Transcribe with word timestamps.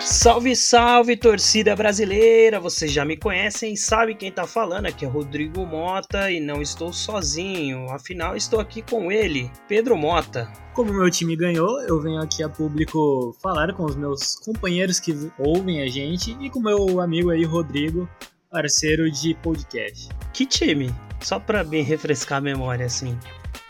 Salve, 0.00 0.56
salve, 0.56 1.14
torcida 1.14 1.76
brasileira! 1.76 2.58
Vocês 2.58 2.90
já 2.90 3.04
me 3.04 3.18
conhecem 3.18 3.74
e 3.74 3.76
sabem 3.76 4.16
quem 4.16 4.32
tá 4.32 4.46
falando. 4.46 4.86
Aqui 4.86 5.04
é 5.04 5.08
Rodrigo 5.08 5.66
Mota 5.66 6.30
e 6.30 6.40
não 6.40 6.62
estou 6.62 6.90
sozinho. 6.90 7.90
Afinal, 7.90 8.34
estou 8.34 8.58
aqui 8.58 8.80
com 8.80 9.12
ele, 9.12 9.50
Pedro 9.68 9.94
Mota. 9.94 10.50
Como 10.72 10.94
meu 10.94 11.10
time 11.10 11.36
ganhou, 11.36 11.82
eu 11.82 12.00
venho 12.00 12.22
aqui 12.22 12.42
a 12.42 12.48
público 12.48 13.36
falar 13.42 13.74
com 13.74 13.84
os 13.84 13.94
meus 13.94 14.36
companheiros 14.36 14.98
que 14.98 15.14
ouvem 15.38 15.82
a 15.82 15.86
gente 15.86 16.34
e 16.40 16.48
com 16.48 16.60
meu 16.60 16.98
amigo 16.98 17.28
aí, 17.28 17.44
Rodrigo, 17.44 18.08
parceiro 18.50 19.10
de 19.10 19.34
podcast. 19.34 20.08
Que 20.32 20.46
time? 20.46 20.94
Só 21.20 21.38
pra 21.38 21.64
me 21.64 21.82
refrescar 21.82 22.38
a 22.38 22.40
memória, 22.40 22.86
assim. 22.86 23.18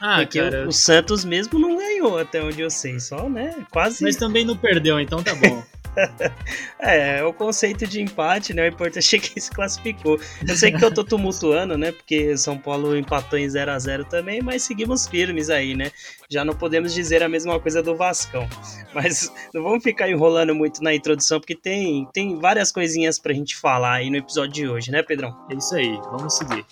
Ah, 0.01 0.19
Porque 0.19 0.39
cara. 0.41 0.65
o, 0.65 0.69
o 0.69 0.73
Santos 0.73 1.25
mesmo 1.25 1.59
não 1.59 1.77
ganhou, 1.77 2.19
até 2.19 2.43
onde 2.43 2.61
eu 2.61 2.71
sei. 2.71 3.01
Só, 3.01 3.29
né? 3.29 3.55
Quase. 3.71 4.03
Mas 4.03 4.17
também 4.17 4.45
não 4.45 4.57
perdeu, 4.57 5.01
então 5.01 5.23
tá 5.23 5.35
bom. 5.35 5.63
É, 6.81 7.25
o 7.25 7.33
conceito 7.33 7.87
de 7.89 8.01
empate, 8.01 8.55
né? 8.55 8.63
O 8.63 8.69
importante 8.69 9.17
é 9.17 9.19
que 9.19 9.41
se 9.41 9.51
classificou. 9.51 10.19
Eu 10.47 10.57
sei 10.57 10.71
que 10.71 10.85
eu 10.85 10.95
tô 10.95 11.03
tumultuando, 11.03 11.77
né? 11.77 11.91
Porque 11.91 12.37
São 12.37 12.57
Paulo 12.57 12.97
empatou 12.97 13.37
em 13.37 13.49
0 13.49 13.73
a 13.73 13.79
0 13.79 14.05
também, 14.05 14.41
mas 14.41 14.63
seguimos 14.63 15.09
firmes 15.09 15.51
aí, 15.51 15.75
né? 15.75 15.91
Já 16.31 16.45
não 16.45 16.55
podemos 16.55 16.95
dizer 16.95 17.23
a 17.23 17.29
mesma 17.29 17.59
coisa 17.59 17.83
do 17.83 17.97
Vascão. 17.97 18.49
Mas 18.95 19.33
não 19.53 19.63
vamos 19.63 19.83
ficar 19.83 20.09
enrolando 20.09 20.55
muito 20.55 20.83
na 20.83 20.95
introdução, 20.95 21.41
porque 21.41 21.55
tem, 21.55 22.09
tem 22.13 22.39
várias 22.39 22.73
coisinhas 22.73 23.19
pra 23.19 23.35
gente 23.35 23.57
falar 23.57 23.95
aí 23.95 24.11
no 24.11 24.17
episódio 24.17 24.53
de 24.53 24.69
hoje, 24.69 24.91
né, 24.91 25.03
Pedrão? 25.03 25.37
É 25.51 25.55
isso 25.55 25.75
aí, 25.75 25.99
vamos 26.11 26.37
seguir. 26.37 26.65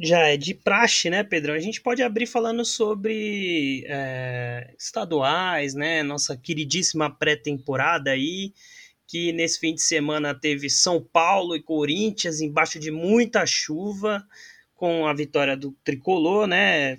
Já 0.00 0.20
é 0.28 0.36
de 0.36 0.54
praxe, 0.54 1.10
né, 1.10 1.24
Pedrão? 1.24 1.54
A 1.54 1.58
gente 1.58 1.80
pode 1.80 2.02
abrir 2.02 2.26
falando 2.26 2.64
sobre 2.64 3.84
é, 3.88 4.72
estaduais, 4.78 5.74
né? 5.74 6.02
Nossa 6.04 6.36
queridíssima 6.36 7.10
pré-temporada 7.10 8.12
aí, 8.12 8.52
que 9.06 9.32
nesse 9.32 9.58
fim 9.58 9.74
de 9.74 9.82
semana 9.82 10.34
teve 10.34 10.70
São 10.70 11.02
Paulo 11.02 11.56
e 11.56 11.62
Corinthians 11.62 12.40
embaixo 12.40 12.78
de 12.78 12.92
muita 12.92 13.44
chuva, 13.44 14.24
com 14.76 15.06
a 15.08 15.12
vitória 15.12 15.56
do 15.56 15.72
Tricolor, 15.82 16.46
né? 16.46 16.98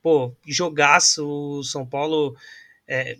Pô, 0.00 0.32
jogaço, 0.46 1.26
o 1.26 1.64
São 1.64 1.84
Paulo. 1.84 2.36
É, 2.86 3.18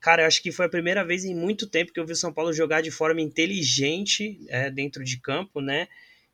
cara, 0.00 0.22
eu 0.22 0.26
acho 0.26 0.42
que 0.42 0.50
foi 0.50 0.64
a 0.64 0.70
primeira 0.70 1.04
vez 1.04 1.26
em 1.26 1.34
muito 1.34 1.66
tempo 1.66 1.92
que 1.92 2.00
eu 2.00 2.06
vi 2.06 2.12
o 2.12 2.16
São 2.16 2.32
Paulo 2.32 2.54
jogar 2.54 2.80
de 2.80 2.90
forma 2.90 3.20
inteligente 3.20 4.40
é, 4.48 4.70
dentro 4.70 5.04
de 5.04 5.20
campo, 5.20 5.60
né? 5.60 5.88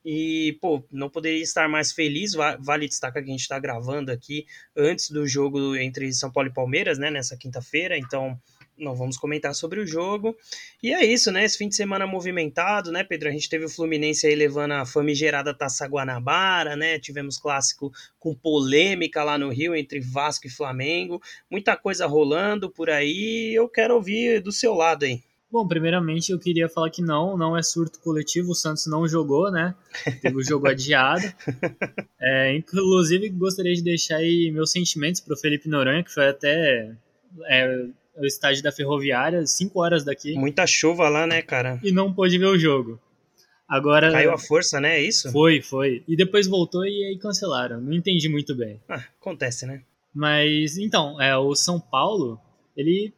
E, 0.04 0.58
pô, 0.60 0.82
não 0.90 1.08
poderia 1.08 1.42
estar 1.42 1.68
mais 1.68 1.92
feliz. 1.92 2.32
Vale 2.60 2.88
destacar 2.88 3.22
que 3.22 3.28
a 3.28 3.32
gente 3.32 3.42
está 3.42 3.58
gravando 3.58 4.10
aqui 4.10 4.46
antes 4.76 5.10
do 5.10 5.26
jogo 5.26 5.76
entre 5.76 6.12
São 6.12 6.30
Paulo 6.30 6.48
e 6.48 6.52
Palmeiras, 6.52 6.98
né, 6.98 7.10
nessa 7.10 7.36
quinta-feira. 7.36 7.96
Então, 7.96 8.38
não 8.76 8.94
vamos 8.96 9.16
comentar 9.16 9.54
sobre 9.54 9.80
o 9.80 9.86
jogo. 9.86 10.36
E 10.82 10.92
é 10.92 11.04
isso, 11.04 11.30
né? 11.30 11.44
Esse 11.44 11.58
fim 11.58 11.68
de 11.68 11.76
semana 11.76 12.06
movimentado, 12.06 12.90
né, 12.90 13.04
Pedro? 13.04 13.28
A 13.28 13.32
gente 13.32 13.48
teve 13.48 13.64
o 13.64 13.68
Fluminense 13.68 14.26
aí 14.26 14.34
levando 14.34 14.72
a 14.72 14.86
famigerada 14.86 15.54
Taça 15.54 15.86
Guanabara, 15.86 16.74
né? 16.74 16.98
Tivemos 16.98 17.38
clássico 17.38 17.92
com 18.18 18.34
polêmica 18.34 19.22
lá 19.22 19.38
no 19.38 19.50
Rio 19.50 19.74
entre 19.74 20.00
Vasco 20.00 20.46
e 20.46 20.50
Flamengo. 20.50 21.22
Muita 21.50 21.76
coisa 21.76 22.06
rolando 22.06 22.70
por 22.70 22.90
aí. 22.90 23.54
Eu 23.54 23.68
quero 23.68 23.94
ouvir 23.94 24.40
do 24.40 24.50
seu 24.50 24.74
lado 24.74 25.04
aí. 25.04 25.22
Bom, 25.52 25.68
primeiramente 25.68 26.32
eu 26.32 26.38
queria 26.38 26.66
falar 26.66 26.88
que 26.88 27.02
não, 27.02 27.36
não 27.36 27.54
é 27.54 27.62
surto 27.62 28.00
coletivo, 28.00 28.52
o 28.52 28.54
Santos 28.54 28.86
não 28.86 29.06
jogou, 29.06 29.50
né? 29.50 29.74
Teve 30.22 30.36
o 30.36 30.42
jogo 30.42 30.66
adiado. 30.66 31.22
É, 32.24 32.54
inclusive, 32.54 33.28
gostaria 33.30 33.74
de 33.74 33.82
deixar 33.82 34.18
aí 34.18 34.48
meus 34.52 34.70
sentimentos 34.70 35.20
para 35.20 35.34
o 35.34 35.36
Felipe 35.36 35.68
Noronha, 35.68 36.04
que 36.04 36.14
foi 36.14 36.28
até 36.28 36.94
é, 37.46 37.86
o 38.16 38.24
estádio 38.24 38.62
da 38.62 38.70
Ferroviária, 38.70 39.44
5 39.44 39.80
horas 39.80 40.04
daqui. 40.04 40.34
Muita 40.34 40.64
chuva 40.64 41.08
lá, 41.08 41.26
né, 41.26 41.42
cara? 41.42 41.80
E 41.82 41.90
não 41.90 42.14
pôde 42.14 42.38
ver 42.38 42.46
o 42.46 42.56
jogo. 42.56 43.00
Agora. 43.68 44.12
Caiu 44.12 44.30
a 44.30 44.38
força, 44.38 44.80
né? 44.80 44.98
É 44.98 45.02
isso? 45.02 45.32
Foi, 45.32 45.60
foi. 45.60 46.04
E 46.06 46.14
depois 46.14 46.46
voltou 46.46 46.86
e 46.86 47.06
aí 47.06 47.18
cancelaram. 47.18 47.80
Não 47.80 47.92
entendi 47.92 48.28
muito 48.28 48.54
bem. 48.54 48.80
Ah, 48.88 49.02
acontece, 49.20 49.66
né? 49.66 49.82
Mas, 50.14 50.78
então, 50.78 51.20
é, 51.20 51.36
o 51.36 51.56
São 51.56 51.80
Paulo, 51.80 52.40
ele. 52.76 53.12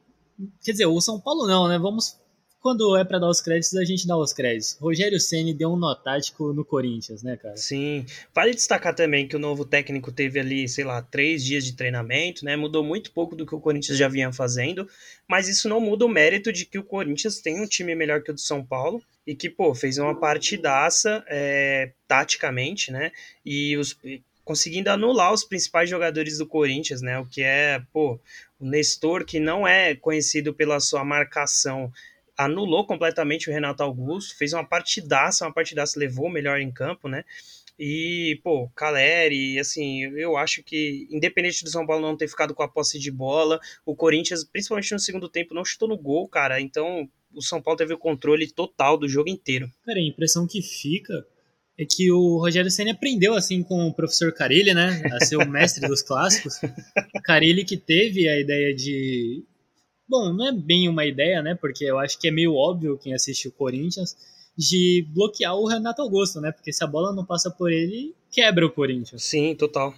Quer 0.65 0.73
dizer, 0.73 0.87
o 0.87 0.99
São 1.03 1.21
Paulo 1.21 1.47
não, 1.47 1.69
né? 1.69 1.79
Vamos 1.79 2.24
quando 2.65 2.97
é 2.97 3.05
para 3.05 3.19
dar 3.19 3.29
os 3.29 3.43
créditos, 3.43 3.77
a 3.77 3.85
gente 3.85 4.07
dá 4.07 4.17
os 4.17 4.33
créditos. 4.33 4.79
Rogério 4.81 5.21
Ceni 5.21 5.53
deu 5.53 5.75
um 5.75 5.77
nó 5.77 5.95
tático 5.95 6.51
no 6.55 6.65
Corinthians, 6.65 7.23
né, 7.23 7.37
cara? 7.37 7.59
Sim. 7.59 8.07
Vale 8.35 8.55
destacar 8.55 8.95
também 8.95 9.29
que 9.29 9.37
o 9.37 9.39
novo 9.39 9.67
técnico 9.67 10.11
teve 10.11 10.41
ali, 10.41 10.67
sei 10.67 10.83
lá, 10.83 11.03
três 11.03 11.45
dias 11.45 11.63
de 11.63 11.75
treinamento, 11.75 12.43
né? 12.43 12.57
Mudou 12.57 12.83
muito 12.83 13.13
pouco 13.13 13.37
do 13.37 13.45
que 13.45 13.55
o 13.55 13.61
Corinthians 13.61 13.99
já 13.99 14.09
vinha 14.09 14.33
fazendo, 14.33 14.89
mas 15.29 15.47
isso 15.47 15.69
não 15.69 15.79
muda 15.79 16.07
o 16.07 16.09
mérito 16.09 16.51
de 16.51 16.65
que 16.65 16.79
o 16.79 16.83
Corinthians 16.83 17.39
tem 17.39 17.61
um 17.61 17.67
time 17.67 17.95
melhor 17.95 18.23
que 18.23 18.31
o 18.31 18.35
do 18.35 18.41
São 18.41 18.65
Paulo 18.65 19.03
e 19.27 19.35
que, 19.35 19.51
pô, 19.51 19.75
fez 19.75 19.99
uma 19.99 20.19
partidaça 20.19 21.23
é, 21.29 21.93
taticamente, 22.09 22.91
né? 22.91 23.13
E 23.45 23.77
os 23.77 23.95
conseguindo 24.43 24.89
anular 24.89 25.35
os 25.35 25.45
principais 25.45 25.89
jogadores 25.91 26.39
do 26.39 26.47
Corinthians, 26.47 27.03
né? 27.03 27.19
O 27.19 27.27
que 27.27 27.43
é, 27.43 27.83
pô, 27.93 28.19
o 28.59 28.65
Nestor, 28.67 29.27
que 29.27 29.39
não 29.39 29.69
é 29.69 29.95
conhecido 29.95 30.55
pela 30.55 30.81
sua 30.81 31.05
marcação 31.05 31.93
anulou 32.37 32.87
completamente 32.87 33.49
o 33.49 33.53
Renato 33.53 33.83
Augusto, 33.83 34.37
fez 34.37 34.53
uma 34.53 34.65
partidaça, 34.67 35.47
uma 35.47 35.53
partidaça, 35.53 35.99
levou 35.99 36.27
o 36.27 36.33
melhor 36.33 36.61
em 36.61 36.73
campo, 36.73 37.09
né? 37.09 37.25
E, 37.79 38.41
pô, 38.43 38.69
Caleri, 38.71 39.59
assim, 39.59 40.03
eu 40.17 40.37
acho 40.37 40.63
que, 40.63 41.09
independente 41.11 41.65
do 41.65 41.71
São 41.71 41.87
Paulo 41.87 42.07
não 42.07 42.17
ter 42.17 42.29
ficado 42.29 42.55
com 42.55 42.63
a 42.63 42.69
posse 42.69 42.99
de 42.99 43.11
bola, 43.11 43.59
o 43.85 43.97
Corinthians, 43.97 44.45
principalmente 44.45 44.93
no 44.93 45.01
segundo 45.01 45.29
tempo, 45.29 45.55
não 45.55 45.65
chutou 45.65 45.89
no 45.89 45.99
gol, 45.99 46.29
cara. 46.29 46.61
Então, 46.61 47.09
o 47.33 47.43
São 47.43 47.61
Paulo 47.61 47.77
teve 47.77 47.93
o 47.93 47.99
controle 47.99 48.51
total 48.51 48.97
do 48.97 49.09
jogo 49.09 49.29
inteiro. 49.29 49.69
Cara, 49.85 49.99
a 49.99 50.03
impressão 50.03 50.47
que 50.47 50.63
fica 50.63 51.27
é 51.77 51.85
que 51.85 52.13
o 52.13 52.39
Rogério 52.39 52.71
Senna 52.71 52.93
aprendeu, 52.93 53.35
assim, 53.35 53.63
com 53.65 53.89
o 53.89 53.95
professor 53.95 54.33
Carilli, 54.33 54.73
né? 54.73 55.03
A 55.13 55.25
ser 55.25 55.37
o 55.37 55.49
mestre 55.49 55.89
dos 55.89 56.03
clássicos. 56.03 56.55
Carilli 57.25 57.65
que 57.65 57.77
teve 57.77 58.29
a 58.29 58.39
ideia 58.39 58.73
de 58.73 59.45
bom, 60.09 60.33
não 60.33 60.47
é 60.47 60.53
bem 60.53 60.89
uma 60.89 61.05
ideia, 61.05 61.43
né? 61.43 61.55
Porque 61.55 61.85
eu 61.85 61.99
acho 61.99 62.19
que 62.19 62.29
é 62.29 62.31
meio 62.31 62.55
óbvio 62.55 62.99
quem 62.99 63.15
assiste 63.15 63.49
o 63.49 63.53
Corinthians 63.53 64.17
de 64.57 65.07
bloquear 65.13 65.57
o 65.57 65.67
Renato 65.67 66.03
Augusto, 66.03 66.41
né? 66.41 66.53
Porque 66.53 66.73
se 66.73 66.85
a 66.85 66.87
bola 66.87 67.13
não 67.13 67.25
passa 67.25 67.51
por 67.51 67.73
ele, 67.73 68.15
quebra 68.31 68.65
o 68.65 68.71
Corinthians. 68.71 69.25
Sim, 69.25 69.55
total. 69.55 69.95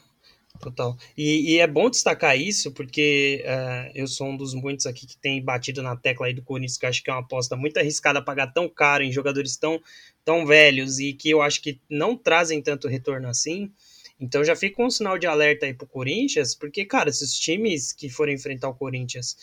Total. 0.59 0.97
E, 1.17 1.53
e 1.53 1.59
é 1.59 1.67
bom 1.67 1.91
destacar 1.91 2.39
isso, 2.39 2.73
porque 2.73 3.45
uh, 3.45 3.93
eu 3.95 4.07
sou 4.07 4.29
um 4.29 4.37
dos 4.37 4.55
muitos 4.55 4.87
aqui 4.87 5.07
que 5.07 5.17
tem 5.19 5.43
batido 5.43 5.83
na 5.83 5.95
tecla 5.97 6.27
aí 6.27 6.35
do 6.35 6.43
Corinthians, 6.43 6.79
que 6.79 6.87
eu 6.87 6.91
acho 6.91 7.03
que 7.03 7.11
é 7.11 7.13
uma 7.13 7.21
aposta 7.21 7.57
muito 7.57 7.79
arriscada 7.79 8.23
pagar 8.23 8.49
tão 8.49 8.69
caro 8.69 9.03
em 9.03 9.13
jogadores 9.13 9.57
tão, 9.57 9.81
tão 10.25 10.47
velhos 10.47 10.99
e 10.99 11.13
que 11.13 11.31
eu 11.31 11.43
acho 11.43 11.61
que 11.61 11.79
não 11.91 12.17
trazem 12.17 12.63
tanto 12.63 12.89
retorno 12.89 13.29
assim. 13.29 13.71
Então 14.19 14.43
já 14.43 14.57
fica 14.57 14.83
um 14.83 14.91
sinal 14.91 15.19
de 15.19 15.27
alerta 15.27 15.67
aí 15.67 15.75
pro 15.75 15.87
Corinthians, 15.87 16.55
porque, 16.55 16.87
cara, 16.87 17.13
se 17.13 17.23
os 17.23 17.35
times 17.35 17.93
que 17.93 18.09
forem 18.09 18.35
enfrentar 18.35 18.69
o 18.69 18.75
Corinthians 18.75 19.37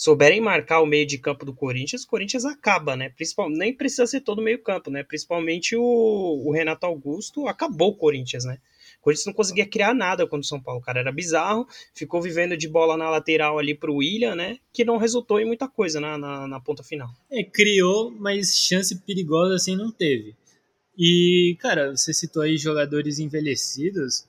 souberem 0.00 0.40
marcar 0.40 0.80
o 0.80 0.86
meio 0.86 1.06
de 1.06 1.18
campo 1.18 1.44
do 1.44 1.52
Corinthians, 1.52 2.04
o 2.04 2.08
Corinthians 2.08 2.46
acaba, 2.46 2.96
né? 2.96 3.10
Principal, 3.10 3.50
nem 3.50 3.76
precisa 3.76 4.06
ser 4.06 4.22
todo 4.22 4.40
meio 4.40 4.58
campo, 4.62 4.90
né? 4.90 5.02
Principalmente 5.02 5.76
o, 5.76 5.82
o, 5.82 6.50
Renato 6.50 6.86
Augusto 6.86 7.46
acabou 7.46 7.90
o 7.90 7.96
Corinthians, 7.96 8.46
né? 8.46 8.56
O 8.98 9.02
Corinthians 9.02 9.26
não 9.26 9.34
conseguia 9.34 9.68
criar 9.68 9.92
nada 9.92 10.24
contra 10.24 10.40
o 10.40 10.44
São 10.44 10.58
Paulo, 10.58 10.80
cara. 10.80 11.00
Era 11.00 11.12
bizarro, 11.12 11.66
ficou 11.94 12.22
vivendo 12.22 12.56
de 12.56 12.66
bola 12.66 12.96
na 12.96 13.10
lateral 13.10 13.58
ali 13.58 13.74
pro 13.74 13.96
William, 13.96 14.34
né? 14.34 14.56
Que 14.72 14.86
não 14.86 14.96
resultou 14.96 15.38
em 15.38 15.44
muita 15.44 15.68
coisa 15.68 16.00
na, 16.00 16.16
na, 16.16 16.48
na 16.48 16.60
ponta 16.60 16.82
final. 16.82 17.10
É, 17.30 17.44
criou, 17.44 18.10
mas 18.10 18.56
chance 18.56 18.98
perigosa 19.02 19.56
assim 19.56 19.76
não 19.76 19.92
teve. 19.92 20.34
E, 20.96 21.58
cara, 21.60 21.94
você 21.94 22.14
citou 22.14 22.42
aí 22.42 22.56
jogadores 22.56 23.18
envelhecidos. 23.18 24.24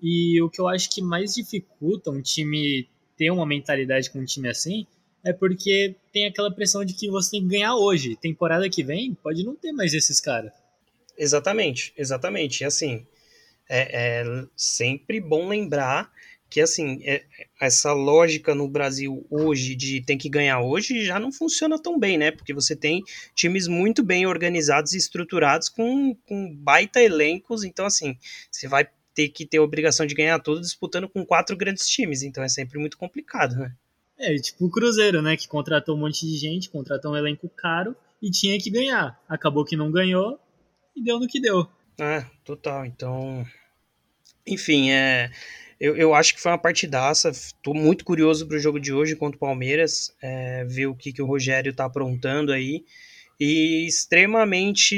E 0.00 0.40
o 0.40 0.48
que 0.48 0.60
eu 0.60 0.68
acho 0.68 0.88
que 0.88 1.02
mais 1.02 1.34
dificulta 1.34 2.08
um 2.08 2.22
time 2.22 2.88
ter 3.16 3.30
uma 3.30 3.46
mentalidade 3.46 4.10
com 4.10 4.20
um 4.20 4.24
time 4.24 4.48
assim 4.48 4.86
é 5.24 5.32
porque 5.32 5.94
tem 6.12 6.26
aquela 6.26 6.52
pressão 6.52 6.84
de 6.84 6.94
que 6.94 7.10
você 7.10 7.32
tem 7.32 7.42
que 7.42 7.48
ganhar 7.48 7.74
hoje. 7.76 8.16
Temporada 8.16 8.68
que 8.68 8.82
vem, 8.82 9.14
pode 9.14 9.44
não 9.44 9.54
ter 9.54 9.72
mais 9.72 9.94
esses 9.94 10.20
caras. 10.20 10.52
Exatamente, 11.16 11.92
exatamente. 11.96 12.62
E 12.62 12.64
assim, 12.64 13.06
é, 13.68 14.20
é, 14.20 14.24
sempre 14.56 15.20
bom 15.20 15.48
lembrar 15.48 16.10
que 16.52 16.60
assim, 16.60 17.00
é, 17.04 17.24
essa 17.58 17.94
lógica 17.94 18.54
no 18.54 18.68
Brasil 18.68 19.26
hoje 19.30 19.74
de 19.74 20.02
tem 20.02 20.18
que 20.18 20.28
ganhar 20.28 20.60
hoje 20.60 21.02
já 21.02 21.18
não 21.18 21.32
funciona 21.32 21.80
tão 21.80 21.98
bem, 21.98 22.18
né? 22.18 22.30
Porque 22.30 22.52
você 22.52 22.76
tem 22.76 23.02
times 23.34 23.66
muito 23.66 24.02
bem 24.02 24.26
organizados 24.26 24.92
e 24.92 24.98
estruturados 24.98 25.70
com, 25.70 26.14
com 26.26 26.54
baita 26.54 27.00
elencos, 27.00 27.64
então 27.64 27.86
assim, 27.86 28.18
você 28.50 28.68
vai 28.68 28.86
ter 29.14 29.28
que 29.28 29.46
ter 29.46 29.58
a 29.58 29.62
obrigação 29.62 30.04
de 30.04 30.14
ganhar 30.14 30.38
tudo 30.40 30.60
disputando 30.60 31.08
com 31.08 31.24
quatro 31.24 31.56
grandes 31.56 31.88
times, 31.88 32.22
então 32.22 32.44
é 32.44 32.48
sempre 32.48 32.78
muito 32.78 32.98
complicado, 32.98 33.56
né? 33.56 33.74
É, 34.22 34.36
tipo 34.36 34.66
o 34.66 34.70
Cruzeiro, 34.70 35.20
né? 35.20 35.36
Que 35.36 35.48
contratou 35.48 35.96
um 35.96 35.98
monte 35.98 36.24
de 36.24 36.38
gente, 36.38 36.70
contratou 36.70 37.12
um 37.12 37.16
elenco 37.16 37.48
caro 37.48 37.96
e 38.22 38.30
tinha 38.30 38.56
que 38.58 38.70
ganhar. 38.70 39.20
Acabou 39.28 39.64
que 39.64 39.76
não 39.76 39.90
ganhou 39.90 40.38
e 40.96 41.02
deu 41.02 41.18
no 41.18 41.26
que 41.26 41.40
deu. 41.40 41.66
É, 42.00 42.24
total. 42.44 42.86
Então, 42.86 43.44
enfim, 44.46 44.90
é, 44.90 45.30
eu, 45.80 45.96
eu 45.96 46.14
acho 46.14 46.34
que 46.34 46.40
foi 46.40 46.52
uma 46.52 46.58
partidaça. 46.58 47.30
Estou 47.30 47.74
muito 47.74 48.04
curioso 48.04 48.46
para 48.46 48.56
o 48.56 48.60
jogo 48.60 48.78
de 48.78 48.92
hoje 48.92 49.16
contra 49.16 49.36
o 49.36 49.40
Palmeiras, 49.40 50.14
é, 50.22 50.64
ver 50.64 50.86
o 50.86 50.94
que, 50.94 51.12
que 51.12 51.20
o 51.20 51.26
Rogério 51.26 51.70
está 51.70 51.84
aprontando 51.84 52.52
aí. 52.52 52.84
E 53.44 53.88
extremamente 53.88 54.94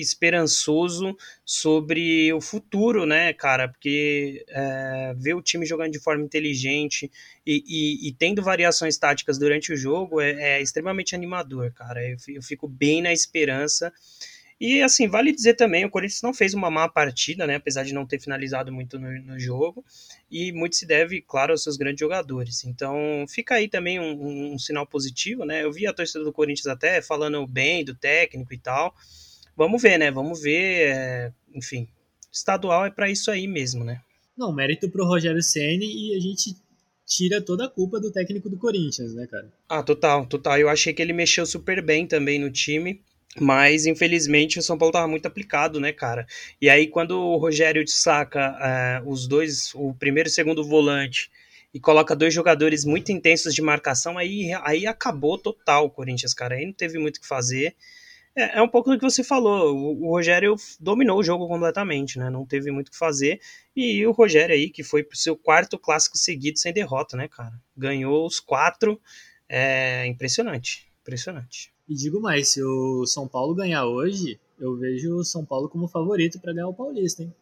esperançoso 0.00 1.16
sobre 1.44 2.32
o 2.32 2.40
futuro, 2.40 3.06
né, 3.06 3.32
cara? 3.32 3.68
Porque 3.68 4.44
é, 4.48 5.14
ver 5.16 5.34
o 5.34 5.40
time 5.40 5.64
jogando 5.64 5.92
de 5.92 6.00
forma 6.00 6.24
inteligente 6.24 7.08
e, 7.46 7.62
e, 7.64 8.08
e 8.08 8.12
tendo 8.12 8.42
variações 8.42 8.98
táticas 8.98 9.38
durante 9.38 9.72
o 9.72 9.76
jogo 9.76 10.20
é, 10.20 10.56
é 10.58 10.60
extremamente 10.60 11.14
animador, 11.14 11.72
cara. 11.72 12.04
Eu, 12.04 12.16
eu 12.26 12.42
fico 12.42 12.66
bem 12.66 13.00
na 13.00 13.12
esperança. 13.12 13.92
E 14.60 14.80
assim, 14.82 15.08
vale 15.08 15.32
dizer 15.32 15.54
também, 15.54 15.84
o 15.84 15.90
Corinthians 15.90 16.22
não 16.22 16.32
fez 16.32 16.54
uma 16.54 16.70
má 16.70 16.88
partida, 16.88 17.46
né? 17.46 17.56
Apesar 17.56 17.82
de 17.82 17.92
não 17.92 18.06
ter 18.06 18.20
finalizado 18.20 18.72
muito 18.72 18.98
no, 18.98 19.10
no 19.22 19.38
jogo. 19.38 19.84
E 20.30 20.52
muito 20.52 20.76
se 20.76 20.86
deve, 20.86 21.20
claro, 21.20 21.52
aos 21.52 21.62
seus 21.62 21.76
grandes 21.76 22.00
jogadores. 22.00 22.64
Então, 22.64 23.24
fica 23.28 23.56
aí 23.56 23.68
também 23.68 23.98
um, 23.98 24.54
um, 24.54 24.58
sinal 24.58 24.86
positivo, 24.86 25.44
né? 25.44 25.64
Eu 25.64 25.72
vi 25.72 25.86
a 25.86 25.92
torcida 25.92 26.22
do 26.22 26.32
Corinthians 26.32 26.66
até 26.66 27.02
falando 27.02 27.44
bem 27.46 27.84
do 27.84 27.94
técnico 27.94 28.54
e 28.54 28.58
tal. 28.58 28.94
Vamos 29.56 29.82
ver, 29.82 29.98
né? 29.98 30.10
Vamos 30.10 30.40
ver. 30.40 30.88
É... 30.88 31.32
Enfim, 31.52 31.88
estadual 32.32 32.86
é 32.86 32.90
para 32.90 33.10
isso 33.10 33.30
aí 33.30 33.46
mesmo, 33.46 33.84
né? 33.84 34.00
Não, 34.36 34.52
mérito 34.52 34.88
pro 34.88 35.06
Rogério 35.06 35.42
Ceni 35.42 35.86
e 35.86 36.16
a 36.16 36.20
gente 36.20 36.56
tira 37.06 37.40
toda 37.40 37.66
a 37.66 37.68
culpa 37.68 38.00
do 38.00 38.10
técnico 38.10 38.48
do 38.48 38.56
Corinthians, 38.56 39.14
né, 39.14 39.26
cara? 39.26 39.52
Ah, 39.68 39.82
total, 39.82 40.26
total. 40.26 40.58
Eu 40.58 40.68
achei 40.68 40.92
que 40.92 41.02
ele 41.02 41.12
mexeu 41.12 41.44
super 41.46 41.82
bem 41.82 42.06
também 42.06 42.38
no 42.38 42.50
time. 42.50 43.00
Mas, 43.40 43.84
infelizmente, 43.86 44.58
o 44.58 44.62
São 44.62 44.78
Paulo 44.78 44.90
estava 44.90 45.08
muito 45.08 45.26
aplicado, 45.26 45.80
né, 45.80 45.92
cara? 45.92 46.26
E 46.60 46.70
aí, 46.70 46.86
quando 46.86 47.18
o 47.18 47.36
Rogério 47.36 47.86
saca 47.88 49.02
uh, 49.02 49.10
os 49.10 49.26
dois, 49.26 49.74
o 49.74 49.92
primeiro 49.94 50.28
e 50.28 50.30
o 50.30 50.32
segundo 50.32 50.62
volante, 50.62 51.30
e 51.74 51.80
coloca 51.80 52.14
dois 52.14 52.32
jogadores 52.32 52.84
muito 52.84 53.10
intensos 53.10 53.52
de 53.52 53.60
marcação, 53.60 54.16
aí, 54.16 54.52
aí 54.62 54.86
acabou 54.86 55.36
total 55.36 55.86
o 55.86 55.90
Corinthians, 55.90 56.32
cara. 56.32 56.54
Aí 56.54 56.64
não 56.64 56.72
teve 56.72 56.98
muito 57.00 57.16
o 57.16 57.20
que 57.20 57.26
fazer. 57.26 57.74
É, 58.36 58.58
é, 58.58 58.62
um 58.62 58.68
pouco 58.68 58.90
do 58.90 58.96
que 58.96 59.04
você 59.04 59.24
falou. 59.24 59.74
O, 59.74 60.06
o, 60.06 60.10
Rogério 60.10 60.54
dominou 60.78 61.18
o 61.18 61.22
jogo 61.24 61.48
completamente, 61.48 62.16
né? 62.16 62.30
Não 62.30 62.46
teve 62.46 62.70
muito 62.70 62.88
o 62.88 62.90
que 62.92 62.96
fazer. 62.96 63.40
E 63.74 64.06
o 64.06 64.12
Rogério 64.12 64.54
aí, 64.54 64.70
que 64.70 64.84
foi 64.84 65.02
pro 65.02 65.18
seu 65.18 65.36
quarto 65.36 65.76
clássico 65.76 66.16
seguido 66.16 66.60
sem 66.60 66.72
derrota, 66.72 67.16
né, 67.16 67.26
cara? 67.26 67.54
Ganhou 67.76 68.24
os 68.24 68.38
quatro. 68.38 69.00
É 69.48 70.06
impressionante. 70.06 70.86
Impressionante. 71.02 71.73
E 71.88 71.94
digo 71.94 72.20
mais, 72.20 72.48
se 72.48 72.62
o 72.62 73.06
São 73.06 73.28
Paulo 73.28 73.54
ganhar 73.54 73.86
hoje, 73.86 74.38
eu 74.58 74.76
vejo 74.76 75.16
o 75.16 75.24
São 75.24 75.44
Paulo 75.44 75.68
como 75.68 75.88
favorito 75.88 76.40
para 76.40 76.52
ganhar 76.52 76.68
o 76.68 76.74
Paulista, 76.74 77.22
hein? 77.22 77.34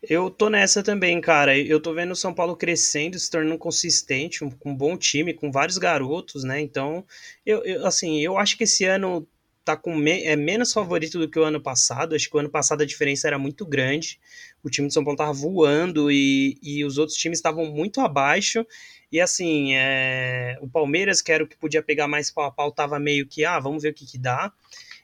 Eu 0.00 0.30
tô 0.30 0.48
nessa 0.48 0.82
também, 0.82 1.20
cara. 1.20 1.58
Eu 1.58 1.80
tô 1.80 1.92
vendo 1.92 2.12
o 2.12 2.16
São 2.16 2.32
Paulo 2.32 2.56
crescendo, 2.56 3.18
se 3.18 3.28
tornando 3.28 3.58
consistente, 3.58 4.40
com 4.60 4.70
um 4.70 4.76
bom 4.76 4.96
time, 4.96 5.34
com 5.34 5.50
vários 5.50 5.76
garotos, 5.76 6.44
né? 6.44 6.60
Então, 6.60 7.04
eu, 7.44 7.64
eu, 7.64 7.84
assim, 7.84 8.20
eu 8.20 8.38
acho 8.38 8.56
que 8.56 8.62
esse 8.64 8.84
ano 8.84 9.26
tá 9.64 9.76
com 9.76 9.94
me, 9.94 10.22
é 10.22 10.36
menos 10.36 10.72
favorito 10.72 11.18
do 11.18 11.28
que 11.28 11.38
o 11.38 11.42
ano 11.42 11.60
passado. 11.60 12.14
Acho 12.14 12.30
que 12.30 12.36
o 12.36 12.40
ano 12.40 12.48
passado 12.48 12.82
a 12.82 12.86
diferença 12.86 13.26
era 13.26 13.38
muito 13.38 13.66
grande. 13.66 14.20
O 14.62 14.70
time 14.70 14.86
de 14.86 14.94
São 14.94 15.02
Paulo 15.04 15.18
tava 15.18 15.32
voando 15.32 16.10
e, 16.12 16.56
e 16.62 16.84
os 16.84 16.96
outros 16.96 17.18
times 17.18 17.38
estavam 17.38 17.66
muito 17.66 18.00
abaixo. 18.00 18.64
E 19.10 19.20
assim, 19.20 19.74
é, 19.74 20.58
o 20.60 20.68
Palmeiras, 20.68 21.22
que 21.22 21.32
era 21.32 21.42
o 21.42 21.46
que 21.46 21.56
podia 21.56 21.82
pegar 21.82 22.06
mais 22.06 22.30
pau 22.30 22.44
a 22.44 22.50
pau, 22.50 22.70
tava 22.70 22.98
meio 22.98 23.26
que, 23.26 23.44
ah, 23.44 23.58
vamos 23.58 23.82
ver 23.82 23.90
o 23.90 23.94
que, 23.94 24.06
que 24.06 24.18
dá. 24.18 24.52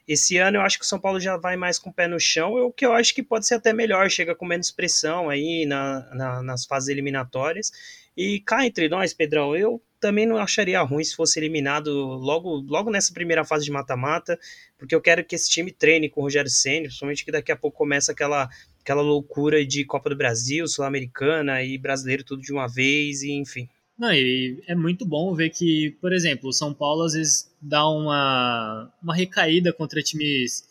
Esse 0.06 0.36
ano 0.36 0.58
eu 0.58 0.60
acho 0.60 0.78
que 0.78 0.84
o 0.84 0.88
São 0.88 1.00
Paulo 1.00 1.18
já 1.18 1.36
vai 1.38 1.56
mais 1.56 1.78
com 1.78 1.88
o 1.88 1.92
pé 1.92 2.06
no 2.06 2.20
chão, 2.20 2.52
o 2.52 2.70
que 2.70 2.84
eu 2.84 2.92
acho 2.92 3.14
que 3.14 3.22
pode 3.22 3.46
ser 3.46 3.54
até 3.54 3.72
melhor, 3.72 4.10
chega 4.10 4.34
com 4.34 4.44
menos 4.44 4.70
pressão 4.70 5.30
aí 5.30 5.64
na, 5.64 6.00
na, 6.14 6.42
nas 6.42 6.66
fases 6.66 6.90
eliminatórias. 6.90 7.72
E 8.14 8.40
cá 8.40 8.66
entre 8.66 8.88
nós, 8.88 9.14
Pedrão, 9.14 9.56
eu 9.56 9.82
também 9.98 10.26
não 10.26 10.36
acharia 10.36 10.82
ruim 10.82 11.02
se 11.02 11.16
fosse 11.16 11.38
eliminado 11.40 11.90
logo, 11.90 12.62
logo 12.68 12.90
nessa 12.90 13.14
primeira 13.14 13.42
fase 13.42 13.64
de 13.64 13.70
mata-mata, 13.70 14.38
porque 14.76 14.94
eu 14.94 15.00
quero 15.00 15.24
que 15.24 15.34
esse 15.34 15.48
time 15.48 15.72
treine 15.72 16.10
com 16.10 16.20
o 16.20 16.24
Rogério 16.24 16.50
Senna, 16.50 16.82
principalmente 16.82 17.24
que 17.24 17.32
daqui 17.32 17.50
a 17.50 17.56
pouco 17.56 17.78
começa 17.78 18.12
aquela, 18.12 18.48
aquela 18.82 19.00
loucura 19.00 19.64
de 19.64 19.82
Copa 19.86 20.10
do 20.10 20.16
Brasil, 20.16 20.68
Sul-Americana 20.68 21.62
e 21.62 21.78
brasileiro 21.78 22.22
tudo 22.22 22.42
de 22.42 22.52
uma 22.52 22.68
vez, 22.68 23.22
e 23.22 23.32
enfim. 23.32 23.66
Não, 23.98 24.12
e 24.12 24.62
é 24.66 24.74
muito 24.74 25.06
bom 25.06 25.34
ver 25.34 25.50
que, 25.50 25.96
por 26.00 26.12
exemplo, 26.12 26.48
o 26.48 26.52
São 26.52 26.74
Paulo 26.74 27.04
às 27.04 27.12
vezes 27.12 27.50
dá 27.60 27.88
uma, 27.88 28.92
uma 29.02 29.14
recaída 29.14 29.72
contra 29.72 30.02
times, 30.02 30.64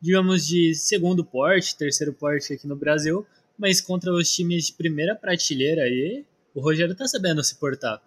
digamos, 0.00 0.46
de 0.46 0.74
segundo 0.74 1.24
porte, 1.24 1.76
terceiro 1.76 2.12
porte 2.12 2.52
aqui 2.52 2.66
no 2.66 2.76
Brasil, 2.76 3.26
mas 3.58 3.80
contra 3.80 4.12
os 4.12 4.30
times 4.30 4.66
de 4.66 4.74
primeira 4.74 5.16
prateleira 5.16 5.82
aí, 5.82 6.24
o 6.54 6.60
Rogério 6.60 6.94
tá 6.94 7.08
sabendo 7.08 7.42
se 7.42 7.54
portar. 7.54 8.02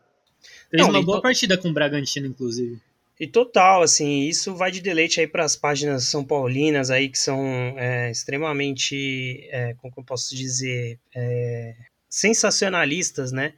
Fez 0.70 0.84
Não, 0.84 0.90
uma 0.90 1.02
boa 1.02 1.18
to... 1.18 1.24
partida 1.24 1.58
com 1.58 1.70
o 1.70 1.74
Bragantino, 1.74 2.28
inclusive. 2.28 2.80
E 3.20 3.26
total, 3.26 3.82
assim, 3.82 4.28
isso 4.28 4.54
vai 4.56 4.70
de 4.70 4.82
deleite 4.82 5.22
aí 5.22 5.28
para 5.28 5.46
as 5.46 5.56
páginas 5.56 6.04
são 6.04 6.24
paulinas 6.24 6.92
aí 6.92 7.08
que 7.08 7.18
são 7.18 7.40
é, 7.78 8.12
extremamente, 8.12 9.48
é, 9.50 9.74
como 9.76 9.94
eu 9.98 10.04
posso 10.04 10.36
dizer, 10.36 11.00
é, 11.16 11.76
sensacionalistas, 12.10 13.32
né? 13.32 13.54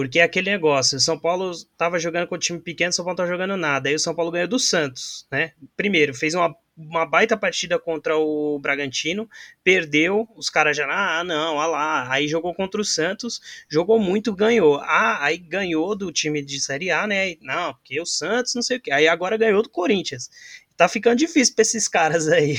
Porque 0.00 0.18
é 0.18 0.22
aquele 0.22 0.50
negócio, 0.50 0.96
o 0.96 1.00
São 1.00 1.18
Paulo 1.18 1.50
estava 1.50 1.98
jogando 1.98 2.26
com 2.26 2.34
o 2.34 2.38
time 2.38 2.58
pequeno, 2.58 2.88
o 2.88 2.92
São 2.94 3.04
Paulo 3.04 3.18
não 3.18 3.24
estava 3.26 3.38
jogando 3.38 3.60
nada. 3.60 3.90
Aí 3.90 3.94
o 3.94 3.98
São 3.98 4.14
Paulo 4.14 4.30
ganhou 4.30 4.48
do 4.48 4.58
Santos, 4.58 5.26
né? 5.30 5.52
Primeiro, 5.76 6.14
fez 6.14 6.34
uma, 6.34 6.56
uma 6.74 7.04
baita 7.04 7.36
partida 7.36 7.78
contra 7.78 8.16
o 8.16 8.58
Bragantino, 8.60 9.28
perdeu, 9.62 10.26
os 10.34 10.48
caras 10.48 10.74
já, 10.74 10.86
ah, 10.88 11.22
não, 11.22 11.56
olha 11.56 11.66
lá. 11.66 12.10
Aí 12.10 12.26
jogou 12.26 12.54
contra 12.54 12.80
o 12.80 12.84
Santos, 12.84 13.42
jogou 13.68 14.00
muito, 14.00 14.34
ganhou. 14.34 14.78
Ah, 14.78 15.18
aí 15.22 15.36
ganhou 15.36 15.94
do 15.94 16.10
time 16.10 16.40
de 16.40 16.58
Série 16.58 16.90
A, 16.90 17.06
né? 17.06 17.36
Não, 17.42 17.74
porque 17.74 18.00
o 18.00 18.06
Santos, 18.06 18.54
não 18.54 18.62
sei 18.62 18.78
o 18.78 18.80
quê. 18.80 18.90
Aí 18.90 19.06
agora 19.06 19.36
ganhou 19.36 19.62
do 19.62 19.68
Corinthians. 19.68 20.30
Tá 20.78 20.88
ficando 20.88 21.16
difícil 21.16 21.54
para 21.54 21.60
esses 21.60 21.86
caras 21.86 22.26
aí. 22.26 22.56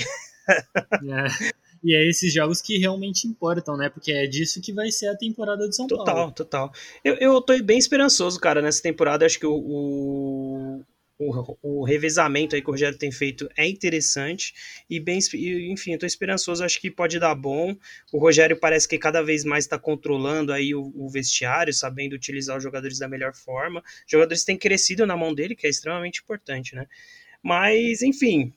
É. 0.47 1.60
E 1.83 1.95
é 1.95 2.07
esses 2.07 2.31
jogos 2.31 2.61
que 2.61 2.77
realmente 2.77 3.27
importam, 3.27 3.75
né? 3.75 3.89
Porque 3.89 4.11
é 4.11 4.27
disso 4.27 4.61
que 4.61 4.71
vai 4.71 4.91
ser 4.91 5.07
a 5.07 5.17
temporada 5.17 5.67
de 5.67 5.75
São 5.75 5.87
total, 5.87 6.05
Paulo. 6.05 6.31
Total, 6.31 6.69
total. 6.69 6.81
Eu, 7.03 7.15
eu 7.15 7.41
tô 7.41 7.57
bem 7.63 7.77
esperançoso, 7.77 8.39
cara, 8.39 8.61
nessa 8.61 8.81
temporada. 8.83 9.25
Acho 9.25 9.39
que 9.39 9.47
o, 9.47 9.55
o, 9.55 10.85
o, 11.17 11.57
o 11.61 11.83
revezamento 11.83 12.55
aí 12.55 12.61
que 12.61 12.69
o 12.69 12.71
Rogério 12.71 12.97
tem 12.97 13.11
feito 13.11 13.49
é 13.57 13.67
interessante. 13.67 14.53
E 14.87 14.99
bem, 14.99 15.17
enfim, 15.71 15.93
eu 15.93 15.99
tô 15.99 16.05
esperançoso. 16.05 16.63
Acho 16.63 16.79
que 16.79 16.91
pode 16.91 17.19
dar 17.19 17.33
bom. 17.33 17.75
O 18.13 18.19
Rogério 18.19 18.57
parece 18.57 18.87
que 18.87 18.99
cada 18.99 19.23
vez 19.23 19.43
mais 19.43 19.65
está 19.65 19.79
controlando 19.79 20.53
aí 20.53 20.75
o, 20.75 20.91
o, 20.95 21.09
vestiário, 21.09 21.73
sabendo 21.73 22.13
utilizar 22.13 22.57
os 22.57 22.63
jogadores 22.63 22.99
da 22.99 23.07
melhor 23.07 23.33
forma. 23.33 23.81
Os 24.05 24.11
jogadores 24.11 24.43
têm 24.43 24.57
crescido 24.57 25.05
na 25.07 25.17
mão 25.17 25.33
dele, 25.33 25.55
que 25.55 25.65
é 25.65 25.69
extremamente 25.69 26.21
importante, 26.21 26.75
né? 26.75 26.85
Mas, 27.43 28.03
enfim, 28.03 28.53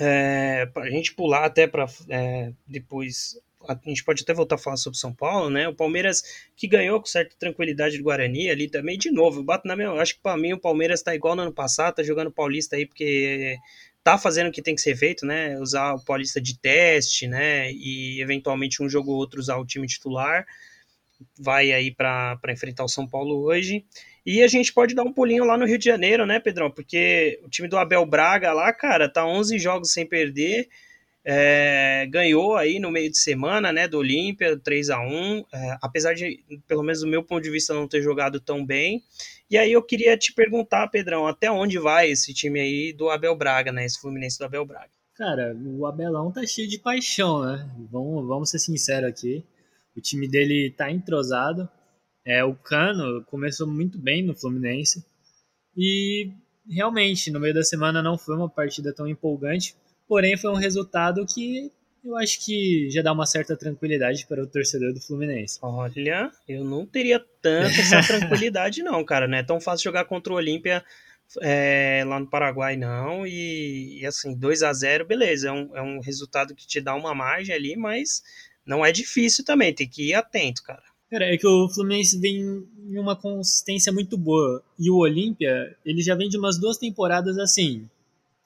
é, 0.00 0.66
para 0.66 0.84
a 0.84 0.90
gente 0.90 1.14
pular 1.14 1.44
até 1.44 1.66
para 1.66 1.86
é, 2.08 2.52
depois, 2.66 3.38
a 3.68 3.78
gente 3.84 4.04
pode 4.04 4.22
até 4.22 4.32
voltar 4.32 4.56
a 4.56 4.58
falar 4.58 4.76
sobre 4.76 4.98
São 4.98 5.12
Paulo, 5.12 5.50
né? 5.50 5.68
O 5.68 5.74
Palmeiras 5.74 6.22
que 6.56 6.66
ganhou 6.66 6.98
com 7.00 7.06
certa 7.06 7.34
tranquilidade 7.38 7.98
do 7.98 8.04
Guarani 8.04 8.50
ali 8.50 8.68
também, 8.68 8.98
de 8.98 9.10
novo, 9.10 9.40
eu 9.40 9.44
bato 9.44 9.68
na 9.68 9.76
minha. 9.76 9.90
Acho 9.92 10.14
que 10.14 10.22
para 10.22 10.36
mim 10.36 10.52
o 10.52 10.60
Palmeiras 10.60 11.00
está 11.00 11.14
igual 11.14 11.36
no 11.36 11.42
ano 11.42 11.52
passado, 11.52 11.96
tá 11.96 12.02
jogando 12.02 12.30
Paulista 12.30 12.76
aí 12.76 12.86
porque 12.86 13.56
tá 14.02 14.18
fazendo 14.18 14.48
o 14.48 14.52
que 14.52 14.62
tem 14.62 14.74
que 14.74 14.80
ser 14.80 14.96
feito, 14.96 15.24
né? 15.26 15.58
Usar 15.58 15.94
o 15.94 16.04
Paulista 16.04 16.40
de 16.40 16.58
teste, 16.58 17.26
né? 17.26 17.70
E 17.72 18.20
eventualmente 18.20 18.82
um 18.82 18.88
jogo 18.88 19.12
ou 19.12 19.18
outro 19.18 19.40
usar 19.40 19.56
o 19.58 19.66
time 19.66 19.86
titular. 19.86 20.46
Vai 21.38 21.72
aí 21.72 21.90
para 21.94 22.38
enfrentar 22.48 22.84
o 22.84 22.88
São 22.88 23.06
Paulo 23.06 23.42
hoje. 23.42 23.84
E 24.24 24.42
a 24.42 24.46
gente 24.46 24.72
pode 24.72 24.94
dar 24.94 25.02
um 25.02 25.12
pulinho 25.12 25.44
lá 25.44 25.56
no 25.56 25.66
Rio 25.66 25.78
de 25.78 25.84
Janeiro, 25.84 26.24
né, 26.24 26.38
Pedrão? 26.38 26.70
Porque 26.70 27.40
o 27.44 27.48
time 27.48 27.68
do 27.68 27.76
Abel 27.76 28.06
Braga 28.06 28.52
lá, 28.52 28.72
cara, 28.72 29.08
tá 29.08 29.26
11 29.26 29.58
jogos 29.58 29.92
sem 29.92 30.06
perder. 30.06 30.68
É, 31.24 32.06
ganhou 32.10 32.56
aí 32.56 32.80
no 32.80 32.90
meio 32.90 33.10
de 33.10 33.18
semana, 33.18 33.72
né, 33.72 33.86
do 33.86 33.98
Olímpia, 33.98 34.58
3 34.58 34.90
a 34.90 35.00
1 35.00 35.44
é, 35.52 35.78
apesar 35.80 36.14
de, 36.14 36.42
pelo 36.66 36.82
menos 36.82 37.00
do 37.00 37.06
meu 37.06 37.22
ponto 37.22 37.42
de 37.42 37.50
vista, 37.50 37.72
não 37.72 37.86
ter 37.86 38.02
jogado 38.02 38.40
tão 38.40 38.64
bem. 38.64 39.02
E 39.48 39.56
aí 39.56 39.72
eu 39.72 39.82
queria 39.82 40.16
te 40.16 40.32
perguntar, 40.32 40.88
Pedrão, 40.88 41.26
até 41.26 41.50
onde 41.50 41.78
vai 41.78 42.10
esse 42.10 42.34
time 42.34 42.58
aí 42.58 42.92
do 42.92 43.08
Abel 43.08 43.36
Braga, 43.36 43.70
né, 43.70 43.84
esse 43.84 44.00
Fluminense 44.00 44.38
do 44.38 44.44
Abel 44.44 44.64
Braga? 44.64 44.90
Cara, 45.14 45.54
o 45.54 45.86
Abelão 45.86 46.32
tá 46.32 46.44
cheio 46.44 46.66
de 46.66 46.78
paixão, 46.78 47.44
né? 47.44 47.70
Vamos, 47.90 48.26
vamos 48.26 48.50
ser 48.50 48.58
sinceros 48.58 49.10
aqui. 49.10 49.44
O 49.96 50.00
time 50.00 50.28
dele 50.28 50.70
tá 50.76 50.90
entrosado, 50.90 51.68
é, 52.24 52.44
o 52.44 52.54
Cano 52.54 53.24
começou 53.24 53.66
muito 53.66 53.98
bem 53.98 54.22
no 54.22 54.34
Fluminense 54.34 55.04
e 55.76 56.30
realmente 56.68 57.30
no 57.30 57.40
meio 57.40 57.54
da 57.54 57.62
semana 57.62 58.02
não 58.02 58.16
foi 58.16 58.36
uma 58.36 58.48
partida 58.48 58.92
tão 58.94 59.08
empolgante, 59.08 59.74
porém 60.06 60.36
foi 60.36 60.50
um 60.50 60.56
resultado 60.56 61.24
que 61.26 61.70
eu 62.04 62.16
acho 62.16 62.44
que 62.44 62.90
já 62.90 63.00
dá 63.00 63.12
uma 63.12 63.26
certa 63.26 63.56
tranquilidade 63.56 64.26
para 64.26 64.42
o 64.42 64.46
torcedor 64.46 64.92
do 64.92 65.00
Fluminense. 65.00 65.58
Olha, 65.62 66.32
eu 66.48 66.64
não 66.64 66.84
teria 66.84 67.24
tanta 67.40 67.80
essa 67.80 68.00
tranquilidade 68.06 68.82
não, 68.82 69.04
cara. 69.04 69.28
Não 69.28 69.38
é 69.38 69.42
tão 69.42 69.60
fácil 69.60 69.84
jogar 69.84 70.04
contra 70.06 70.32
o 70.32 70.36
Olímpia 70.36 70.84
é, 71.40 72.02
lá 72.04 72.18
no 72.18 72.26
Paraguai, 72.26 72.76
não. 72.76 73.24
E, 73.24 74.00
e 74.00 74.06
assim, 74.06 74.36
2 74.36 74.64
a 74.64 74.72
0 74.72 75.06
beleza, 75.06 75.48
é 75.48 75.52
um, 75.52 75.76
é 75.76 75.82
um 75.82 76.00
resultado 76.00 76.56
que 76.56 76.66
te 76.66 76.80
dá 76.80 76.94
uma 76.94 77.14
margem 77.14 77.54
ali, 77.54 77.76
mas 77.76 78.22
não 78.66 78.84
é 78.84 78.92
difícil 78.92 79.44
também, 79.44 79.74
tem 79.74 79.88
que 79.88 80.10
ir 80.10 80.14
atento, 80.14 80.62
cara. 80.62 80.82
Cara, 81.10 81.26
é 81.26 81.36
que 81.36 81.46
o 81.46 81.68
Fluminense 81.68 82.18
vem 82.18 82.66
em 82.88 82.98
uma 82.98 83.14
consistência 83.14 83.92
muito 83.92 84.16
boa. 84.16 84.62
E 84.78 84.90
o 84.90 84.96
Olímpia, 84.96 85.76
ele 85.84 86.00
já 86.00 86.14
vem 86.14 86.28
de 86.28 86.38
umas 86.38 86.58
duas 86.58 86.78
temporadas 86.78 87.36
assim, 87.36 87.86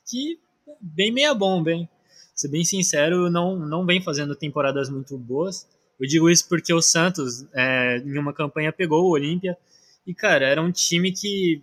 que 0.04 0.38
bem 0.80 1.12
meia 1.12 1.32
bomba, 1.32 1.70
hein? 1.70 1.88
Ser 2.34 2.48
bem 2.48 2.64
sincero, 2.64 3.30
não, 3.30 3.56
não 3.56 3.86
vem 3.86 4.02
fazendo 4.02 4.34
temporadas 4.34 4.90
muito 4.90 5.16
boas. 5.16 5.66
Eu 5.98 6.08
digo 6.08 6.28
isso 6.28 6.48
porque 6.48 6.74
o 6.74 6.82
Santos, 6.82 7.46
é, 7.54 7.98
em 7.98 8.18
uma 8.18 8.32
campanha, 8.32 8.72
pegou 8.72 9.04
o 9.04 9.10
Olímpia. 9.10 9.56
E, 10.06 10.12
cara, 10.12 10.46
era 10.46 10.60
um 10.60 10.72
time 10.72 11.12
que 11.12 11.62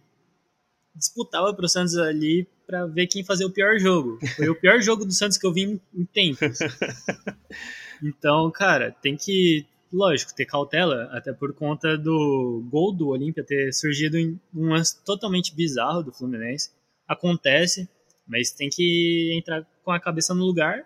disputava 0.95 1.53
pro 1.53 1.67
Santos 1.67 1.97
ali 1.97 2.47
para 2.65 2.85
ver 2.85 3.07
quem 3.07 3.23
fazia 3.23 3.45
o 3.45 3.51
pior 3.51 3.77
jogo. 3.77 4.19
Foi 4.35 4.49
o 4.49 4.55
pior 4.55 4.81
jogo 4.81 5.05
do 5.05 5.11
Santos 5.11 5.37
que 5.37 5.45
eu 5.45 5.53
vi 5.53 5.81
em 5.93 6.05
tempos. 6.05 6.59
Então, 8.03 8.51
cara, 8.51 8.91
tem 8.91 9.15
que, 9.15 9.65
lógico, 9.91 10.35
ter 10.35 10.45
cautela, 10.45 11.05
até 11.13 11.31
por 11.31 11.53
conta 11.53 11.97
do 11.97 12.61
gol 12.69 12.93
do 12.93 13.07
Olímpia 13.07 13.45
ter 13.45 13.71
surgido 13.71 14.17
em 14.17 14.37
um 14.53 14.69
lance 14.69 15.01
totalmente 15.05 15.55
bizarro 15.55 16.03
do 16.03 16.11
Fluminense. 16.11 16.69
Acontece, 17.07 17.87
mas 18.27 18.51
tem 18.51 18.69
que 18.69 19.33
entrar 19.37 19.65
com 19.83 19.91
a 19.91 19.99
cabeça 19.99 20.33
no 20.33 20.43
lugar. 20.43 20.83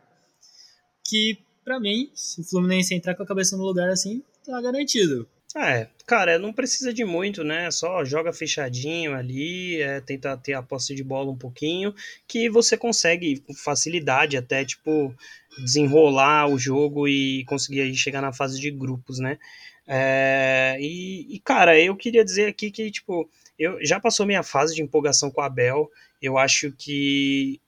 Que, 1.09 1.39
para 1.65 1.79
mim, 1.79 2.11
se 2.13 2.41
o 2.41 2.43
Fluminense 2.43 2.93
entrar 2.93 3.15
com 3.15 3.23
a 3.23 3.27
cabeça 3.27 3.57
no 3.57 3.63
lugar 3.63 3.89
assim, 3.89 4.23
tá 4.45 4.61
garantido. 4.61 5.27
É, 5.55 5.87
cara, 6.05 6.37
não 6.37 6.51
precisa 6.51 6.93
de 6.93 7.05
muito, 7.05 7.43
né? 7.43 7.71
Só 7.71 8.03
joga 8.03 8.33
fechadinho 8.33 9.15
ali, 9.15 9.81
é, 9.81 10.01
tenta 10.01 10.35
ter 10.37 10.53
a 10.53 10.61
posse 10.61 10.93
de 10.93 11.03
bola 11.03 11.31
um 11.31 11.37
pouquinho, 11.37 11.95
que 12.27 12.49
você 12.49 12.77
consegue 12.77 13.39
com 13.39 13.53
facilidade 13.53 14.35
até, 14.35 14.65
tipo, 14.65 15.15
desenrolar 15.57 16.47
o 16.47 16.59
jogo 16.59 17.07
e 17.07 17.45
conseguir 17.45 17.81
aí 17.81 17.95
chegar 17.95 18.21
na 18.21 18.33
fase 18.33 18.59
de 18.59 18.69
grupos, 18.69 19.19
né? 19.19 19.39
É, 19.87 20.77
e, 20.81 21.35
e, 21.35 21.39
cara, 21.39 21.79
eu 21.79 21.95
queria 21.95 22.25
dizer 22.25 22.47
aqui 22.49 22.69
que, 22.69 22.91
tipo, 22.91 23.29
eu 23.57 23.83
já 23.85 23.99
passou 23.99 24.25
minha 24.25 24.43
fase 24.43 24.75
de 24.75 24.81
empolgação 24.81 25.31
com 25.31 25.41
a 25.41 25.45
Abel. 25.45 25.89
Eu 26.21 26.37
acho 26.37 26.71
que 26.73 27.61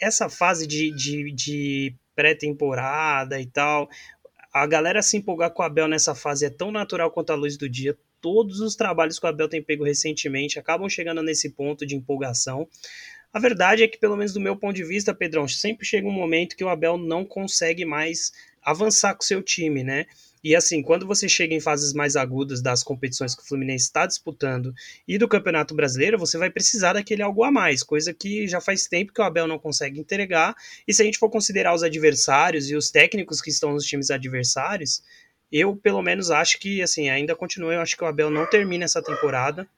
essa 0.00 0.28
fase 0.28 0.66
de, 0.66 0.90
de, 0.90 1.32
de 1.32 1.94
pré-temporada 2.14 3.38
e 3.38 3.46
tal, 3.46 3.88
a 4.62 4.66
galera 4.66 5.02
se 5.02 5.18
empolgar 5.18 5.50
com 5.50 5.62
a 5.62 5.66
Abel 5.66 5.86
nessa 5.86 6.14
fase 6.14 6.46
é 6.46 6.50
tão 6.50 6.72
natural 6.72 7.10
quanto 7.10 7.30
a 7.30 7.34
luz 7.34 7.58
do 7.58 7.68
dia. 7.68 7.94
Todos 8.22 8.58
os 8.60 8.74
trabalhos 8.74 9.18
que 9.18 9.26
o 9.26 9.28
Abel 9.28 9.50
tem 9.50 9.62
pego 9.62 9.84
recentemente 9.84 10.58
acabam 10.58 10.88
chegando 10.88 11.22
nesse 11.22 11.50
ponto 11.50 11.84
de 11.84 11.94
empolgação. 11.94 12.66
A 13.34 13.38
verdade 13.38 13.82
é 13.82 13.88
que, 13.88 13.98
pelo 13.98 14.16
menos 14.16 14.32
do 14.32 14.40
meu 14.40 14.56
ponto 14.56 14.74
de 14.74 14.82
vista, 14.82 15.14
Pedrão, 15.14 15.46
sempre 15.46 15.84
chega 15.84 16.08
um 16.08 16.12
momento 16.12 16.56
que 16.56 16.64
o 16.64 16.70
Abel 16.70 16.96
não 16.96 17.22
consegue 17.22 17.84
mais 17.84 18.32
avançar 18.62 19.14
com 19.14 19.22
o 19.22 19.26
seu 19.26 19.42
time, 19.42 19.84
né? 19.84 20.06
E 20.46 20.54
assim, 20.54 20.80
quando 20.80 21.04
você 21.04 21.28
chega 21.28 21.56
em 21.56 21.58
fases 21.58 21.92
mais 21.92 22.14
agudas 22.14 22.62
das 22.62 22.84
competições 22.84 23.34
que 23.34 23.42
o 23.42 23.44
Fluminense 23.44 23.86
está 23.86 24.06
disputando 24.06 24.72
e 25.06 25.18
do 25.18 25.26
Campeonato 25.26 25.74
Brasileiro, 25.74 26.16
você 26.16 26.38
vai 26.38 26.48
precisar 26.48 26.92
daquele 26.92 27.20
algo 27.20 27.42
a 27.42 27.50
mais, 27.50 27.82
coisa 27.82 28.14
que 28.14 28.46
já 28.46 28.60
faz 28.60 28.86
tempo 28.86 29.12
que 29.12 29.20
o 29.20 29.24
Abel 29.24 29.48
não 29.48 29.58
consegue 29.58 29.98
entregar. 29.98 30.54
E 30.86 30.94
se 30.94 31.02
a 31.02 31.04
gente 31.04 31.18
for 31.18 31.28
considerar 31.30 31.74
os 31.74 31.82
adversários 31.82 32.70
e 32.70 32.76
os 32.76 32.92
técnicos 32.92 33.40
que 33.40 33.50
estão 33.50 33.72
nos 33.72 33.84
times 33.84 34.08
adversários, 34.08 35.02
eu 35.50 35.74
pelo 35.74 36.00
menos 36.00 36.30
acho 36.30 36.60
que 36.60 36.80
assim, 36.80 37.08
ainda 37.08 37.34
continua, 37.34 37.74
eu 37.74 37.80
acho 37.80 37.96
que 37.96 38.04
o 38.04 38.06
Abel 38.06 38.30
não 38.30 38.48
termina 38.48 38.84
essa 38.84 39.02
temporada. 39.02 39.68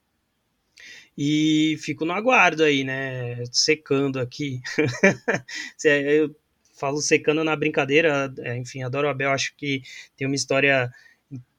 E 1.17 1.79
fico 1.81 2.05
no 2.05 2.13
aguardo 2.13 2.63
aí, 2.63 2.85
né? 2.85 3.43
Secando 3.51 4.21
aqui. 4.21 4.61
eu 5.83 6.37
falo 6.79 7.01
secando 7.01 7.43
na 7.45 7.57
brincadeira, 7.57 8.33
é, 8.39 8.57
enfim, 8.57 8.83
adoro 8.83 9.07
o 9.07 9.11
Abel, 9.11 9.31
acho 9.31 9.55
que 9.57 9.83
tem 10.17 10.27
uma 10.27 10.37
história 10.37 10.91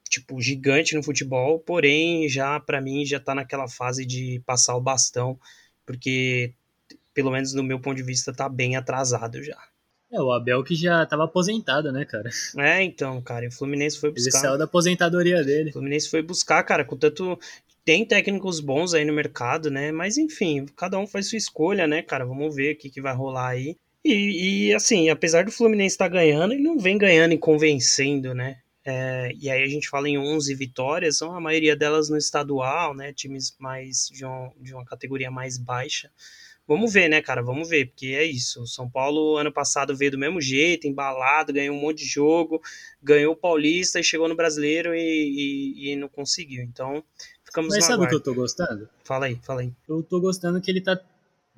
tipo 0.10 0.42
gigante 0.42 0.96
no 0.96 1.04
futebol, 1.04 1.60
porém 1.60 2.28
já 2.28 2.60
para 2.60 2.82
mim 2.82 3.06
já 3.06 3.20
tá 3.20 3.36
naquela 3.36 3.68
fase 3.68 4.06
de 4.06 4.42
passar 4.46 4.76
o 4.76 4.82
bastão, 4.82 5.40
porque 5.86 6.54
pelo 7.14 7.32
menos 7.32 7.54
no 7.54 7.64
meu 7.64 7.80
ponto 7.80 7.98
de 7.98 8.04
vista 8.04 8.34
tá 8.34 8.50
bem 8.50 8.76
atrasado 8.76 9.44
já. 9.44 9.58
É, 10.12 10.20
o 10.20 10.32
Abel 10.32 10.64
que 10.64 10.74
já 10.74 11.06
tava 11.06 11.26
aposentado, 11.26 11.92
né, 11.92 12.04
cara? 12.04 12.30
É, 12.58 12.82
então, 12.82 13.22
cara, 13.22 13.48
o 13.48 13.52
Fluminense 13.52 14.00
foi 14.00 14.12
buscar. 14.12 14.40
Ele 14.40 14.48
saiu 14.48 14.58
da 14.58 14.64
aposentadoria 14.64 15.44
dele. 15.44 15.70
O 15.70 15.74
Fluminense 15.74 16.10
foi 16.10 16.24
buscar, 16.24 16.64
cara, 16.64 16.84
contanto 16.84 17.38
tem 17.86 18.06
técnicos 18.06 18.60
bons 18.60 18.94
aí 18.94 19.06
no 19.06 19.14
mercado, 19.14 19.70
né? 19.70 19.92
Mas 19.92 20.18
enfim, 20.18 20.66
cada 20.76 20.98
um 20.98 21.06
faz 21.06 21.30
sua 21.30 21.38
escolha, 21.38 21.88
né, 21.88 22.02
cara? 22.02 22.26
Vamos 22.26 22.56
ver 22.56 22.74
o 22.74 22.78
que, 22.78 22.90
que 22.90 23.02
vai 23.02 23.16
rolar 23.16 23.50
aí. 23.50 23.78
E, 24.04 24.70
e, 24.70 24.74
assim, 24.74 25.10
apesar 25.10 25.46
do 25.46 25.52
Fluminense 25.52 25.96
estar 25.96 26.06
tá 26.06 26.14
ganhando, 26.14 26.54
ele 26.54 26.64
não 26.64 26.80
vem 26.80 26.98
ganhando 26.98 27.34
e 27.34 27.38
convencendo, 27.38 28.34
né? 28.34 28.60
É, 28.86 29.32
e 29.40 29.50
aí 29.50 29.62
a 29.62 29.68
gente 29.68 29.90
fala 29.90 30.08
em 30.08 30.18
11 30.18 30.56
vitórias, 30.56 31.18
são 31.18 31.36
a 31.36 31.40
maioria 31.40 31.76
delas 31.76 32.10
no 32.10 32.18
estadual, 32.18 32.96
né? 32.96 33.14
Times 33.14 33.56
mais 33.60 34.10
de, 34.12 34.26
um, 34.26 34.52
de 34.60 34.74
uma 34.74 34.86
categoria 34.86 35.30
mais 35.30 35.58
baixa. 35.58 36.10
Vamos 36.66 36.94
ver, 36.94 37.10
né, 37.10 37.20
cara? 37.22 37.42
Vamos 37.42 37.68
ver, 37.68 37.88
porque 37.88 38.08
é 38.08 38.24
isso. 38.24 38.62
O 38.62 38.68
São 38.68 38.88
Paulo 38.88 39.38
ano 39.38 39.52
passado 39.52 39.98
veio 39.98 40.12
do 40.12 40.20
mesmo 40.20 40.40
jeito, 40.40 40.88
embalado, 40.88 41.52
ganhou 41.52 41.76
um 41.76 41.80
monte 41.82 42.00
de 42.00 42.06
jogo, 42.06 42.62
ganhou 43.02 43.34
o 43.34 43.36
Paulista 43.36 44.00
e 44.00 44.04
chegou 44.04 44.30
no 44.30 44.36
Brasileiro 44.36 44.94
e, 44.94 45.00
e, 45.00 45.92
e 45.92 45.96
não 45.96 46.08
conseguiu. 46.08 46.64
Então, 46.64 47.04
ficamos 47.44 47.74
Mas 47.74 47.86
sabe 47.86 48.06
o 48.06 48.08
que 48.08 48.14
eu 48.16 48.20
tô 48.20 48.36
gostando? 48.36 48.88
Fala 49.04 49.26
aí, 49.26 49.40
fala 49.42 49.62
aí. 49.62 49.74
Eu 49.88 50.04
tô 50.04 50.22
gostando 50.22 50.62
que 50.62 50.70
ele 50.70 50.80
tá 50.80 51.00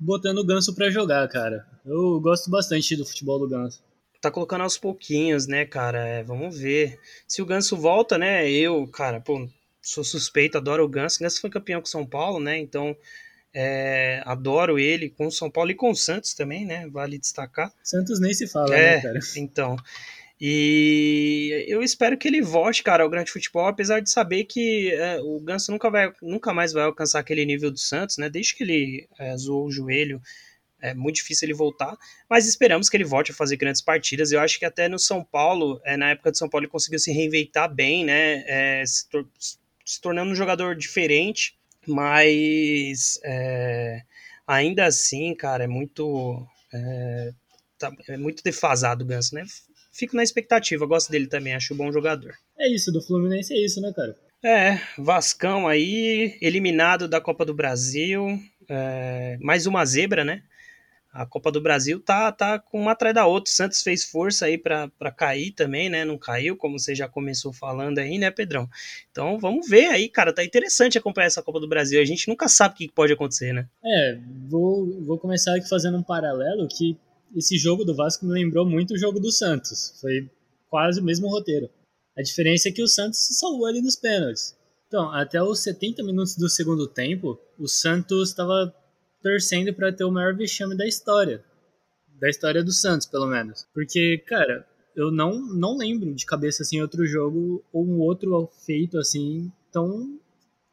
botando 0.02 0.38
o 0.38 0.44
Ganso 0.44 0.74
para 0.74 0.90
jogar, 0.90 1.26
cara. 1.28 1.66
Eu 1.84 2.20
gosto 2.20 2.50
bastante 2.50 2.96
do 2.96 3.06
futebol 3.06 3.38
do 3.38 3.48
Ganso. 3.48 3.82
Tá 4.20 4.30
colocando 4.30 4.62
aos 4.62 4.78
pouquinhos, 4.78 5.46
né, 5.46 5.64
cara? 5.64 6.06
É, 6.06 6.22
vamos 6.22 6.58
ver. 6.58 6.98
Se 7.26 7.42
o 7.42 7.46
Ganso 7.46 7.76
volta, 7.76 8.16
né? 8.18 8.48
Eu, 8.48 8.86
cara, 8.86 9.20
pô, 9.20 9.48
sou 9.80 10.04
suspeito, 10.04 10.58
adoro 10.58 10.84
o 10.84 10.88
Ganso. 10.88 11.16
O 11.16 11.20
Ganso 11.20 11.40
foi 11.40 11.50
campeão 11.50 11.80
com 11.80 11.86
São 11.86 12.06
Paulo, 12.06 12.38
né? 12.38 12.58
Então, 12.58 12.96
é, 13.54 14.22
adoro 14.24 14.78
ele 14.78 15.10
com 15.10 15.26
o 15.26 15.32
São 15.32 15.50
Paulo 15.50 15.70
e 15.70 15.74
com 15.74 15.90
o 15.90 15.96
Santos 15.96 16.34
também, 16.34 16.64
né? 16.64 16.88
Vale 16.88 17.18
destacar. 17.18 17.72
Santos 17.82 18.20
nem 18.20 18.32
se 18.32 18.46
fala, 18.46 18.74
é, 18.74 18.96
né, 18.96 19.02
cara? 19.02 19.18
Então. 19.36 19.76
E 20.44 21.66
eu 21.68 21.84
espero 21.84 22.18
que 22.18 22.26
ele 22.26 22.42
volte, 22.42 22.82
cara, 22.82 23.04
ao 23.04 23.08
grande 23.08 23.30
futebol, 23.30 23.68
apesar 23.68 24.00
de 24.00 24.10
saber 24.10 24.42
que 24.42 24.90
é, 24.92 25.20
o 25.20 25.38
Ganso 25.38 25.70
nunca, 25.70 25.88
vai, 25.88 26.12
nunca 26.20 26.52
mais 26.52 26.72
vai 26.72 26.82
alcançar 26.82 27.20
aquele 27.20 27.46
nível 27.46 27.70
do 27.70 27.78
Santos, 27.78 28.18
né? 28.18 28.28
Desde 28.28 28.56
que 28.56 28.64
ele 28.64 29.08
é, 29.20 29.36
zoou 29.36 29.66
o 29.66 29.70
joelho, 29.70 30.20
é 30.80 30.94
muito 30.94 31.14
difícil 31.14 31.46
ele 31.46 31.54
voltar, 31.54 31.96
mas 32.28 32.48
esperamos 32.48 32.88
que 32.88 32.96
ele 32.96 33.04
volte 33.04 33.30
a 33.30 33.34
fazer 33.36 33.56
grandes 33.56 33.80
partidas. 33.80 34.32
Eu 34.32 34.40
acho 34.40 34.58
que 34.58 34.64
até 34.64 34.88
no 34.88 34.98
São 34.98 35.22
Paulo, 35.22 35.80
é, 35.84 35.96
na 35.96 36.10
época 36.10 36.32
de 36.32 36.38
São 36.38 36.48
Paulo, 36.48 36.64
ele 36.64 36.72
conseguiu 36.72 36.98
se 36.98 37.12
reinventar 37.12 37.72
bem, 37.72 38.04
né? 38.04 38.42
É, 38.48 38.84
se, 38.84 39.08
tor 39.08 39.24
se, 39.38 40.00
tornando 40.00 40.32
um 40.32 40.34
jogador 40.34 40.74
diferente, 40.74 41.56
mas 41.86 43.20
é, 43.22 44.02
ainda 44.44 44.86
assim, 44.86 45.36
cara, 45.36 45.62
é 45.62 45.68
muito. 45.68 46.44
É, 46.74 47.32
tá, 47.78 47.92
é 48.08 48.16
muito 48.16 48.42
defasado 48.42 49.04
o 49.04 49.06
Ganso, 49.06 49.36
né? 49.36 49.44
Fico 49.92 50.16
na 50.16 50.22
expectativa. 50.22 50.86
Gosto 50.86 51.10
dele 51.10 51.26
também, 51.26 51.54
acho 51.54 51.74
um 51.74 51.76
bom 51.76 51.92
jogador. 51.92 52.34
É 52.58 52.68
isso, 52.68 52.90
do 52.90 53.02
Fluminense 53.02 53.52
é 53.52 53.64
isso, 53.64 53.80
né, 53.80 53.92
cara? 53.94 54.16
É, 54.44 54.80
Vascão 54.98 55.68
aí, 55.68 56.36
eliminado 56.40 57.06
da 57.06 57.20
Copa 57.20 57.44
do 57.44 57.54
Brasil. 57.54 58.40
É, 58.68 59.38
mais 59.40 59.66
uma 59.66 59.84
zebra, 59.84 60.24
né? 60.24 60.42
A 61.12 61.26
Copa 61.26 61.52
do 61.52 61.60
Brasil 61.60 62.00
tá, 62.00 62.32
tá 62.32 62.58
com 62.58 62.80
uma 62.80 62.92
atrás 62.92 63.14
da 63.14 63.26
outra. 63.26 63.50
O 63.50 63.54
Santos 63.54 63.82
fez 63.82 64.02
força 64.02 64.46
aí 64.46 64.56
para 64.56 65.12
cair 65.14 65.52
também, 65.52 65.90
né? 65.90 66.06
Não 66.06 66.16
caiu, 66.16 66.56
como 66.56 66.78
você 66.78 66.94
já 66.94 67.06
começou 67.06 67.52
falando 67.52 67.98
aí, 67.98 68.16
né, 68.16 68.30
Pedrão? 68.30 68.66
Então 69.10 69.38
vamos 69.38 69.68
ver 69.68 69.88
aí, 69.88 70.08
cara. 70.08 70.32
Tá 70.32 70.42
interessante 70.42 70.96
acompanhar 70.96 71.26
essa 71.26 71.42
Copa 71.42 71.60
do 71.60 71.68
Brasil. 71.68 72.00
A 72.00 72.04
gente 72.04 72.26
nunca 72.28 72.48
sabe 72.48 72.74
o 72.74 72.78
que 72.78 72.88
pode 72.90 73.12
acontecer, 73.12 73.52
né? 73.52 73.68
É, 73.84 74.18
vou, 74.48 75.02
vou 75.02 75.18
começar 75.18 75.54
aqui 75.54 75.68
fazendo 75.68 75.98
um 75.98 76.02
paralelo 76.02 76.66
que 76.66 76.96
esse 77.36 77.56
jogo 77.56 77.84
do 77.84 77.94
Vasco 77.94 78.26
me 78.26 78.32
lembrou 78.32 78.68
muito 78.68 78.94
o 78.94 78.98
jogo 78.98 79.20
do 79.20 79.32
Santos. 79.32 79.98
Foi 80.00 80.30
quase 80.68 81.00
o 81.00 81.04
mesmo 81.04 81.28
roteiro. 81.28 81.68
A 82.16 82.22
diferença 82.22 82.68
é 82.68 82.72
que 82.72 82.82
o 82.82 82.88
Santos 82.88 83.26
se 83.26 83.34
salvou 83.34 83.66
ali 83.66 83.80
nos 83.80 83.96
pênaltis. 83.96 84.56
Então, 84.86 85.10
até 85.10 85.42
os 85.42 85.60
70 85.60 86.02
minutos 86.02 86.36
do 86.36 86.48
segundo 86.48 86.86
tempo, 86.86 87.38
o 87.58 87.66
Santos 87.66 88.28
estava 88.30 88.74
torcendo 89.22 89.72
para 89.72 89.92
ter 89.92 90.04
o 90.04 90.10
maior 90.10 90.36
vexame 90.36 90.76
da 90.76 90.86
história. 90.86 91.42
Da 92.20 92.28
história 92.28 92.62
do 92.62 92.72
Santos, 92.72 93.06
pelo 93.06 93.26
menos. 93.26 93.66
Porque, 93.72 94.18
cara, 94.26 94.66
eu 94.94 95.10
não, 95.10 95.40
não 95.40 95.76
lembro 95.76 96.14
de 96.14 96.26
cabeça 96.26 96.62
assim 96.62 96.80
outro 96.80 97.06
jogo 97.06 97.64
ou 97.72 97.86
um 97.86 98.00
outro 98.00 98.50
feito 98.66 98.98
assim 98.98 99.50
tão 99.72 100.18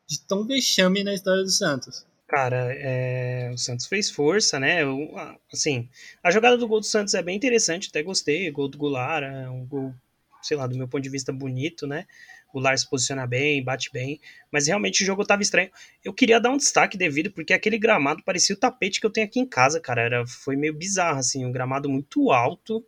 de 0.07 0.19
tão 0.27 0.45
vexame 0.45 1.03
na 1.03 1.13
história 1.13 1.43
do 1.43 1.49
Santos. 1.49 2.05
Cara, 2.29 2.71
é, 2.75 3.49
o 3.51 3.57
Santos 3.57 3.87
fez 3.87 4.11
força, 4.11 4.59
né? 4.59 4.83
Eu, 4.83 5.09
assim, 5.51 5.89
a 6.23 6.29
jogada 6.29 6.55
do 6.57 6.67
gol 6.67 6.79
do 6.79 6.85
Santos 6.85 7.15
é 7.15 7.23
bem 7.23 7.35
interessante, 7.35 7.89
até 7.89 8.03
gostei. 8.03 8.51
Gol 8.51 8.67
do 8.67 8.77
Goulart 8.77 9.23
é 9.23 9.49
um 9.49 9.65
gol, 9.65 9.95
sei 10.39 10.55
lá, 10.55 10.67
do 10.67 10.77
meu 10.77 10.87
ponto 10.87 11.01
de 11.01 11.09
vista 11.09 11.33
bonito, 11.33 11.87
né? 11.87 12.05
O 12.49 12.53
Goulart 12.53 12.77
se 12.77 12.87
posiciona 12.87 13.25
bem, 13.25 13.63
bate 13.63 13.91
bem, 13.91 14.21
mas 14.51 14.67
realmente 14.67 15.01
o 15.01 15.05
jogo 15.07 15.25
tava 15.25 15.41
estranho. 15.41 15.71
Eu 16.05 16.13
queria 16.13 16.39
dar 16.39 16.51
um 16.51 16.57
destaque 16.57 16.99
devido, 16.99 17.31
porque 17.31 17.51
aquele 17.51 17.79
gramado 17.79 18.23
parecia 18.23 18.55
o 18.55 18.59
tapete 18.59 18.99
que 18.99 19.07
eu 19.07 19.11
tenho 19.11 19.25
aqui 19.25 19.39
em 19.39 19.47
casa, 19.47 19.79
cara. 19.81 20.03
Era, 20.03 20.27
foi 20.27 20.55
meio 20.55 20.75
bizarro, 20.75 21.17
assim, 21.17 21.43
um 21.43 21.51
gramado 21.51 21.89
muito 21.89 22.31
alto 22.31 22.85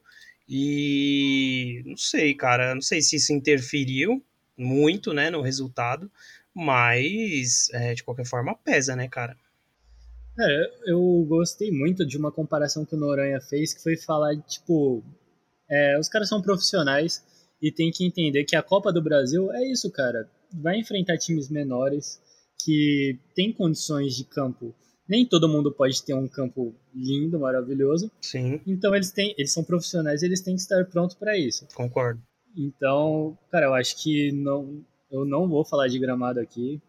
e 0.47 1.81
não 1.83 1.97
sei, 1.97 2.35
cara, 2.35 2.75
não 2.75 2.81
sei 2.81 3.01
se 3.01 3.15
isso 3.15 3.33
interferiu 3.33 4.23
muito, 4.55 5.13
né, 5.13 5.31
no 5.31 5.41
resultado, 5.41 6.11
mas 6.55 7.69
é, 7.73 7.93
de 7.93 8.03
qualquer 8.03 8.25
forma 8.25 8.55
pesa, 8.55 8.95
né, 8.95 9.07
cara? 9.07 9.35
É, 10.39 10.91
eu 10.91 11.25
gostei 11.27 11.71
muito 11.71 12.05
de 12.05 12.17
uma 12.17 12.31
comparação 12.31 12.85
que 12.85 12.95
o 12.95 12.97
Noronha 12.97 13.39
fez, 13.41 13.73
que 13.73 13.83
foi 13.83 13.97
falar, 13.97 14.35
tipo, 14.43 15.03
é, 15.69 15.99
os 15.99 16.07
caras 16.07 16.29
são 16.29 16.41
profissionais 16.41 17.23
e 17.61 17.71
tem 17.71 17.91
que 17.91 18.05
entender 18.05 18.43
que 18.43 18.55
a 18.55 18.63
Copa 18.63 18.91
do 18.91 19.01
Brasil 19.01 19.51
é 19.51 19.63
isso, 19.69 19.91
cara. 19.91 20.29
Vai 20.53 20.79
enfrentar 20.79 21.17
times 21.17 21.49
menores 21.49 22.19
que 22.63 23.19
tem 23.35 23.53
condições 23.53 24.15
de 24.15 24.23
campo. 24.25 24.73
Nem 25.07 25.25
todo 25.25 25.49
mundo 25.49 25.71
pode 25.71 26.03
ter 26.03 26.13
um 26.13 26.27
campo 26.27 26.73
lindo, 26.93 27.39
maravilhoso. 27.39 28.09
Sim. 28.21 28.61
Então 28.65 28.95
eles 28.95 29.11
têm, 29.11 29.35
eles 29.37 29.51
são 29.51 29.63
profissionais, 29.63 30.23
eles 30.23 30.41
têm 30.41 30.55
que 30.55 30.61
estar 30.61 30.85
prontos 30.85 31.15
para 31.15 31.37
isso. 31.37 31.67
Concordo. 31.73 32.21
Então, 32.55 33.37
cara, 33.49 33.67
eu 33.67 33.73
acho 33.73 34.01
que 34.01 34.31
não, 34.31 34.83
eu 35.11 35.25
não 35.25 35.47
vou 35.47 35.65
falar 35.65 35.87
de 35.87 35.99
gramado 35.99 36.39
aqui. 36.39 36.81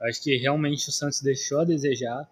Acho 0.00 0.22
que 0.22 0.36
realmente 0.36 0.88
o 0.88 0.92
Santos 0.92 1.20
deixou 1.20 1.60
a 1.60 1.64
desejar. 1.64 2.28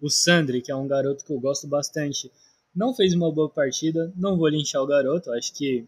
O 0.00 0.10
Sandri, 0.10 0.62
que 0.62 0.72
é 0.72 0.76
um 0.76 0.86
garoto 0.86 1.24
que 1.24 1.32
eu 1.32 1.40
gosto 1.40 1.66
bastante, 1.66 2.30
não 2.74 2.94
fez 2.94 3.14
uma 3.14 3.30
boa 3.32 3.48
partida. 3.48 4.12
Não 4.16 4.36
vou 4.36 4.48
linchar 4.48 4.82
o 4.82 4.86
garoto, 4.86 5.30
acho 5.32 5.54
que 5.54 5.86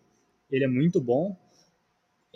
ele 0.50 0.65
é 0.65 0.69
muito 0.69 1.00
bom. 1.00 1.37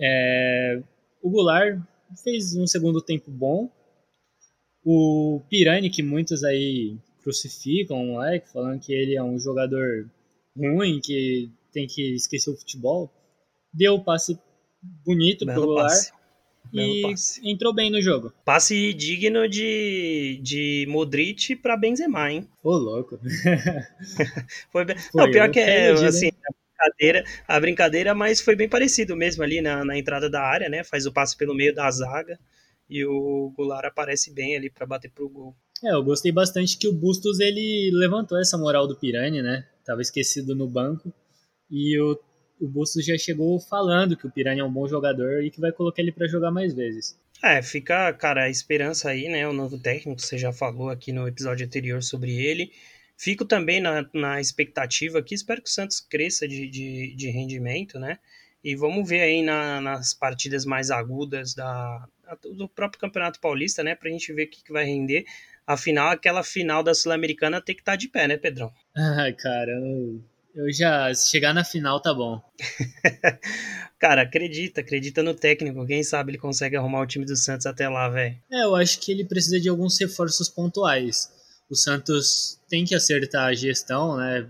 É... 0.00 0.82
O 1.22 1.30
Goulart 1.30 1.80
fez 2.22 2.56
um 2.56 2.66
segundo 2.66 3.00
tempo 3.00 3.30
bom. 3.30 3.70
O 4.84 5.40
Pirani, 5.48 5.88
que 5.88 6.02
muitos 6.02 6.42
aí 6.42 6.96
crucificam 7.22 8.04
moleque, 8.04 8.50
falando 8.50 8.80
que 8.80 8.92
ele 8.92 9.14
é 9.14 9.22
um 9.22 9.38
jogador 9.38 10.10
ruim, 10.56 11.00
que 11.00 11.50
tem 11.72 11.86
que 11.86 12.14
esquecer 12.14 12.50
o 12.50 12.56
futebol, 12.56 13.10
deu 13.72 13.94
o 13.94 14.04
passe 14.04 14.38
bonito 15.04 15.46
Belo 15.46 15.60
pro 15.60 15.66
Goulart. 15.68 15.90
Passe. 15.90 16.21
E 16.72 17.14
entrou 17.44 17.74
bem 17.74 17.90
no 17.90 18.00
jogo. 18.00 18.32
Passe 18.44 18.94
digno 18.94 19.48
de, 19.48 20.40
de 20.42 20.86
Modric 20.88 21.56
para 21.56 21.76
Benzema, 21.76 22.30
hein? 22.30 22.48
Ô, 22.62 22.72
louco. 22.72 23.18
foi 24.72 24.84
bem... 24.84 24.98
Foi, 24.98 25.22
Não, 25.22 25.30
pior 25.30 25.50
que 25.50 25.60
é, 25.60 25.90
assim, 25.90 26.28
a 26.28 26.88
brincadeira, 26.88 27.24
a 27.46 27.60
brincadeira, 27.60 28.14
mas 28.14 28.40
foi 28.40 28.56
bem 28.56 28.68
parecido 28.68 29.14
mesmo 29.14 29.42
ali 29.42 29.60
na, 29.60 29.84
na 29.84 29.98
entrada 29.98 30.30
da 30.30 30.42
área, 30.42 30.68
né? 30.68 30.82
Faz 30.82 31.06
o 31.06 31.12
passe 31.12 31.36
pelo 31.36 31.54
meio 31.54 31.74
da 31.74 31.90
zaga 31.90 32.38
e 32.88 33.04
o 33.04 33.52
Goulart 33.56 33.86
aparece 33.86 34.32
bem 34.32 34.56
ali 34.56 34.68
para 34.68 34.86
bater 34.86 35.10
pro 35.10 35.28
gol. 35.28 35.56
É, 35.84 35.94
eu 35.94 36.02
gostei 36.04 36.30
bastante 36.30 36.78
que 36.78 36.86
o 36.86 36.92
Bustos 36.92 37.40
ele 37.40 37.90
levantou 37.92 38.38
essa 38.38 38.56
moral 38.56 38.86
do 38.86 38.96
Pirani, 38.96 39.42
né? 39.42 39.66
Tava 39.84 40.00
esquecido 40.00 40.54
no 40.54 40.68
banco 40.68 41.12
e 41.70 41.98
o 42.00 42.14
o 42.62 42.68
Bustos 42.68 43.04
já 43.04 43.18
chegou 43.18 43.58
falando 43.58 44.16
que 44.16 44.26
o 44.26 44.30
Piranha 44.30 44.62
é 44.62 44.64
um 44.64 44.72
bom 44.72 44.86
jogador 44.86 45.42
e 45.42 45.50
que 45.50 45.60
vai 45.60 45.72
colocar 45.72 46.00
ele 46.00 46.12
para 46.12 46.28
jogar 46.28 46.52
mais 46.52 46.72
vezes. 46.72 47.18
É, 47.42 47.60
fica, 47.60 48.12
cara, 48.12 48.44
a 48.44 48.48
esperança 48.48 49.10
aí, 49.10 49.28
né? 49.28 49.48
O 49.48 49.52
novo 49.52 49.76
técnico, 49.76 50.22
você 50.22 50.38
já 50.38 50.52
falou 50.52 50.88
aqui 50.88 51.12
no 51.12 51.26
episódio 51.26 51.66
anterior 51.66 52.00
sobre 52.00 52.36
ele. 52.36 52.70
Fico 53.16 53.44
também 53.44 53.80
na, 53.80 54.08
na 54.14 54.40
expectativa 54.40 55.18
aqui, 55.18 55.34
espero 55.34 55.60
que 55.60 55.68
o 55.68 55.72
Santos 55.72 56.00
cresça 56.00 56.46
de, 56.46 56.68
de, 56.68 57.14
de 57.16 57.30
rendimento, 57.30 57.98
né? 57.98 58.18
E 58.62 58.76
vamos 58.76 59.08
ver 59.08 59.22
aí 59.22 59.42
na, 59.42 59.80
nas 59.80 60.14
partidas 60.14 60.64
mais 60.64 60.92
agudas 60.92 61.54
da, 61.54 62.06
do 62.54 62.68
próprio 62.68 63.00
Campeonato 63.00 63.40
Paulista, 63.40 63.82
né? 63.82 63.96
Pra 63.96 64.08
gente 64.08 64.32
ver 64.32 64.44
o 64.44 64.50
que, 64.50 64.62
que 64.62 64.72
vai 64.72 64.84
render. 64.84 65.24
Afinal, 65.66 66.10
aquela 66.10 66.44
final 66.44 66.80
da 66.82 66.94
Sul-Americana 66.94 67.60
tem 67.60 67.74
que 67.74 67.82
estar 67.82 67.92
tá 67.92 67.96
de 67.96 68.08
pé, 68.08 68.28
né, 68.28 68.36
Pedrão? 68.36 68.72
Ai, 68.96 69.32
cara, 69.38 69.72
eu 69.72 70.22
eu 70.54 70.72
já, 70.72 71.12
se 71.14 71.30
chegar 71.30 71.54
na 71.54 71.64
final, 71.64 72.00
tá 72.00 72.12
bom. 72.12 72.40
Cara, 73.98 74.22
acredita, 74.22 74.80
acredita 74.80 75.22
no 75.22 75.34
técnico. 75.34 75.86
Quem 75.86 76.02
sabe 76.02 76.32
ele 76.32 76.38
consegue 76.38 76.76
arrumar 76.76 77.02
o 77.02 77.06
time 77.06 77.24
do 77.24 77.36
Santos 77.36 77.66
até 77.66 77.88
lá, 77.88 78.08
velho. 78.08 78.36
É, 78.50 78.64
eu 78.64 78.74
acho 78.74 78.98
que 79.00 79.12
ele 79.12 79.24
precisa 79.24 79.60
de 79.60 79.68
alguns 79.68 79.98
reforços 79.98 80.48
pontuais. 80.48 81.30
O 81.70 81.76
Santos 81.76 82.60
tem 82.68 82.84
que 82.84 82.94
acertar 82.94 83.46
a 83.46 83.54
gestão, 83.54 84.16
né? 84.16 84.48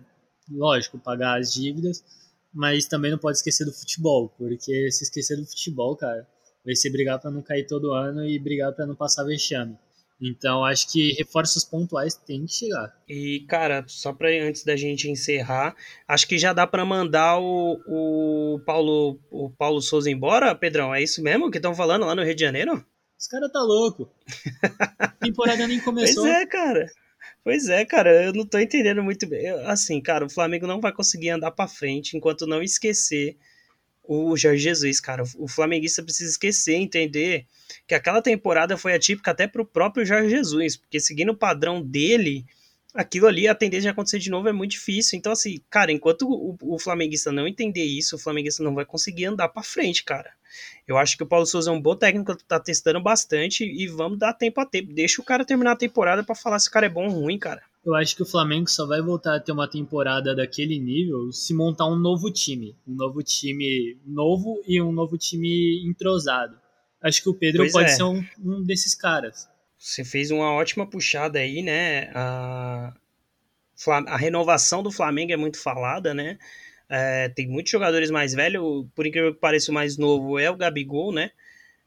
Lógico, 0.50 0.98
pagar 0.98 1.38
as 1.38 1.52
dívidas, 1.52 2.02
mas 2.52 2.86
também 2.86 3.10
não 3.10 3.18
pode 3.18 3.36
esquecer 3.36 3.64
do 3.64 3.72
futebol, 3.72 4.28
porque 4.36 4.90
se 4.90 5.04
esquecer 5.04 5.36
do 5.36 5.46
futebol, 5.46 5.96
cara, 5.96 6.26
vai 6.64 6.74
ser 6.74 6.90
brigar 6.90 7.20
para 7.20 7.30
não 7.30 7.42
cair 7.42 7.66
todo 7.66 7.92
ano 7.92 8.24
e 8.24 8.38
brigar 8.38 8.72
para 8.72 8.86
não 8.86 8.94
passar 8.94 9.24
vexame. 9.24 9.76
Então, 10.24 10.64
acho 10.64 10.92
que 10.92 11.14
reforços 11.14 11.64
pontuais 11.64 12.14
tem 12.14 12.46
que 12.46 12.52
chegar. 12.52 12.96
E, 13.08 13.44
cara, 13.48 13.84
só 13.88 14.12
para 14.12 14.28
antes 14.28 14.62
da 14.62 14.76
gente 14.76 15.10
encerrar, 15.10 15.74
acho 16.06 16.28
que 16.28 16.38
já 16.38 16.52
dá 16.52 16.64
para 16.64 16.84
mandar 16.84 17.40
o, 17.40 17.80
o, 17.88 18.60
Paulo, 18.64 19.18
o 19.32 19.50
Paulo 19.50 19.82
Souza 19.82 20.08
embora, 20.08 20.54
Pedrão? 20.54 20.94
É 20.94 21.02
isso 21.02 21.20
mesmo 21.20 21.50
que 21.50 21.58
estão 21.58 21.74
falando 21.74 22.06
lá 22.06 22.14
no 22.14 22.22
Rio 22.22 22.36
de 22.36 22.40
Janeiro? 22.40 22.86
Os 23.18 23.26
caras 23.26 23.50
tá 23.50 23.60
louco. 23.60 24.08
A 24.96 25.08
temporada 25.18 25.66
nem 25.66 25.80
começou. 25.80 26.22
Pois 26.22 26.34
é, 26.34 26.46
cara. 26.46 26.86
Pois 27.42 27.68
é, 27.68 27.84
cara, 27.84 28.24
eu 28.24 28.32
não 28.32 28.46
tô 28.46 28.60
entendendo 28.60 29.02
muito 29.02 29.28
bem. 29.28 29.48
Assim, 29.66 30.00
cara, 30.00 30.24
o 30.24 30.30
Flamengo 30.30 30.68
não 30.68 30.80
vai 30.80 30.92
conseguir 30.92 31.30
andar 31.30 31.50
para 31.50 31.66
frente 31.66 32.16
enquanto 32.16 32.46
não 32.46 32.62
esquecer 32.62 33.36
o 34.04 34.36
Jorge 34.36 34.62
Jesus, 34.62 35.00
cara. 35.00 35.22
O 35.36 35.48
flamenguista 35.48 36.02
precisa 36.02 36.30
esquecer, 36.30 36.74
entender 36.74 37.46
que 37.86 37.94
aquela 37.94 38.20
temporada 38.20 38.76
foi 38.76 38.94
atípica 38.94 39.30
até 39.30 39.46
pro 39.46 39.64
próprio 39.64 40.04
Jorge 40.04 40.30
Jesus, 40.30 40.76
porque 40.76 41.00
seguindo 41.00 41.30
o 41.30 41.36
padrão 41.36 41.80
dele, 41.80 42.44
aquilo 42.94 43.26
ali, 43.26 43.48
a 43.48 43.54
tendência 43.54 43.82
de 43.82 43.88
acontecer 43.88 44.18
de 44.18 44.30
novo 44.30 44.48
é 44.48 44.52
muito 44.52 44.72
difícil. 44.72 45.18
Então, 45.18 45.32
assim, 45.32 45.60
cara, 45.70 45.92
enquanto 45.92 46.28
o, 46.28 46.56
o 46.60 46.78
flamenguista 46.78 47.32
não 47.32 47.46
entender 47.46 47.84
isso, 47.84 48.16
o 48.16 48.18
flamenguista 48.18 48.62
não 48.62 48.74
vai 48.74 48.84
conseguir 48.84 49.26
andar 49.26 49.48
para 49.48 49.62
frente, 49.62 50.04
cara. 50.04 50.30
Eu 50.86 50.98
acho 50.98 51.16
que 51.16 51.22
o 51.22 51.26
Paulo 51.26 51.46
Souza 51.46 51.70
é 51.70 51.72
um 51.72 51.80
bom 51.80 51.96
técnico, 51.96 52.36
tá 52.36 52.60
testando 52.60 53.00
bastante 53.00 53.64
e 53.64 53.86
vamos 53.86 54.18
dar 54.18 54.34
tempo 54.34 54.60
a 54.60 54.66
tempo. 54.66 54.92
Deixa 54.92 55.22
o 55.22 55.24
cara 55.24 55.44
terminar 55.44 55.72
a 55.72 55.76
temporada 55.76 56.22
para 56.22 56.34
falar 56.34 56.58
se 56.58 56.68
o 56.68 56.72
cara 56.72 56.86
é 56.86 56.90
bom 56.90 57.06
ou 57.06 57.22
ruim, 57.22 57.38
cara. 57.38 57.62
Eu 57.84 57.94
acho 57.96 58.14
que 58.14 58.22
o 58.22 58.26
Flamengo 58.26 58.70
só 58.70 58.86
vai 58.86 59.02
voltar 59.02 59.34
a 59.34 59.40
ter 59.40 59.50
uma 59.50 59.68
temporada 59.68 60.34
daquele 60.36 60.78
nível 60.78 61.32
se 61.32 61.52
montar 61.52 61.86
um 61.86 61.96
novo 61.96 62.30
time. 62.30 62.76
Um 62.86 62.94
novo 62.94 63.22
time 63.22 63.98
novo 64.06 64.62
e 64.66 64.80
um 64.80 64.92
novo 64.92 65.18
time 65.18 65.84
entrosado. 65.84 66.56
Acho 67.02 67.22
que 67.22 67.28
o 67.28 67.34
Pedro 67.34 67.62
pois 67.62 67.72
pode 67.72 67.90
é. 67.90 67.94
ser 67.94 68.04
um, 68.04 68.24
um, 68.44 68.62
desses 68.62 68.94
caras. 68.94 69.48
Você 69.76 70.04
fez 70.04 70.30
uma 70.30 70.52
ótima 70.52 70.88
puxada 70.88 71.40
aí, 71.40 71.60
né? 71.60 72.12
A, 72.14 72.94
a 74.06 74.16
renovação 74.16 74.80
do 74.80 74.92
Flamengo 74.92 75.32
é 75.32 75.36
muito 75.36 75.60
falada, 75.60 76.14
né? 76.14 76.38
É, 76.88 77.28
tem 77.30 77.48
muitos 77.48 77.72
jogadores 77.72 78.10
mais 78.12 78.32
velhos, 78.32 78.86
por 78.94 79.06
incrível 79.06 79.34
que 79.34 79.40
pareça, 79.40 79.72
o 79.72 79.74
mais 79.74 79.96
novo 79.96 80.38
é 80.38 80.48
o 80.48 80.56
Gabigol, 80.56 81.12
né? 81.12 81.32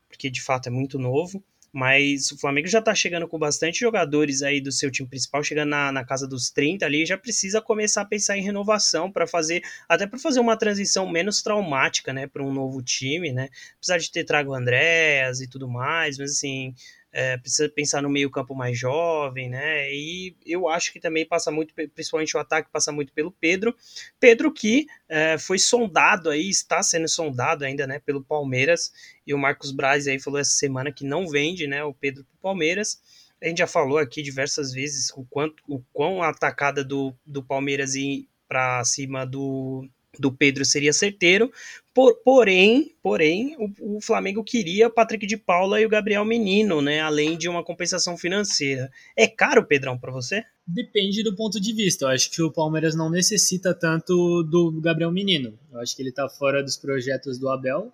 Porque 0.10 0.30
de 0.30 0.42
fato 0.42 0.68
é 0.68 0.72
muito 0.72 1.00
novo. 1.00 1.42
Mas 1.76 2.32
o 2.32 2.38
Flamengo 2.38 2.70
já 2.70 2.82
tá 2.82 2.96
chegando 2.96 3.28
com 3.28 3.38
bastante 3.38 3.82
jogadores 3.82 4.42
aí 4.42 4.62
do 4.62 4.72
seu 4.72 4.90
time 4.90 5.10
principal, 5.10 5.44
chegando 5.44 5.72
na, 5.72 5.92
na 5.92 6.06
casa 6.06 6.26
dos 6.26 6.50
30 6.50 6.86
ali, 6.86 7.06
já 7.06 7.18
precisa 7.18 7.62
começar 7.62 8.04
a 8.04 8.06
pensar 8.06 8.38
em 8.38 8.42
renovação 8.42 9.12
para 9.12 9.28
fazer, 9.28 9.62
até 9.90 10.08
para 10.08 10.18
fazer 10.18 10.40
uma 10.40 10.56
transição 10.56 11.06
menos 11.06 11.42
traumática, 11.42 12.14
né, 12.14 12.28
para 12.28 12.42
um 12.42 12.54
novo 12.54 12.82
time, 12.82 13.34
né? 13.34 13.50
Apesar 13.76 13.98
de 13.98 14.10
ter 14.10 14.24
trago 14.24 14.54
Andréas 14.54 15.42
e 15.42 15.50
tudo 15.50 15.68
mais, 15.68 16.18
mas 16.18 16.32
assim, 16.32 16.74
é, 17.18 17.38
precisa 17.38 17.70
pensar 17.70 18.02
no 18.02 18.10
meio 18.10 18.30
campo 18.30 18.54
mais 18.54 18.78
jovem, 18.78 19.50
né? 19.50 19.90
E 19.90 20.36
eu 20.46 20.68
acho 20.68 20.92
que 20.92 21.00
também 21.00 21.26
passa 21.26 21.50
muito, 21.50 21.74
principalmente 21.74 22.36
o 22.36 22.40
ataque 22.42 22.70
passa 22.70 22.92
muito 22.92 23.14
pelo 23.14 23.32
Pedro. 23.32 23.74
Pedro 24.20 24.52
que 24.52 24.86
é, 25.08 25.38
foi 25.38 25.58
sondado 25.58 26.30
aí, 26.30 26.50
está 26.50 26.84
sendo 26.84 27.08
sondado 27.08 27.64
ainda, 27.64 27.88
né, 27.88 28.00
pelo 28.00 28.22
Palmeiras. 28.22 28.92
E 29.26 29.34
o 29.34 29.38
Marcos 29.38 29.72
Braz 29.72 30.08
aí 30.08 30.20
falou 30.20 30.42
essa 30.42 30.52
semana 30.52 30.92
que 30.92 31.06
não 31.06 31.26
vende, 31.26 31.68
né, 31.68 31.82
o 31.86 31.94
Pedro 31.94 32.26
para 32.26 32.36
o 32.36 32.42
Palmeiras. 32.42 33.02
A 33.42 33.48
gente 33.48 33.60
já 33.60 33.68
falou 33.68 33.98
aqui 33.98 34.22
diversas 34.22 34.74
vezes 34.74 35.10
o 35.12 35.24
quanto, 35.30 35.64
o 35.70 35.82
quão 35.94 36.22
atacada 36.22 36.84
do, 36.84 37.16
do 37.26 37.42
Palmeiras 37.42 37.96
ir 37.96 38.28
para 38.46 38.84
cima 38.84 39.26
do, 39.26 39.88
do 40.22 40.32
Pedro 40.32 40.66
seria 40.66 40.94
certeiro, 40.94 41.52
por, 41.94 42.16
porém, 42.24 42.94
porém 43.02 43.56
o, 43.58 43.98
o, 43.98 44.02
Flamengo 44.02 44.44
queria 44.44 44.88
o 44.88 44.92
Patrick 44.92 45.26
de 45.26 45.38
Paula 45.38 45.80
e 45.80 45.86
o 45.86 45.90
Gabriel 45.90 46.26
Menino, 46.26 46.82
né, 46.82 47.00
além 47.00 47.38
de 47.38 47.48
uma 47.48 47.64
compensação 47.64 48.18
financeira. 48.18 48.92
É 49.16 49.28
caro, 49.28 49.66
Pedrão, 49.66 49.98
para 49.98 50.12
você? 50.12 50.44
Depende 50.68 51.24
do 51.24 51.36
ponto 51.36 51.60
de 51.60 51.74
vista. 51.74 52.06
Eu 52.06 52.10
acho 52.10 52.32
que 52.32 52.42
o 52.42 52.52
Palmeiras 52.52 52.96
não 52.96 53.10
necessita 53.10 53.74
tanto 53.74 54.44
do 54.44 54.80
Gabriel 54.82 55.12
Menino. 55.12 55.58
Eu 55.72 55.80
acho 55.80 55.96
que 55.96 56.02
ele 56.02 56.10
está 56.10 56.28
fora 56.28 56.64
dos 56.64 56.76
projetos 56.76 57.38
do 57.38 57.50
Abel. 57.50 57.92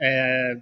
É, 0.00 0.56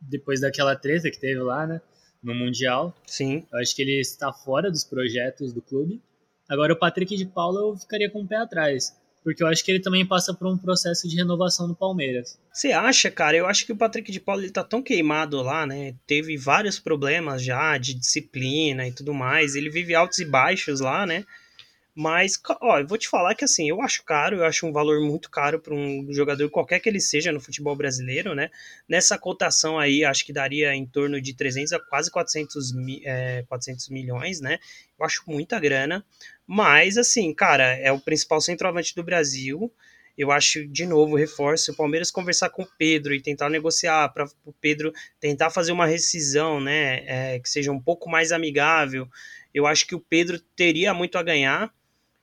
depois 0.00 0.40
daquela 0.40 0.76
treta 0.76 1.10
que 1.10 1.18
teve 1.18 1.40
lá, 1.40 1.66
né? 1.66 1.80
no 2.22 2.34
Mundial. 2.34 2.94
Sim. 3.06 3.46
Eu 3.52 3.58
acho 3.58 3.74
que 3.74 3.82
ele 3.82 4.00
está 4.00 4.32
fora 4.32 4.70
dos 4.70 4.84
projetos 4.84 5.52
do 5.52 5.62
clube. 5.62 6.00
Agora, 6.48 6.72
o 6.72 6.76
Patrick 6.76 7.16
de 7.16 7.26
Paula 7.26 7.60
eu 7.60 7.76
ficaria 7.76 8.10
com 8.10 8.22
o 8.22 8.26
pé 8.26 8.36
atrás 8.36 8.97
porque 9.22 9.42
eu 9.42 9.46
acho 9.46 9.64
que 9.64 9.70
ele 9.70 9.80
também 9.80 10.06
passa 10.06 10.32
por 10.32 10.46
um 10.46 10.56
processo 10.56 11.08
de 11.08 11.16
renovação 11.16 11.68
no 11.68 11.74
Palmeiras. 11.74 12.38
Você 12.52 12.72
acha, 12.72 13.10
cara? 13.10 13.36
Eu 13.36 13.46
acho 13.46 13.66
que 13.66 13.72
o 13.72 13.76
Patrick 13.76 14.10
de 14.10 14.20
Paulo 14.20 14.42
ele 14.42 14.50
tá 14.50 14.64
tão 14.64 14.82
queimado 14.82 15.42
lá, 15.42 15.66
né? 15.66 15.94
Teve 16.06 16.36
vários 16.36 16.78
problemas 16.78 17.42
já 17.42 17.76
de 17.78 17.94
disciplina 17.94 18.86
e 18.86 18.92
tudo 18.92 19.12
mais. 19.12 19.54
Ele 19.54 19.70
vive 19.70 19.94
altos 19.94 20.18
e 20.18 20.24
baixos 20.24 20.80
lá, 20.80 21.06
né? 21.06 21.24
Mas, 22.00 22.40
ó, 22.60 22.78
eu 22.78 22.86
vou 22.86 22.96
te 22.96 23.08
falar 23.08 23.34
que 23.34 23.44
assim, 23.44 23.68
eu 23.68 23.82
acho 23.82 24.04
caro, 24.04 24.36
eu 24.36 24.44
acho 24.44 24.64
um 24.64 24.70
valor 24.70 25.00
muito 25.00 25.28
caro 25.28 25.58
para 25.58 25.74
um 25.74 26.06
jogador 26.12 26.48
qualquer 26.48 26.78
que 26.78 26.88
ele 26.88 27.00
seja 27.00 27.32
no 27.32 27.40
futebol 27.40 27.74
brasileiro, 27.74 28.36
né? 28.36 28.50
Nessa 28.88 29.18
cotação 29.18 29.76
aí, 29.76 30.04
acho 30.04 30.24
que 30.24 30.32
daria 30.32 30.72
em 30.72 30.86
torno 30.86 31.20
de 31.20 31.34
300 31.34 31.72
a 31.72 31.80
quase 31.80 32.08
400, 32.08 32.72
é, 33.04 33.44
400 33.48 33.88
milhões, 33.88 34.40
né? 34.40 34.60
Eu 34.96 35.04
acho 35.04 35.24
muita 35.26 35.58
grana. 35.58 36.06
Mas, 36.46 36.96
assim, 36.96 37.34
cara, 37.34 37.64
é 37.64 37.90
o 37.90 37.98
principal 37.98 38.40
centroavante 38.40 38.94
do 38.94 39.02
Brasil. 39.02 39.68
Eu 40.16 40.30
acho, 40.30 40.68
de 40.68 40.86
novo, 40.86 41.16
reforço, 41.16 41.72
o 41.72 41.76
Palmeiras 41.76 42.12
conversar 42.12 42.50
com 42.50 42.62
o 42.62 42.68
Pedro 42.78 43.12
e 43.12 43.20
tentar 43.20 43.50
negociar 43.50 44.08
para 44.10 44.24
o 44.44 44.52
Pedro 44.52 44.92
tentar 45.18 45.50
fazer 45.50 45.72
uma 45.72 45.86
rescisão, 45.86 46.60
né, 46.60 47.02
é, 47.06 47.40
que 47.40 47.50
seja 47.50 47.72
um 47.72 47.80
pouco 47.80 48.08
mais 48.08 48.30
amigável. 48.30 49.08
Eu 49.52 49.66
acho 49.66 49.84
que 49.84 49.96
o 49.96 50.00
Pedro 50.00 50.38
teria 50.54 50.94
muito 50.94 51.18
a 51.18 51.24
ganhar 51.24 51.76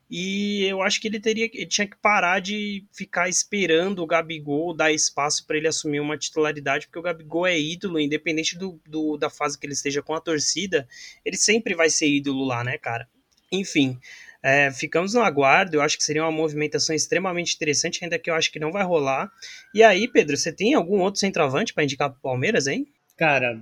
e 0.09 0.63
eu 0.65 0.81
acho 0.81 1.01
que 1.01 1.07
ele 1.07 1.19
teria 1.19 1.49
ele 1.51 1.65
tinha 1.65 1.87
que 1.87 1.97
parar 1.97 2.39
de 2.39 2.85
ficar 2.91 3.27
esperando 3.27 4.03
o 4.03 4.07
Gabigol 4.07 4.75
dar 4.75 4.91
espaço 4.91 5.45
para 5.47 5.57
ele 5.57 5.67
assumir 5.67 5.99
uma 5.99 6.17
titularidade, 6.17 6.85
porque 6.85 6.99
o 6.99 7.01
Gabigol 7.01 7.47
é 7.47 7.59
ídolo, 7.59 7.99
independente 7.99 8.57
do, 8.57 8.79
do, 8.87 9.17
da 9.17 9.29
fase 9.29 9.57
que 9.57 9.65
ele 9.65 9.73
esteja 9.73 10.01
com 10.01 10.13
a 10.13 10.21
torcida, 10.21 10.87
ele 11.23 11.37
sempre 11.37 11.73
vai 11.73 11.89
ser 11.89 12.07
ídolo 12.07 12.45
lá, 12.45 12.63
né, 12.63 12.77
cara? 12.77 13.07
Enfim, 13.51 13.99
é, 14.43 14.69
ficamos 14.71 15.15
no 15.15 15.21
aguardo. 15.21 15.77
Eu 15.77 15.81
acho 15.81 15.97
que 15.97 16.03
seria 16.03 16.23
uma 16.23 16.31
movimentação 16.31 16.95
extremamente 16.95 17.55
interessante, 17.55 18.03
ainda 18.03 18.19
que 18.19 18.29
eu 18.29 18.35
acho 18.35 18.51
que 18.51 18.59
não 18.59 18.71
vai 18.71 18.83
rolar. 18.83 19.31
E 19.73 19.81
aí, 19.81 20.07
Pedro, 20.07 20.37
você 20.37 20.51
tem 20.51 20.75
algum 20.75 20.99
outro 20.99 21.19
centroavante 21.19 21.73
para 21.73 21.83
indicar 21.83 22.09
para 22.11 22.19
o 22.19 22.21
Palmeiras, 22.21 22.67
hein? 22.67 22.87
Cara, 23.17 23.55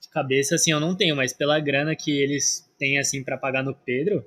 de 0.00 0.08
cabeça 0.10 0.54
assim 0.54 0.70
eu 0.70 0.78
não 0.78 0.94
tenho, 0.94 1.16
mas 1.16 1.32
pela 1.32 1.58
grana 1.58 1.96
que 1.96 2.10
eles 2.22 2.68
têm 2.78 2.98
assim 2.98 3.24
para 3.24 3.36
pagar 3.36 3.64
no 3.64 3.74
Pedro, 3.74 4.24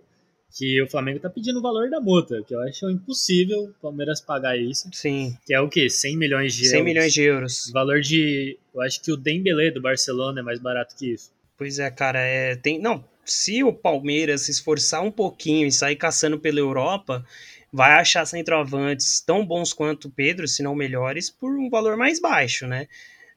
que 0.56 0.82
o 0.82 0.90
Flamengo 0.90 1.20
tá 1.20 1.30
pedindo 1.30 1.60
o 1.60 1.62
valor 1.62 1.90
da 1.90 2.00
multa, 2.00 2.42
que 2.48 2.56
eu 2.56 2.62
acho 2.62 2.90
impossível 2.90 3.66
o 3.66 3.74
Palmeiras 3.82 4.22
pagar 4.22 4.58
isso. 4.58 4.90
Sim. 4.94 5.38
Que 5.46 5.54
é 5.54 5.60
o 5.60 5.68
quê? 5.68 5.90
100 5.90 6.18
milhões 6.18 6.54
de 6.54 6.66
100 6.66 6.68
euros. 6.68 6.72
100 6.72 6.84
milhões 6.84 7.14
de 7.14 7.22
euros. 7.24 7.72
Valor 7.74 8.00
de, 8.00 8.58
eu 8.74 8.82
acho 8.82 9.02
que 9.02 9.12
o 9.12 9.18
Dembélé 9.18 9.70
do 9.70 9.82
Barcelona 9.82 10.40
é 10.40 10.44
mais 10.44 10.60
barato 10.60 10.96
que 10.96 11.12
isso. 11.12 11.30
Pois 11.58 11.78
é, 11.78 11.92
cara, 11.92 12.20
é, 12.22 12.56
tem, 12.56 12.80
não, 12.80 13.04
se 13.26 13.64
o 13.66 13.74
Palmeiras 13.74 14.42
se 14.44 14.52
esforçar 14.52 15.04
um 15.04 15.12
pouquinho 15.12 15.68
e 15.68 15.72
sair 15.72 15.98
caçando 15.98 16.40
pela 16.40 16.60
Europa, 16.60 17.26
vai 17.72 17.92
achar 18.00 18.26
centroavantes 18.26 19.20
tão 19.20 19.46
bons 19.46 19.74
quanto 19.74 20.08
o 20.08 20.12
Pedro, 20.12 20.48
se 20.48 20.64
não 20.64 20.74
melhores, 20.74 21.30
por 21.30 21.52
um 21.52 21.70
valor 21.70 21.98
mais 21.98 22.22
baixo, 22.22 22.66
né? 22.66 22.88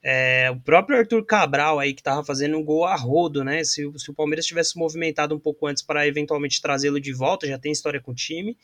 É, 0.02 0.50
o 0.50 0.60
próprio 0.60 0.98
Arthur 0.98 1.24
Cabral 1.24 1.78
aí 1.78 1.92
que 1.92 2.00
estava 2.00 2.24
fazendo 2.24 2.56
um 2.56 2.64
gol 2.64 2.84
a 2.84 2.94
rodo, 2.94 3.42
né? 3.42 3.64
Se, 3.64 3.90
se 3.96 4.10
o 4.10 4.14
Palmeiras 4.14 4.46
tivesse 4.46 4.78
movimentado 4.78 5.34
um 5.34 5.38
pouco 5.38 5.66
antes 5.66 5.82
para 5.82 6.06
eventualmente 6.06 6.62
trazê-lo 6.62 7.00
de 7.00 7.12
volta, 7.12 7.46
já 7.46 7.58
tem 7.58 7.72
história 7.72 8.00
com 8.00 8.12
o 8.12 8.14
time, 8.14 8.56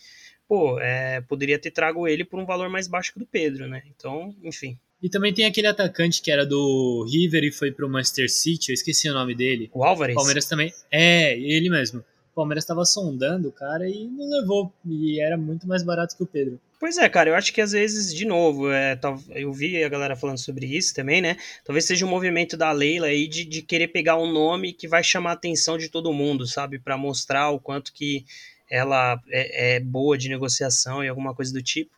pô, 0.49 0.79
é, 0.81 1.20
poderia 1.23 1.59
ter 1.59 1.70
trago 1.70 2.07
ele 2.07 2.25
por 2.25 2.38
um 2.38 2.47
valor 2.47 2.68
mais 2.68 2.87
baixo 2.87 3.12
que 3.12 3.18
o 3.18 3.20
do 3.20 3.27
Pedro, 3.27 3.66
né? 3.68 3.83
Então, 3.94 4.35
enfim. 4.42 4.79
E 5.03 5.11
também 5.11 5.35
tem 5.35 5.44
aquele 5.44 5.66
atacante 5.66 6.23
que 6.23 6.31
era 6.31 6.47
do 6.47 7.07
River 7.11 7.44
e 7.44 7.53
foi 7.53 7.70
pro 7.70 7.88
Manchester 7.88 8.31
City, 8.31 8.70
eu 8.70 8.75
esqueci 8.75 9.09
o 9.11 9.12
nome 9.12 9.35
dele. 9.35 9.70
O 9.75 9.85
Álvares? 9.85 10.14
Palmeiras 10.14 10.47
também. 10.47 10.73
É, 10.90 11.38
ele 11.38 11.68
mesmo. 11.68 12.01
O 12.33 12.35
Palmeiras 12.35 12.64
estava 12.64 12.85
sondando 12.85 13.49
o 13.49 13.53
cara 13.53 13.88
e 13.88 14.09
não 14.09 14.40
levou. 14.40 14.73
E 14.87 15.20
era 15.20 15.37
muito 15.37 15.68
mais 15.68 15.85
barato 15.85 16.16
que 16.16 16.23
o 16.23 16.27
Pedro. 16.27 16.59
Pois 16.85 16.99
é, 16.99 17.09
cara, 17.09 17.31
eu 17.31 17.35
acho 17.35 17.51
que 17.51 17.62
às 17.62 17.73
vezes, 17.73 18.14
de 18.14 18.27
novo, 18.27 18.70
é, 18.70 19.01
eu 19.31 19.51
vi 19.55 19.83
a 19.83 19.88
galera 19.88 20.14
falando 20.14 20.37
sobre 20.37 20.66
isso 20.66 20.94
também, 20.94 21.23
né? 21.23 21.38
Talvez 21.64 21.87
seja 21.87 22.05
um 22.05 22.11
movimento 22.11 22.59
da 22.59 22.70
Leila 22.73 23.07
aí 23.07 23.27
de, 23.27 23.42
de 23.42 23.62
querer 23.62 23.88
pegar 23.88 24.18
um 24.18 24.31
nome 24.31 24.70
que 24.70 24.87
vai 24.87 25.03
chamar 25.03 25.31
a 25.31 25.33
atenção 25.33 25.79
de 25.79 25.88
todo 25.88 26.12
mundo, 26.12 26.47
sabe? 26.47 26.79
para 26.79 26.99
mostrar 26.99 27.49
o 27.49 27.59
quanto 27.59 27.90
que 27.90 28.27
ela 28.68 29.18
é, 29.31 29.77
é 29.77 29.81
boa 29.81 30.18
de 30.18 30.29
negociação 30.29 31.03
e 31.03 31.09
alguma 31.09 31.35
coisa 31.35 31.55
do 31.55 31.62
tipo. 31.62 31.90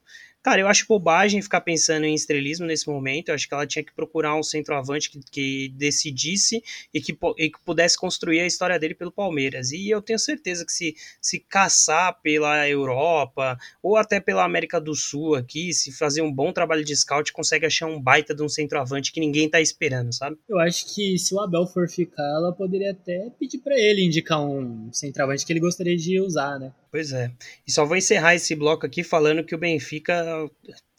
Cara, 0.47 0.61
eu 0.61 0.69
acho 0.69 0.87
bobagem 0.87 1.43
ficar 1.43 1.61
pensando 1.61 2.05
em 2.05 2.15
estrelismo 2.15 2.67
nesse 2.67 2.89
momento. 2.89 3.31
Eu 3.31 3.35
acho 3.35 3.49
que 3.49 3.53
ela 3.53 3.67
tinha 3.67 3.83
que 3.83 3.93
procurar 3.93 4.37
um 4.37 4.45
centroavante 4.45 5.11
que, 5.11 5.19
que 5.29 5.69
decidisse 5.71 6.63
e 6.95 7.01
que, 7.01 7.19
e 7.37 7.51
que, 7.51 7.59
pudesse 7.65 7.99
construir 7.99 8.39
a 8.39 8.47
história 8.47 8.79
dele 8.79 8.95
pelo 8.95 9.11
Palmeiras. 9.11 9.73
E 9.73 9.91
eu 9.91 10.01
tenho 10.01 10.21
certeza 10.21 10.65
que 10.65 10.73
se, 10.73 10.95
se 11.21 11.41
caçar 11.41 12.21
pela 12.23 12.69
Europa 12.69 13.59
ou 13.83 13.97
até 13.97 14.21
pela 14.21 14.45
América 14.45 14.81
do 14.81 14.95
Sul 14.95 15.35
aqui, 15.35 15.73
se 15.73 15.91
fazer 15.91 16.23
um 16.23 16.33
bom 16.33 16.53
trabalho 16.53 16.85
de 16.85 16.95
scout, 16.95 17.33
consegue 17.33 17.67
achar 17.67 17.87
um 17.87 18.01
baita 18.01 18.33
de 18.33 18.45
um 18.45 18.49
centroavante 18.49 19.11
que 19.11 19.19
ninguém 19.19 19.51
tá 19.51 19.61
esperando, 19.61 20.15
sabe? 20.15 20.39
Eu 20.49 20.61
acho 20.61 20.95
que 20.95 21.19
se 21.19 21.35
o 21.35 21.41
Abel 21.41 21.67
for 21.67 21.89
ficar, 21.89 22.23
ela 22.23 22.53
poderia 22.53 22.93
até 22.93 23.33
pedir 23.37 23.59
para 23.59 23.77
ele 23.77 24.01
indicar 24.01 24.41
um 24.41 24.93
centroavante 24.93 25.45
que 25.45 25.53
ele 25.53 25.59
gostaria 25.59 25.97
de 25.97 26.21
usar, 26.21 26.57
né? 26.61 26.73
Pois 26.97 27.13
é. 27.13 27.31
E 27.67 27.71
só 27.71 27.85
vou 27.85 27.97
encerrar 27.97 28.35
esse 28.35 28.55
bloco 28.55 28.87
aqui 28.87 29.03
falando 29.03 29.45
que 29.45 29.55
o 29.55 29.59
Benfica 29.59 30.36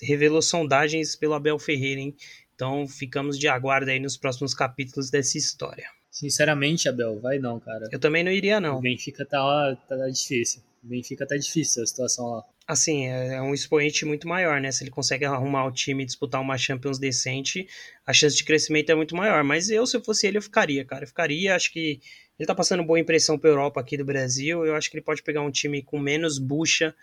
revelou 0.02 0.41
sondagens 0.41 1.15
pelo 1.15 1.34
Abel 1.34 1.58
Ferreira, 1.60 2.02
hein? 2.02 2.15
Então 2.56 2.88
ficamos 2.88 3.38
de 3.38 3.47
aguardo 3.47 3.91
aí 3.91 4.00
nos 4.00 4.17
próximos 4.17 4.54
capítulos 4.54 5.12
dessa 5.12 5.38
história. 5.38 5.86
Sinceramente, 6.10 6.89
Abel, 6.89 7.19
vai 7.19 7.38
não, 7.38 7.60
cara. 7.60 7.88
Eu 7.91 8.00
também 8.00 8.23
não 8.23 8.32
iria, 8.32 8.60
não. 8.60 8.78
O 8.78 8.82
Benfica 8.82 9.23
tá, 9.23 9.78
tá 9.88 9.95
difícil. 10.10 10.63
O 10.84 10.88
Benfica 10.88 11.28
tá 11.28 11.38
difícil 11.38 11.84
a 11.84 11.86
situação 11.86 12.26
lá. 12.26 12.43
Assim, 12.67 13.06
é, 13.06 13.36
é 13.36 13.41
um 13.41 13.54
expoente 13.54 14.04
muito 14.04 14.28
maior, 14.28 14.60
né? 14.60 14.71
Se 14.71 14.84
ele 14.84 14.89
consegue 14.89 15.26
arrumar 15.26 15.65
o 15.65 15.71
time 15.71 16.02
e 16.02 16.06
disputar 16.08 16.41
uma 16.41 16.58
Champions 16.58 16.97
decente, 16.97 17.67
a 18.06 18.12
chance 18.12 18.36
de 18.36 18.43
crescimento 18.43 18.91
é 18.91 18.95
muito 18.95 19.15
maior. 19.15 19.43
Mas 19.43 19.69
eu, 19.69 19.86
se 19.86 19.95
eu 19.95 20.04
fosse 20.04 20.26
ele, 20.26 20.39
eu 20.39 20.41
ficaria, 20.41 20.84
cara. 20.84 21.04
Eu 21.04 21.08
ficaria, 21.08 21.56
acho 21.56 21.71
que 21.71 22.02
ele 22.39 22.47
tá 22.47 22.56
passando 22.56 22.84
boa 22.84 23.00
impressão 23.00 23.38
pra 23.38 23.52
Europa 23.52 23.80
aqui 23.80 23.95
do 23.95 24.04
Brasil. 24.04 24.65
Eu 24.65 24.76
acho 24.76 24.89
que 24.89 24.97
ele 24.97 25.06
pode 25.06 25.21
pegar 25.21 25.41
um 25.41 25.52
time 25.52 25.84
com 25.84 26.00
menos 26.00 26.39
bucha 26.39 26.95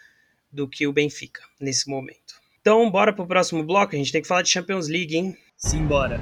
do 0.55 0.69
que 0.69 0.87
o 0.87 0.93
Benfica 0.93 1.43
nesse 1.61 1.89
momento. 1.89 2.35
Então, 2.61 2.91
bora 2.91 3.13
pro 3.13 3.27
próximo 3.27 3.63
bloco. 3.63 3.95
A 3.95 3.99
gente 3.99 4.13
tem 4.13 4.23
que 4.23 4.29
falar 4.29 4.43
de 4.43 4.51
Champions 4.51 4.89
League, 4.89 5.17
hein? 5.17 5.37
Simbora. 5.57 6.21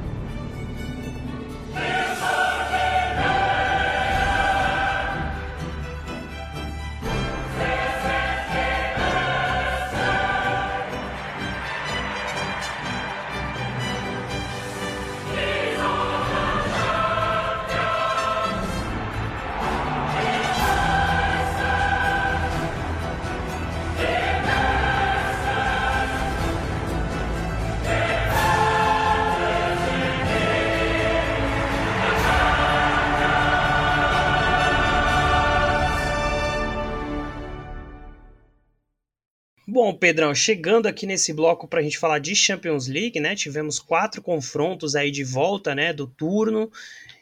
Pedrão, 40.03 40.35
chegando 40.35 40.89
aqui 40.89 41.07
nesse 41.07 41.33
bloco 41.33 41.69
para 41.69 41.79
a 41.79 41.83
gente 41.85 41.97
falar 41.97 42.19
de 42.19 42.35
Champions 42.35 42.89
League, 42.89 43.21
né? 43.21 43.37
Tivemos 43.37 43.79
quatro 43.79 44.21
confrontos 44.21 44.97
aí 44.97 45.13
de 45.13 45.23
volta, 45.23 45.77
né? 45.77 45.93
Do 45.93 46.09
turno. 46.09 46.73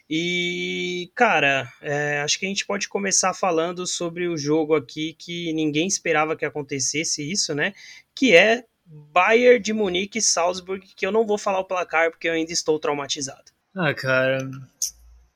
E, 0.09 1.13
cara, 1.15 1.71
é, 1.83 2.23
acho 2.23 2.39
que 2.39 2.47
a 2.47 2.49
gente 2.49 2.65
pode 2.65 2.89
começar 2.89 3.35
falando 3.35 3.87
sobre 3.87 4.27
o 4.29 4.39
jogo 4.39 4.75
aqui 4.75 5.15
que 5.19 5.53
ninguém 5.53 5.87
esperava 5.87 6.35
que 6.35 6.47
acontecesse 6.47 7.23
isso, 7.31 7.55
né? 7.55 7.75
Que 8.15 8.35
é 8.35 8.65
Bayern 8.87 9.63
de 9.63 9.75
Munique 9.75 10.19
e 10.19 10.23
Salzburg, 10.23 10.83
que 10.97 11.05
eu 11.05 11.13
não 11.13 11.27
vou 11.27 11.37
falar 11.37 11.59
o 11.59 11.67
placar 11.67 12.11
porque 12.11 12.29
eu 12.29 12.33
ainda 12.33 12.51
estou 12.51 12.79
traumatizado. 12.79 13.53
Ah, 13.77 13.93
cara, 13.93 14.51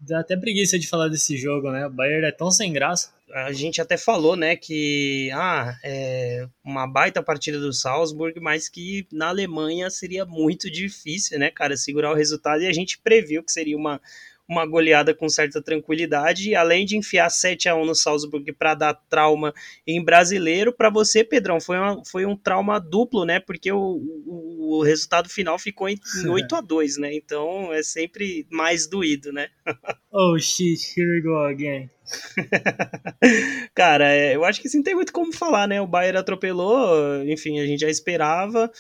dá 0.01 0.21
até 0.21 0.35
preguiça 0.35 0.79
de 0.79 0.89
falar 0.89 1.09
desse 1.09 1.37
jogo, 1.37 1.71
né? 1.71 1.87
O 1.87 1.91
Bayern 1.91 2.25
é 2.25 2.33
tão 2.33 2.51
sem 2.51 2.73
graça 2.73 3.14
a 3.33 3.53
gente 3.53 3.81
até 3.81 3.97
falou, 3.97 4.37
né, 4.37 4.57
que 4.57 5.31
ah, 5.33 5.77
é 5.83 6.47
uma 6.63 6.87
baita 6.87 7.23
partida 7.23 7.59
do 7.59 7.73
Salzburg, 7.73 8.39
mas 8.41 8.69
que 8.69 9.07
na 9.13 9.29
Alemanha 9.29 9.89
seria 9.91 10.25
muito 10.25 10.71
difícil, 10.71 11.39
né, 11.39 11.51
cara, 11.51 11.77
segurar 11.77 12.13
o 12.13 12.17
resultado 12.17 12.63
e 12.63 12.67
a 12.67 12.73
gente 12.73 12.99
previu 12.99 13.43
que 13.43 13.53
seria 13.53 13.77
uma, 13.77 14.01
uma 14.49 14.67
goleada 14.67 15.15
com 15.15 15.29
certa 15.29 15.63
tranquilidade, 15.63 16.51
e 16.51 16.55
além 16.55 16.85
de 16.85 16.97
enfiar 16.97 17.31
7 17.31 17.69
a 17.69 17.77
1 17.77 17.87
no 17.87 17.95
Salzburg 17.95 18.53
para 18.53 18.75
dar 18.75 18.95
trauma 18.95 19.55
em 19.87 20.03
brasileiro, 20.05 20.73
para 20.73 20.91
você, 20.91 21.25
Pedrão, 21.25 21.61
foi, 21.61 21.79
uma, 21.79 22.03
foi 22.05 22.27
um 22.27 22.37
trauma 22.37 22.79
duplo, 22.79 23.25
né? 23.25 23.41
Porque 23.41 23.73
o, 23.73 24.01
o, 24.27 24.79
o 24.79 24.83
resultado 24.83 25.29
final 25.29 25.59
ficou 25.59 25.89
em, 25.89 25.99
em 26.23 26.29
8 26.29 26.57
a 26.57 26.61
2 26.61 26.99
né? 26.99 27.15
Então 27.15 27.73
é 27.73 27.83
sempre 27.83 28.47
mais 28.51 28.87
doído, 28.87 29.33
né? 29.33 29.49
oh 30.13 30.39
shit, 30.39 30.99
here 30.99 31.11
we 31.11 31.21
go 31.21 31.39
again. 31.45 31.91
Cara, 33.75 34.13
é, 34.13 34.37
eu 34.37 34.45
acho 34.45 34.61
que 34.61 34.69
assim, 34.69 34.79
não 34.79 34.85
tem 34.85 34.95
muito 34.95 35.13
como 35.13 35.33
falar, 35.33 35.67
né? 35.67 35.81
O 35.81 35.87
Bayern 35.87 36.19
atropelou, 36.19 37.25
enfim, 37.25 37.61
a 37.61 37.67
gente 37.67 37.81
já 37.81 37.89
esperava. 37.89 38.71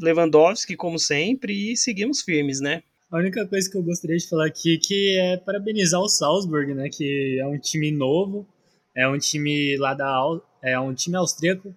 Lewandowski, 0.00 0.76
como 0.76 0.98
sempre, 0.98 1.72
e 1.72 1.76
seguimos 1.76 2.22
firmes, 2.22 2.60
né? 2.60 2.82
A 3.12 3.18
única 3.18 3.46
coisa 3.46 3.70
que 3.70 3.76
eu 3.76 3.82
gostaria 3.82 4.16
de 4.16 4.26
falar 4.26 4.46
aqui 4.46 4.78
que 4.78 5.18
é 5.18 5.36
parabenizar 5.36 6.00
o 6.00 6.08
Salzburg, 6.08 6.72
né? 6.72 6.88
Que 6.88 7.38
é 7.38 7.46
um 7.46 7.58
time 7.58 7.92
novo, 7.92 8.48
é 8.96 9.06
um 9.06 9.18
time 9.18 9.76
lá 9.76 9.92
da 9.92 10.18
é 10.62 10.80
um 10.80 10.94
time 10.94 11.16
austríaco, 11.16 11.76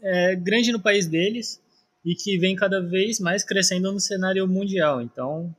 é 0.00 0.36
grande 0.36 0.70
no 0.70 0.80
país 0.80 1.08
deles 1.08 1.60
e 2.04 2.14
que 2.14 2.38
vem 2.38 2.54
cada 2.54 2.80
vez 2.80 3.18
mais 3.18 3.42
crescendo 3.42 3.90
no 3.90 3.98
cenário 3.98 4.46
mundial. 4.46 5.02
Então, 5.02 5.52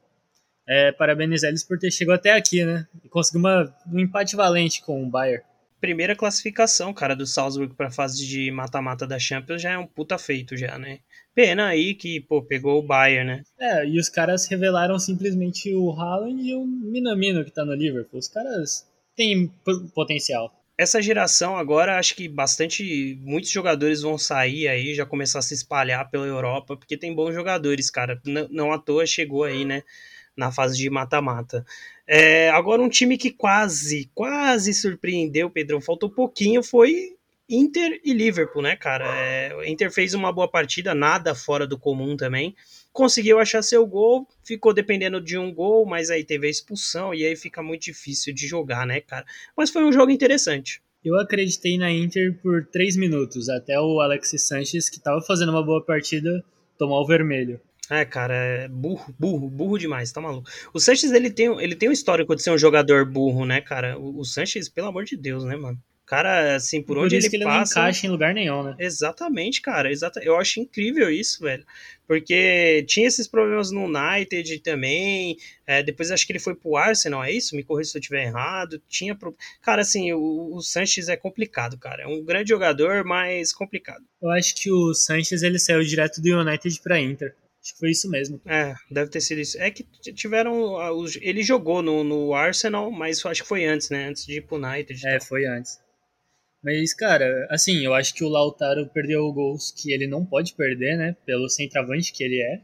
é, 0.66 0.94
parabenizar 0.94 1.50
eles 1.50 1.66
por 1.66 1.78
ter 1.78 1.92
chegado 1.92 2.16
até 2.16 2.32
aqui, 2.32 2.64
né? 2.64 2.88
E 3.04 3.10
conseguir 3.10 3.40
uma, 3.40 3.76
um 3.92 4.00
empate 4.00 4.38
valente 4.38 4.82
com 4.82 5.04
o 5.04 5.10
Bayern. 5.10 5.44
Primeira 5.80 6.16
classificação, 6.16 6.94
cara, 6.94 7.16
do 7.16 7.26
Salzburg 7.26 7.74
para 7.74 7.88
a 7.88 7.92
fase 7.92 8.26
de 8.26 8.52
mata-mata 8.52 9.08
da 9.08 9.18
Champions 9.18 9.62
já 9.62 9.72
é 9.72 9.78
um 9.78 9.88
puta 9.88 10.18
feito 10.18 10.58
já, 10.58 10.78
né? 10.78 11.00
Pena 11.34 11.68
aí 11.68 11.94
que, 11.94 12.20
pô, 12.20 12.42
pegou 12.42 12.80
o 12.80 12.86
Bayern, 12.86 13.26
né? 13.26 13.44
É, 13.60 13.88
e 13.88 13.98
os 14.00 14.10
caras 14.10 14.46
revelaram 14.46 15.00
simplesmente 15.00 15.74
o 15.74 15.92
Haaland 15.92 16.42
e 16.42 16.54
o 16.54 16.66
Minamino 16.66 17.46
que 17.46 17.52
tá 17.52 17.64
no 17.64 17.74
Liverpool. 17.74 18.20
Os 18.20 18.28
caras 18.28 18.86
têm 19.16 19.48
potencial. 19.96 20.54
Essa 20.78 21.02
geração 21.02 21.58
agora, 21.58 22.00
acho 22.00 22.16
que 22.16 22.30
bastante, 22.30 23.18
muitos 23.22 23.50
jogadores 23.50 24.02
vão 24.02 24.18
sair 24.18 24.68
aí, 24.70 24.96
já 24.96 25.06
começar 25.06 25.40
a 25.40 25.42
se 25.42 25.54
espalhar 25.54 26.10
pela 26.10 26.26
Europa, 26.26 26.78
porque 26.78 26.96
tem 26.98 27.14
bons 27.14 27.34
jogadores, 27.34 27.90
cara. 27.90 28.18
Não, 28.26 28.48
não 28.50 28.72
à 28.72 28.80
toa 28.80 29.06
chegou 29.06 29.44
aí, 29.44 29.66
né, 29.66 29.84
na 30.40 30.52
fase 30.52 30.78
de 30.78 30.90
mata-mata. 30.90 31.66
É, 32.08 32.50
agora 32.50 32.82
um 32.82 32.90
time 32.90 33.18
que 33.18 33.30
quase, 33.30 34.10
quase 34.16 34.74
surpreendeu, 34.74 35.50
Pedrão, 35.50 35.82
faltou 35.82 36.10
pouquinho, 36.10 36.64
foi 36.64 37.16
Inter 37.48 38.00
e 38.04 38.14
Liverpool, 38.14 38.62
né, 38.62 38.76
cara? 38.76 39.06
É, 39.16 39.70
Inter 39.70 39.92
fez 39.92 40.14
uma 40.14 40.32
boa 40.32 40.48
partida, 40.48 40.96
nada 40.96 41.36
fora 41.36 41.68
do 41.68 41.78
comum 41.78 42.16
também. 42.16 42.56
Conseguiu 42.94 43.38
achar 43.38 43.62
seu 43.62 43.86
gol, 43.86 44.28
ficou 44.44 44.74
dependendo 44.74 45.20
de 45.20 45.38
um 45.38 45.54
gol, 45.54 45.86
mas 45.86 46.10
aí 46.10 46.24
teve 46.24 46.48
a 46.48 46.50
expulsão 46.50 47.14
e 47.14 47.26
aí 47.26 47.36
fica 47.36 47.62
muito 47.62 47.84
difícil 47.84 48.34
de 48.34 48.48
jogar, 48.48 48.88
né, 48.88 49.02
cara? 49.02 49.26
Mas 49.56 49.70
foi 49.70 49.84
um 49.84 49.92
jogo 49.92 50.12
interessante. 50.12 50.82
Eu 51.04 51.18
acreditei 51.20 51.78
na 51.78 51.92
Inter 51.92 52.38
por 52.42 52.66
três 52.66 52.96
minutos, 52.96 53.50
até 53.50 53.80
o 53.80 54.00
Alexis 54.00 54.48
Sanches, 54.48 54.90
que 54.90 54.98
estava 54.98 55.22
fazendo 55.22 55.50
uma 55.50 55.64
boa 55.64 55.84
partida, 55.84 56.44
tomar 56.78 57.00
o 57.00 57.06
vermelho. 57.06 57.60
É, 57.90 58.06
cara, 58.06 58.36
é 58.36 58.68
burro, 58.68 59.14
burro, 59.18 59.50
burro 59.50 59.78
demais, 59.78 60.12
tá 60.12 60.22
maluco. 60.22 60.50
O 60.74 60.80
Sanches, 60.80 61.12
ele 61.12 61.30
tem, 61.30 61.48
ele 61.62 61.76
tem 61.76 61.90
um 61.90 61.92
histórico 61.92 62.36
de 62.36 62.44
ser 62.44 62.52
um 62.52 62.58
jogador 62.58 63.06
burro, 63.06 63.46
né, 63.46 63.62
cara? 63.62 63.98
O, 63.98 64.20
o 64.20 64.26
Sanches, 64.26 64.70
pelo 64.70 64.88
amor 64.88 65.06
de 65.06 65.18
Deus, 65.18 65.44
né, 65.44 65.56
mano? 65.56 65.80
cara, 66.10 66.56
assim, 66.56 66.82
por, 66.82 66.96
por 66.96 67.06
onde 67.06 67.16
ele, 67.16 67.30
que 67.30 67.36
ele 67.36 67.44
passa... 67.44 67.76
não 67.76 67.84
encaixa 67.84 68.08
em 68.08 68.10
lugar 68.10 68.34
nenhum, 68.34 68.64
né? 68.64 68.76
Exatamente, 68.80 69.62
cara. 69.62 69.92
Exata... 69.92 70.20
Eu 70.24 70.36
acho 70.38 70.60
incrível 70.60 71.08
isso, 71.12 71.44
velho. 71.44 71.64
Porque 72.08 72.84
tinha 72.88 73.08
esses 73.08 73.28
problemas 73.28 73.70
no 73.70 73.86
United 73.86 74.60
também. 74.62 75.38
É, 75.68 75.84
depois 75.84 76.10
acho 76.10 76.26
que 76.26 76.32
ele 76.32 76.40
foi 76.40 76.56
pro 76.56 76.76
Arsenal, 76.76 77.24
é 77.24 77.32
isso? 77.32 77.56
Me 77.56 77.64
corrija 77.64 77.92
se 77.92 77.98
eu 77.98 78.00
estiver 78.00 78.26
errado. 78.26 78.82
Tinha 78.90 79.14
pro... 79.14 79.36
Cara, 79.62 79.84
assim, 79.84 80.12
o, 80.12 80.56
o 80.56 80.62
Sanches 80.62 81.10
é 81.10 81.16
complicado, 81.16 81.78
cara. 81.78 82.04
É 82.04 82.08
um 82.08 82.26
grande 82.26 82.50
jogador, 82.50 83.06
mas 83.06 83.54
complicado. 83.54 84.04
Eu 84.20 84.32
acho 84.32 84.56
que 84.56 84.72
o 84.72 84.96
Sanches 84.96 85.44
ele 85.44 85.60
saiu 85.60 85.84
direto 85.84 86.20
do 86.20 86.40
United 86.40 86.82
pra 86.82 87.00
Inter. 87.00 87.36
Acho 87.70 87.74
que 87.74 87.80
foi 87.80 87.92
isso 87.92 88.10
mesmo. 88.10 88.42
É, 88.48 88.74
deve 88.90 89.12
ter 89.12 89.22
sido 89.22 89.40
isso. 89.40 89.60
É 89.62 89.70
que 89.70 89.84
tiveram. 90.14 90.76
Ele 91.22 91.44
jogou 91.44 91.82
no, 91.82 92.04
no 92.04 92.34
Arsenal, 92.34 92.90
mas 92.90 93.24
acho 93.24 93.44
que 93.44 93.48
foi 93.48 93.66
antes, 93.66 93.90
né? 93.92 94.08
Antes 94.08 94.26
de 94.26 94.38
ir 94.38 94.42
pro 94.42 94.58
United. 94.58 95.08
É, 95.08 95.20
foi 95.20 95.46
antes. 95.46 95.80
Mas, 96.64 96.94
cara, 96.94 97.48
assim, 97.50 97.86
eu 97.86 97.94
acho 97.94 98.14
que 98.14 98.24
o 98.24 98.30
Lautaro 98.30 98.90
perdeu 98.90 99.32
gols 99.32 99.72
que 99.72 99.94
ele 99.94 100.08
não 100.08 100.26
pode 100.26 100.54
perder, 100.56 100.98
né? 100.98 101.16
Pelo 101.26 101.48
centroavante 101.48 102.12
que 102.12 102.24
ele 102.24 102.42
é. 102.42 102.62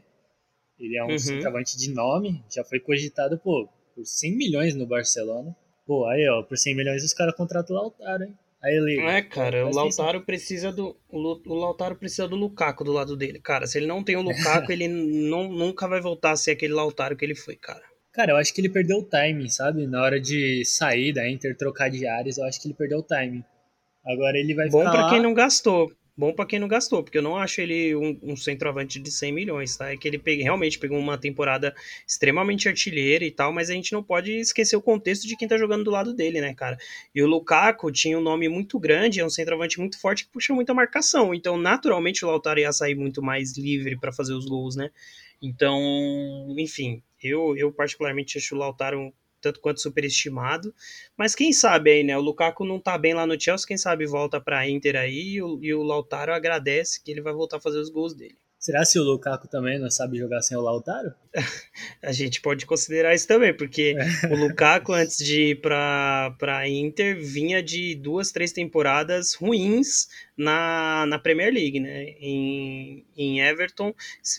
Ele 0.78 0.98
é 0.98 1.04
um 1.04 1.12
uhum. 1.12 1.18
centroavante 1.18 1.78
de 1.78 1.90
nome, 1.94 2.44
já 2.54 2.62
foi 2.64 2.78
cogitado, 2.78 3.38
pô, 3.38 3.66
por 3.94 4.04
100 4.04 4.36
milhões 4.36 4.74
no 4.74 4.86
Barcelona. 4.86 5.56
Pô, 5.86 6.06
aí, 6.06 6.28
ó, 6.28 6.42
por 6.42 6.58
100 6.58 6.76
milhões 6.76 7.02
os 7.02 7.14
caras 7.14 7.34
contratam 7.34 7.74
o 7.74 7.78
Lautaro, 7.78 8.24
hein? 8.24 8.36
Aí 8.62 8.74
ele. 8.74 9.00
É, 9.00 9.22
cara, 9.22 9.66
o 9.66 9.74
Lautaro 9.74 10.22
precisa 10.22 10.72
do. 10.72 10.96
O 11.08 11.54
Lautaro 11.54 11.96
precisa 11.96 12.26
do 12.26 12.36
Lukaku 12.36 12.84
do 12.84 12.92
lado 12.92 13.16
dele. 13.16 13.38
Cara, 13.40 13.66
se 13.66 13.78
ele 13.78 13.86
não 13.86 14.02
tem 14.02 14.16
o 14.16 14.22
Lukaku, 14.22 14.70
ele 14.72 14.88
não, 14.88 15.48
nunca 15.48 15.86
vai 15.86 16.00
voltar 16.00 16.32
a 16.32 16.36
ser 16.36 16.52
aquele 16.52 16.72
Lautaro 16.72 17.16
que 17.16 17.24
ele 17.24 17.34
foi, 17.34 17.56
cara. 17.56 17.82
Cara, 18.12 18.32
eu 18.32 18.36
acho 18.36 18.54
que 18.54 18.62
ele 18.62 18.70
perdeu 18.70 18.98
o 18.98 19.04
timing, 19.04 19.48
sabe? 19.48 19.86
Na 19.86 20.02
hora 20.02 20.18
de 20.18 20.64
sair 20.64 21.12
da 21.12 21.28
Inter, 21.28 21.56
trocar 21.56 21.90
de 21.90 22.06
áreas, 22.06 22.38
eu 22.38 22.44
acho 22.44 22.60
que 22.60 22.68
ele 22.68 22.74
perdeu 22.74 22.98
o 22.98 23.02
timing. 23.02 23.44
Agora 24.06 24.38
ele 24.38 24.54
vai 24.54 24.68
Bom 24.70 24.78
ficar. 24.78 24.90
Bom 24.90 24.96
para 24.96 25.10
quem 25.10 25.20
não 25.20 25.34
gastou. 25.34 25.92
Bom 26.18 26.32
para 26.32 26.46
quem 26.46 26.58
não 26.58 26.66
gastou, 26.66 27.02
porque 27.04 27.18
eu 27.18 27.22
não 27.22 27.36
acho 27.36 27.60
ele 27.60 27.94
um, 27.94 28.18
um 28.22 28.36
centroavante 28.36 28.98
de 28.98 29.10
100 29.10 29.32
milhões, 29.32 29.76
tá? 29.76 29.92
É 29.92 29.98
que 29.98 30.08
ele 30.08 30.18
pegue, 30.18 30.42
realmente 30.42 30.78
pegou 30.78 30.98
uma 30.98 31.18
temporada 31.18 31.74
extremamente 32.06 32.68
artilheira 32.68 33.22
e 33.22 33.30
tal, 33.30 33.52
mas 33.52 33.68
a 33.68 33.74
gente 33.74 33.92
não 33.92 34.02
pode 34.02 34.32
esquecer 34.32 34.76
o 34.76 34.80
contexto 34.80 35.26
de 35.26 35.36
quem 35.36 35.46
tá 35.46 35.58
jogando 35.58 35.84
do 35.84 35.90
lado 35.90 36.14
dele, 36.14 36.40
né, 36.40 36.54
cara? 36.54 36.78
E 37.14 37.22
o 37.22 37.26
Lukaku 37.26 37.92
tinha 37.92 38.18
um 38.18 38.22
nome 38.22 38.48
muito 38.48 38.78
grande, 38.78 39.20
é 39.20 39.26
um 39.26 39.30
centroavante 39.30 39.78
muito 39.78 40.00
forte 40.00 40.24
que 40.24 40.32
puxa 40.32 40.54
muita 40.54 40.72
marcação, 40.72 41.34
então 41.34 41.58
naturalmente 41.58 42.24
o 42.24 42.28
Lautaro 42.28 42.60
ia 42.60 42.72
sair 42.72 42.94
muito 42.94 43.20
mais 43.20 43.54
livre 43.58 43.98
para 43.98 44.10
fazer 44.10 44.32
os 44.32 44.46
gols, 44.46 44.74
né? 44.74 44.90
Então, 45.42 45.78
enfim, 46.58 47.02
eu, 47.22 47.54
eu 47.58 47.70
particularmente 47.70 48.38
acho 48.38 48.54
o 48.54 48.58
Lautaro 48.58 49.12
tanto 49.46 49.60
quanto 49.60 49.80
superestimado. 49.80 50.74
Mas 51.16 51.34
quem 51.34 51.52
sabe 51.52 51.90
aí, 51.90 52.02
né? 52.02 52.16
O 52.16 52.20
Lukaku 52.20 52.64
não 52.64 52.80
tá 52.80 52.98
bem 52.98 53.14
lá 53.14 53.26
no 53.26 53.40
Chelsea, 53.40 53.66
quem 53.66 53.76
sabe 53.76 54.06
volta 54.06 54.40
pra 54.40 54.68
Inter 54.68 54.96
aí 54.96 55.34
e 55.34 55.42
o, 55.42 55.58
e 55.62 55.72
o 55.74 55.82
Lautaro 55.82 56.32
agradece 56.32 57.02
que 57.02 57.10
ele 57.10 57.20
vai 57.20 57.32
voltar 57.32 57.58
a 57.58 57.60
fazer 57.60 57.78
os 57.78 57.90
gols 57.90 58.14
dele. 58.14 58.36
Será 58.58 58.84
se 58.84 58.98
o 58.98 59.04
Lukaku 59.04 59.46
também 59.46 59.78
não 59.78 59.88
sabe 59.88 60.18
jogar 60.18 60.42
sem 60.42 60.56
o 60.56 60.60
Lautaro? 60.60 61.14
a 62.02 62.10
gente 62.10 62.40
pode 62.40 62.66
considerar 62.66 63.14
isso 63.14 63.28
também, 63.28 63.54
porque 63.54 63.94
é. 63.96 64.26
o 64.26 64.36
Lukaku, 64.36 64.92
antes 64.92 65.18
de 65.18 65.50
ir 65.50 65.60
para 65.60 66.34
a 66.40 66.68
Inter, 66.68 67.22
vinha 67.22 67.62
de 67.62 67.94
duas, 67.94 68.32
três 68.32 68.50
temporadas 68.52 69.34
ruins 69.34 70.08
na, 70.36 71.06
na 71.06 71.18
Premier 71.18 71.52
League, 71.52 71.80
né? 71.80 72.14
Em, 72.20 73.04
em 73.16 73.40
Everton. 73.40 73.94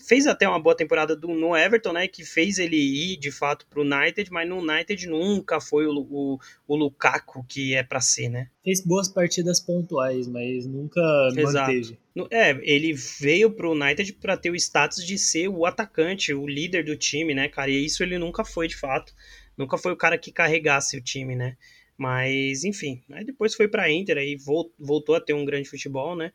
Fez 0.06 0.26
até 0.26 0.48
uma 0.48 0.60
boa 0.60 0.76
temporada 0.76 1.16
do, 1.16 1.28
no 1.28 1.56
Everton, 1.56 1.92
né? 1.92 2.06
Que 2.06 2.24
fez 2.24 2.58
ele 2.58 2.76
ir 2.76 3.16
de 3.16 3.32
fato 3.32 3.66
para 3.66 3.80
o 3.80 3.82
United, 3.82 4.30
mas 4.30 4.48
no 4.48 4.58
United 4.58 5.06
nunca 5.08 5.60
foi 5.60 5.86
o, 5.86 5.98
o, 5.98 6.38
o 6.66 6.76
Lukaku 6.76 7.44
que 7.48 7.74
é 7.74 7.82
para 7.82 8.00
ser, 8.00 8.28
né? 8.28 8.48
Fez 8.62 8.80
boas 8.84 9.08
partidas 9.08 9.58
pontuais, 9.60 10.28
mas 10.28 10.66
nunca 10.66 11.00
Exato. 11.36 11.72
manteve. 11.72 11.98
É, 12.30 12.50
ele 12.62 12.92
veio 12.92 13.50
pro 13.50 13.72
United 13.72 14.12
para 14.14 14.36
ter 14.36 14.50
o 14.50 14.56
status 14.56 15.04
de 15.04 15.16
ser 15.18 15.48
o 15.48 15.64
atacante, 15.64 16.34
o 16.34 16.46
líder 16.46 16.84
do 16.84 16.96
time, 16.96 17.34
né, 17.34 17.48
cara? 17.48 17.70
E 17.70 17.84
isso 17.84 18.02
ele 18.02 18.18
nunca 18.18 18.44
foi 18.44 18.68
de 18.68 18.76
fato. 18.76 19.12
Nunca 19.56 19.76
foi 19.76 19.92
o 19.92 19.96
cara 19.96 20.16
que 20.16 20.30
carregasse 20.30 20.96
o 20.96 21.02
time, 21.02 21.34
né? 21.34 21.56
Mas, 21.98 22.64
enfim, 22.64 23.02
aí 23.10 23.24
depois 23.24 23.56
foi 23.56 23.66
para 23.66 23.90
Inter 23.90 24.16
aí 24.18 24.38
voltou 24.78 25.16
a 25.16 25.20
ter 25.20 25.34
um 25.34 25.44
grande 25.44 25.68
futebol, 25.68 26.14
né? 26.14 26.32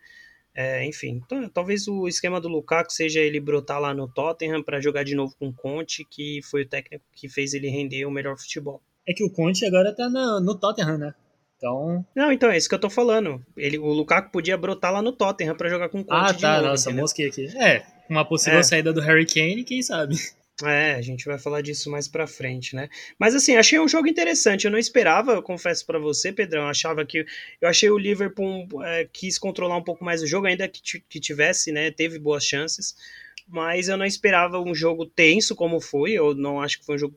É, 0.55 0.85
enfim, 0.85 1.19
talvez 1.51 1.87
o 1.87 2.07
esquema 2.07 2.39
do 2.39 2.47
Lukaku 2.47 2.91
seja 2.91 3.19
ele 3.19 3.39
brotar 3.39 3.79
lá 3.79 3.91
no 3.91 4.07
Tottenham 4.07 4.61
para 4.61 4.79
jogar 4.79 5.03
de 5.03 5.15
novo 5.15 5.33
com 5.39 5.47
o 5.47 5.53
Conte, 5.53 6.05
que 6.05 6.41
foi 6.43 6.61
o 6.61 6.67
técnico 6.67 7.03
que 7.11 7.27
fez 7.27 7.55
ele 7.55 7.69
render 7.69 8.05
o 8.05 8.11
melhor 8.11 8.37
futebol. 8.37 8.79
É 9.07 9.13
que 9.13 9.23
o 9.23 9.31
Conte 9.31 9.65
agora 9.65 9.95
tá 9.95 10.07
no, 10.09 10.39
no 10.41 10.59
Tottenham, 10.59 10.97
né? 10.97 11.15
Então. 11.57 12.05
Não, 12.13 12.31
então 12.31 12.51
é 12.51 12.57
isso 12.57 12.69
que 12.69 12.75
eu 12.75 12.79
tô 12.79 12.89
falando. 12.89 13.43
Ele, 13.55 13.79
o 13.79 13.87
Lukaku 13.87 14.31
podia 14.31 14.57
brotar 14.57 14.91
lá 14.91 15.01
no 15.01 15.13
Tottenham 15.13 15.55
para 15.55 15.69
jogar 15.69 15.89
com 15.89 16.01
o 16.01 16.05
Conte 16.05 16.19
Ah, 16.19 16.33
tá, 16.33 16.57
novo, 16.57 16.67
nossa, 16.67 16.91
mosquei 16.91 17.29
aqui. 17.29 17.47
É, 17.57 17.83
uma 18.09 18.25
possível 18.25 18.59
é. 18.59 18.63
saída 18.63 18.93
do 18.93 19.01
Harry 19.01 19.25
Kane, 19.25 19.63
quem 19.63 19.81
sabe? 19.81 20.15
É, 20.61 20.93
a 20.93 21.01
gente 21.01 21.25
vai 21.25 21.39
falar 21.39 21.61
disso 21.61 21.89
mais 21.89 22.07
pra 22.07 22.27
frente, 22.27 22.75
né? 22.75 22.87
Mas 23.17 23.33
assim, 23.33 23.55
achei 23.55 23.79
um 23.79 23.87
jogo 23.87 24.07
interessante. 24.07 24.65
Eu 24.65 24.71
não 24.71 24.77
esperava, 24.77 25.31
eu 25.31 25.41
confesso 25.41 25.83
para 25.85 25.97
você, 25.97 26.31
Pedrão. 26.31 26.63
Eu 26.63 26.69
achava 26.69 27.03
que. 27.05 27.25
Eu 27.59 27.67
achei 27.67 27.89
o 27.89 27.97
Liverpool 27.97 28.67
é, 28.83 29.07
quis 29.11 29.39
controlar 29.39 29.77
um 29.77 29.83
pouco 29.83 30.05
mais 30.05 30.21
o 30.21 30.27
jogo, 30.27 30.45
ainda 30.45 30.67
que, 30.67 30.99
que 31.09 31.19
tivesse, 31.19 31.71
né? 31.71 31.89
Teve 31.89 32.19
boas 32.19 32.45
chances. 32.45 32.95
Mas 33.47 33.89
eu 33.89 33.97
não 33.97 34.05
esperava 34.05 34.59
um 34.59 34.75
jogo 34.75 35.05
tenso 35.05 35.55
como 35.55 35.81
foi. 35.81 36.11
Eu 36.11 36.35
não 36.35 36.61
acho 36.61 36.79
que 36.79 36.85
foi 36.85 36.95
um 36.95 36.99
jogo 36.99 37.15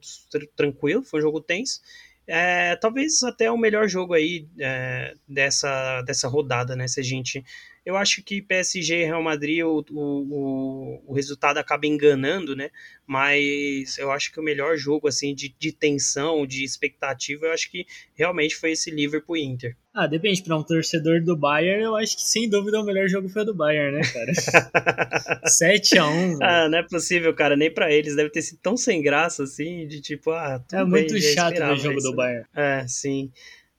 tranquilo, 0.56 1.02
foi 1.02 1.20
um 1.20 1.22
jogo 1.22 1.40
tenso. 1.40 1.80
É, 2.26 2.74
talvez 2.76 3.22
até 3.22 3.50
o 3.50 3.58
melhor 3.58 3.86
jogo 3.88 4.14
aí 4.14 4.46
é, 4.58 5.14
dessa, 5.28 6.02
dessa 6.02 6.26
rodada, 6.26 6.74
né? 6.74 6.88
Se 6.88 7.00
a 7.00 7.02
gente 7.02 7.44
Eu 7.86 7.96
acho 7.96 8.20
que 8.20 8.42
PSG 8.42 9.02
e 9.02 9.04
Real 9.04 9.22
Madrid 9.22 9.62
o, 9.62 9.84
o, 9.92 11.02
o, 11.06 11.14
resultado 11.14 11.58
acaba 11.58 11.86
enganando, 11.86 12.56
né? 12.56 12.70
Mas 13.06 13.96
eu 13.96 14.10
acho 14.10 14.32
que 14.32 14.40
o 14.40 14.42
melhor 14.42 14.76
jogo 14.76 15.06
assim 15.06 15.32
de, 15.32 15.54
de 15.56 15.70
tensão, 15.70 16.44
de 16.44 16.64
expectativa, 16.64 17.46
eu 17.46 17.52
acho 17.52 17.70
que 17.70 17.86
realmente 18.12 18.56
foi 18.56 18.72
esse 18.72 18.90
Liverpool 18.90 19.36
Inter. 19.36 19.76
Ah, 19.94 20.08
depende, 20.08 20.42
para 20.42 20.56
um 20.56 20.64
torcedor 20.64 21.22
do 21.22 21.36
Bayern, 21.36 21.84
eu 21.84 21.96
acho 21.96 22.16
que 22.16 22.22
sem 22.22 22.50
dúvida 22.50 22.80
o 22.80 22.84
melhor 22.84 23.08
jogo 23.08 23.28
foi 23.28 23.42
o 23.42 23.46
do 23.46 23.54
Bayern, 23.54 23.96
né, 23.96 24.02
cara? 24.12 25.46
7 25.48 25.96
a 25.96 26.06
1 26.06 26.38
Ah, 26.42 26.68
não 26.68 26.78
é 26.78 26.82
possível, 26.82 27.32
cara, 27.34 27.56
nem 27.56 27.72
para 27.72 27.90
eles, 27.90 28.16
deve 28.16 28.28
ter 28.30 28.42
sido 28.42 28.58
tão 28.60 28.76
sem 28.76 29.00
graça 29.00 29.44
assim, 29.44 29.86
de 29.86 30.00
tipo, 30.00 30.32
ah, 30.32 30.62
É 30.72 30.78
bem, 30.78 30.86
muito 30.86 31.18
chato 31.18 31.62
o 31.62 31.76
jogo 31.76 31.98
isso. 31.98 32.10
do 32.10 32.16
Bayern. 32.16 32.44
É, 32.54 32.84
sim. 32.88 33.30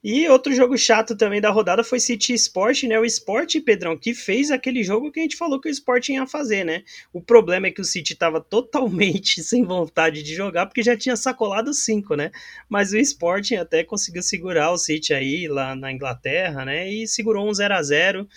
E 0.04 0.28
outro 0.30 0.54
jogo 0.54 0.78
chato 0.78 1.18
também 1.18 1.42
da 1.42 1.50
rodada 1.50 1.84
foi 1.84 2.00
City 2.00 2.34
Sport, 2.34 2.84
né? 2.84 3.00
O 3.00 3.06
Sport, 3.06 3.60
Pedrão, 3.62 3.98
que 3.98 4.14
fez 4.14 4.52
aquele 4.52 4.84
jogo 4.84 5.12
que 5.12 5.20
a 5.20 5.24
gente 5.24 5.36
falou 5.36 5.60
que 5.60 5.68
o 5.68 5.72
Sport 5.72 6.10
ia 6.10 6.28
fazer, 6.28 6.64
né? 6.64 6.84
O 7.12 7.20
problema 7.20 7.68
é 7.68 7.72
que 7.72 7.82
o 7.82 7.86
City 7.86 8.14
estava 8.14 8.40
totalmente 8.40 9.42
sem 9.44 9.66
vontade 9.66 10.22
de 10.22 10.36
jogar, 10.36 10.68
porque 10.68 10.84
já 10.84 10.96
tinha 10.96 11.16
sacolado 11.16 11.74
cinco, 11.74 12.16
né? 12.16 12.32
Mas 12.70 12.94
o 12.94 12.98
Sporting 12.98 13.56
até 13.56 13.84
conseguiu 13.84 14.22
segurar 14.22 14.72
o 14.72 14.78
City 14.78 15.14
aí 15.16 15.48
lá 15.48 15.76
na 15.76 15.92
Inglaterra, 15.92 16.64
né? 16.64 16.88
E 16.88 17.08
segurou 17.08 17.50
um 17.50 17.54
0 17.54 17.74
a 17.74 17.82
0 17.82 18.28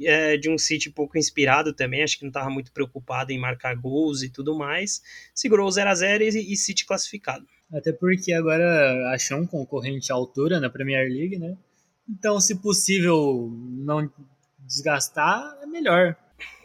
é, 0.00 0.36
de 0.36 0.48
um 0.48 0.56
City 0.56 0.88
pouco 0.88 1.18
inspirado 1.18 1.72
também, 1.72 2.04
acho 2.04 2.16
que 2.16 2.22
não 2.22 2.30
estava 2.30 2.48
muito 2.48 2.72
preocupado 2.72 3.32
em 3.32 3.38
marcar 3.38 3.74
gols 3.74 4.22
e 4.22 4.30
tudo 4.30 4.56
mais. 4.56 5.02
Segurou 5.34 5.66
o 5.66 5.70
0 5.70 5.90
a 5.90 5.94
0 5.94 6.24
e, 6.24 6.52
e 6.52 6.56
City 6.56 6.86
classificado. 6.86 7.44
Até 7.72 7.92
porque 7.92 8.32
agora 8.32 9.10
achou 9.12 9.38
um 9.38 9.46
concorrente 9.46 10.10
à 10.10 10.14
altura 10.14 10.58
na 10.58 10.70
Premier 10.70 11.08
League, 11.08 11.38
né? 11.38 11.56
Então, 12.08 12.40
se 12.40 12.56
possível 12.56 13.52
não 13.52 14.10
desgastar, 14.60 15.58
é 15.62 15.66
melhor. 15.66 16.16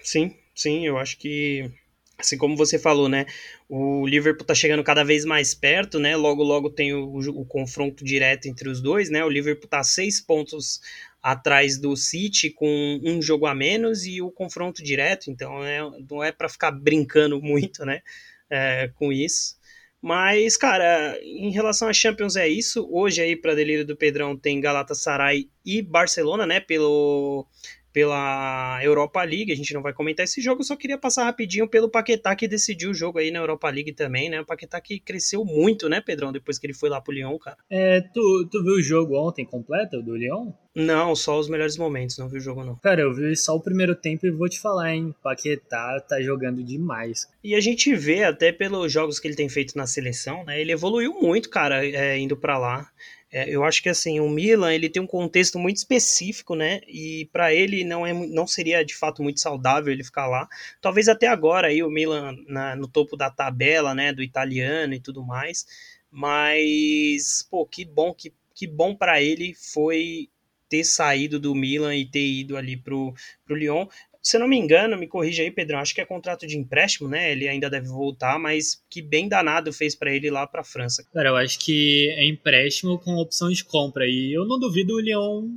Sim, 0.02 0.36
sim, 0.56 0.86
eu 0.86 0.98
acho 0.98 1.18
que 1.18 1.70
assim 2.18 2.38
como 2.38 2.56
você 2.56 2.80
falou, 2.80 3.10
né? 3.10 3.26
O 3.68 4.08
Liverpool 4.08 4.46
tá 4.46 4.56
chegando 4.56 4.84
cada 4.84 5.04
vez 5.04 5.26
mais 5.26 5.54
perto, 5.54 6.00
né? 6.00 6.16
Logo, 6.16 6.44
logo 6.44 6.70
tem 6.70 6.94
o, 6.94 7.18
o, 7.18 7.46
confronto 7.46 8.04
direto 8.04 8.48
entre 8.48 8.70
os 8.70 8.82
dois, 8.82 9.10
né? 9.10 9.24
O 9.26 9.30
Liverpool 9.30 9.68
tá 9.68 9.84
seis 9.84 10.22
pontos 10.22 10.80
atrás 11.22 11.78
do 11.78 11.96
City 11.96 12.50
com 12.50 13.00
um 13.04 13.22
jogo 13.22 13.46
a 13.46 13.56
menos 13.56 14.06
e 14.06 14.22
o 14.22 14.32
confronto 14.32 14.84
direto, 14.84 15.32
então 15.32 15.64
é, 15.64 15.80
não 16.10 16.24
é 16.24 16.32
para 16.32 16.50
ficar 16.50 16.72
brincando 16.72 17.42
muito, 17.42 17.86
né? 17.86 18.02
É, 18.50 18.90
com 18.96 19.12
isso. 19.12 19.56
Mas, 20.04 20.58
cara, 20.58 21.18
em 21.24 21.50
relação 21.50 21.88
à 21.88 21.94
Champions 21.94 22.36
é 22.36 22.46
isso. 22.46 22.86
Hoje 22.92 23.22
aí, 23.22 23.38
para 23.38 23.56
delírio 23.56 23.86
do 23.86 23.96
Pedrão, 23.96 24.36
tem 24.36 24.60
Galatasaray 24.60 25.50
e 25.66 25.82
Barcelona, 25.82 26.46
né? 26.46 26.60
Pelo 26.60 27.48
pela 27.94 28.80
Europa 28.84 29.24
League. 29.24 29.52
A 29.52 29.56
gente 29.56 29.74
não 29.74 29.82
vai 29.82 29.94
comentar 29.94 30.24
esse 30.24 30.42
jogo, 30.42 30.64
só 30.64 30.76
queria 30.76 30.98
passar 30.98 31.26
rapidinho 31.26 31.68
pelo 31.68 31.90
Paquetá 31.90 32.36
que 32.36 32.48
decidiu 32.48 32.90
o 32.90 32.94
jogo 32.94 33.20
aí 33.20 33.30
na 33.32 33.40
Europa 33.40 33.70
League 33.70 33.94
também, 33.94 34.30
né? 34.30 34.42
O 34.42 34.46
Paquetá 34.46 34.82
que 34.82 35.00
cresceu 35.00 35.46
muito, 35.46 35.88
né, 35.88 36.02
Pedrão, 36.02 36.32
depois 36.32 36.58
que 36.58 36.66
ele 36.66 36.74
foi 36.74 36.90
lá 36.90 37.00
pro 37.00 37.14
Lyon, 37.14 37.38
cara. 37.38 37.58
É, 37.70 38.02
tu, 38.02 38.48
tu 38.52 38.64
viu 38.64 38.74
o 38.74 38.82
jogo 38.82 39.16
ontem 39.16 39.46
completo 39.46 40.02
do 40.02 40.16
Lyon? 40.16 40.52
Não, 40.76 41.16
só 41.16 41.40
os 41.40 41.48
melhores 41.48 41.78
momentos, 41.78 42.18
não 42.18 42.28
vi 42.28 42.38
o 42.38 42.42
jogo 42.42 42.64
não. 42.64 42.76
Cara, 42.78 43.02
eu 43.02 43.14
vi 43.14 43.36
só 43.36 43.56
o 43.56 43.62
primeiro 43.62 43.96
tempo 43.96 44.26
e 44.26 44.32
vou 44.32 44.50
te 44.50 44.60
falar, 44.60 44.96
hein, 44.96 45.14
Paquetá 45.22 46.00
tá 46.02 46.20
jogando 46.20 46.64
demais. 46.64 47.28
E 47.44 47.54
a 47.54 47.60
gente 47.60 47.94
vê 47.96 48.24
até 48.24 48.52
pelos 48.52 48.92
jogos 48.92 49.20
que 49.20 49.28
ele 49.28 49.36
tem 49.36 49.48
feito 49.48 49.78
na 49.78 49.86
seleção, 49.86 50.44
né, 50.44 50.60
ele 50.60 50.72
evoluiu 50.72 51.14
muito, 51.22 51.50
cara, 51.50 51.86
é, 51.86 52.18
indo 52.18 52.36
para 52.36 52.58
lá. 52.58 52.90
É, 53.34 53.50
eu 53.50 53.64
acho 53.64 53.82
que 53.82 53.90
assim, 53.90 54.20
o 54.20 54.30
Milan 54.30 54.72
ele 54.72 54.88
tem 54.88 55.02
um 55.02 55.08
contexto 55.08 55.58
muito 55.58 55.78
específico, 55.78 56.54
né? 56.56 56.82
E 56.88 57.28
para 57.34 57.52
ele 57.52 57.84
não, 57.84 58.06
é, 58.06 58.14
não 58.14 58.46
seria 58.46 58.86
de 58.86 58.96
fato 58.96 59.24
muito 59.24 59.40
saudável 59.40 59.92
ele 59.92 60.04
ficar 60.04 60.28
lá. 60.28 60.48
Talvez 60.80 61.08
até 61.08 61.26
agora 61.26 61.68
aí 61.68 61.82
o 61.82 61.90
Milan 61.90 62.38
na, 62.48 62.76
no 62.76 62.88
topo 62.88 63.18
da 63.18 63.32
tabela, 63.32 63.96
né? 63.96 64.14
Do 64.14 64.22
italiano 64.22 64.94
e 64.94 65.00
tudo 65.00 65.24
mais. 65.26 65.66
Mas, 66.12 67.48
pô, 67.50 67.66
que 67.66 67.84
bom 67.84 68.14
que, 68.14 68.32
que 68.54 68.68
bom 68.68 68.96
para 68.96 69.20
ele 69.20 69.56
foi 69.56 70.30
ter 70.70 70.84
saído 70.84 71.40
do 71.40 71.56
Milan 71.56 71.96
e 71.96 72.06
ter 72.06 72.24
ido 72.24 72.56
ali 72.56 72.78
pro, 72.78 73.16
pro 73.46 73.56
Lyon 73.56 73.88
se 74.24 74.38
eu 74.38 74.40
não 74.40 74.48
me 74.48 74.58
engano, 74.58 74.98
me 74.98 75.06
corrija 75.06 75.44
aí, 75.44 75.52
Pedrão, 75.52 75.80
acho 75.80 75.94
que 75.94 76.00
é 76.00 76.06
contrato 76.06 76.48
de 76.48 76.58
empréstimo, 76.58 77.10
né? 77.10 77.34
Ele 77.34 77.48
ainda 77.48 77.70
deve 77.70 77.88
voltar, 77.88 78.40
mas 78.40 78.82
que 78.90 79.02
bem 79.02 79.28
danado 79.28 79.74
fez 79.74 79.94
para 79.94 80.16
ele 80.16 80.32
lá 80.32 80.48
para 80.48 80.64
França. 80.64 81.06
Cara, 81.14 81.30
eu 81.30 81.36
acho 81.36 81.60
que 81.60 82.10
é 82.18 82.26
empréstimo 82.26 82.98
com 82.98 83.18
opção 83.18 83.50
de 83.50 83.66
compra 83.66 84.08
e 84.08 84.34
eu 84.34 84.46
não 84.48 84.58
duvido 84.58 84.96
o 84.96 85.00
Lyon 85.02 85.50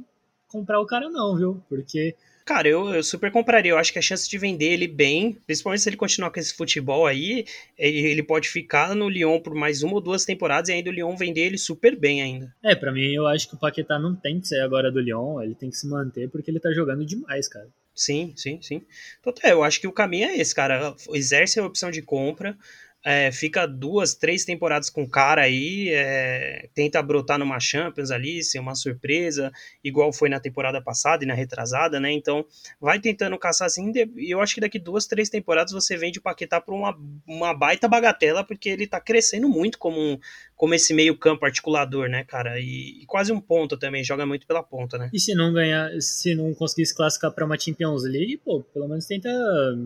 comprar 0.49 0.81
o 0.81 0.87
cara 0.87 1.09
não, 1.09 1.37
viu? 1.37 1.63
Porque 1.69 2.17
Cara, 2.47 2.69
eu, 2.69 2.95
eu, 2.95 3.03
super 3.03 3.33
compraria. 3.33 3.73
Eu 3.73 3.79
acho 3.79 3.93
que 3.93 3.99
a 3.99 4.03
chance 4.03 4.31
de 4.31 4.39
vender 4.39 4.73
ele 4.73 4.87
bem, 4.87 5.33
principalmente 5.47 5.83
se 5.83 5.89
ele 5.89 5.97
continuar 5.97 6.31
com 6.31 6.39
esse 6.39 6.55
futebol 6.55 7.05
aí, 7.05 7.45
ele, 7.77 7.99
ele 7.99 8.23
pode 8.23 8.49
ficar 8.49 8.95
no 8.95 9.09
Lyon 9.09 9.41
por 9.41 9.53
mais 9.53 9.83
uma 9.83 9.95
ou 9.95 10.01
duas 10.01 10.25
temporadas 10.25 10.69
e 10.69 10.73
ainda 10.73 10.89
o 10.89 10.93
Lyon 10.93 11.17
vender 11.17 11.41
ele 11.41 11.59
super 11.59 11.99
bem 11.99 12.23
ainda. 12.23 12.55
É, 12.63 12.77
para 12.77 12.93
mim 12.93 13.13
eu 13.13 13.27
acho 13.27 13.49
que 13.49 13.57
o 13.57 13.59
Paquetá 13.59 13.99
não 13.99 14.15
tem 14.15 14.41
que 14.41 14.47
sair 14.47 14.61
agora 14.61 14.93
do 14.93 15.01
Lyon, 15.01 15.43
ele 15.43 15.57
tem 15.57 15.71
que 15.71 15.77
se 15.77 15.89
manter 15.89 16.31
porque 16.31 16.49
ele 16.49 16.61
tá 16.61 16.73
jogando 16.73 17.05
demais, 17.05 17.49
cara. 17.49 17.69
Sim, 17.97 18.35
sim, 18.37 18.61
sim. 18.61 18.83
Então, 19.21 19.33
eu 19.45 19.65
acho 19.65 19.81
que 19.81 19.87
o 19.87 19.93
caminho 19.93 20.29
é 20.29 20.37
esse, 20.37 20.55
cara. 20.55 20.95
Exerce 21.15 21.59
a 21.59 21.65
opção 21.65 21.91
de 21.91 22.03
compra, 22.03 22.55
é, 23.03 23.33
fica 23.33 23.67
duas, 23.67 24.15
três 24.15 24.45
temporadas 24.45 24.91
com 24.91 25.05
o 25.05 25.09
cara 25.09 25.43
aí, 25.43 25.89
é, 25.91 26.69
tenta 26.75 27.01
brotar 27.03 27.39
numa 27.39 27.59
Champions 27.61 28.11
ali, 28.11 28.43
ser 28.43 28.59
uma 28.59 28.75
surpresa, 28.75 29.51
igual 29.83 30.13
foi 30.13 30.29
na 30.29 30.41
temporada 30.41 30.83
passada 30.83 31.25
e 31.25 31.27
na 31.27 31.33
retrasada, 31.33 31.99
né? 32.01 32.13
Então, 32.13 32.45
vai 32.81 32.99
tentando 33.01 33.39
caçar 33.39 33.67
assim, 33.67 33.93
e 34.17 34.31
eu 34.31 34.41
acho 34.43 34.55
que 34.57 34.61
daqui 34.61 34.79
duas, 34.79 35.07
três 35.07 35.31
temporadas 35.31 35.73
você 35.73 35.97
vende 35.97 36.19
o 36.19 36.23
Paquetá 36.23 36.61
por 36.61 36.75
uma, 36.75 36.99
uma 37.27 37.55
baita 37.55 37.89
bagatela, 37.89 38.45
porque 38.45 38.69
ele 38.69 38.87
tá 38.89 39.01
crescendo 39.01 39.49
muito 39.49 39.79
como, 39.79 39.99
um, 39.99 40.19
como 40.57 40.75
esse 40.75 40.93
meio 40.93 41.17
campo 41.17 41.45
articulador, 41.45 42.09
né, 42.09 42.25
cara? 42.25 42.59
E, 42.59 43.03
e, 43.03 43.07
quase 43.07 43.33
um 43.33 43.41
ponto 43.41 43.77
também, 43.77 44.03
joga 44.03 44.27
muito 44.27 44.47
pela 44.47 44.63
ponta, 44.63 44.99
né? 44.99 45.11
E 45.13 45.21
se 45.21 45.35
não 45.35 45.53
ganhar, 45.53 45.91
se 46.01 46.35
não 46.35 46.53
conseguir 46.55 46.87
se 46.87 46.95
classificar 46.95 47.31
para 47.31 47.45
uma 47.45 47.59
Champions 47.59 48.03
League, 48.05 48.39
pô, 48.39 48.63
pelo 48.75 48.89
menos 48.89 49.07
tenta 49.07 49.29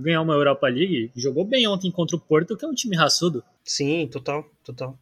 ganhar 0.03 0.23
uma 0.23 0.35
Europa 0.35 0.69
League. 0.69 1.11
Jogou 1.15 1.45
bem 1.45 1.67
ontem 1.69 1.91
contra 1.91 2.17
o 2.17 2.21
Porto, 2.21 2.57
que 2.57 2.65
é 2.65 2.69
um 2.69 2.75
time 2.75 2.97
raçudo 2.97 3.11
raçudo. 3.11 3.45
Sim, 3.65 4.09
total, 4.11 4.49
total. 4.65 4.99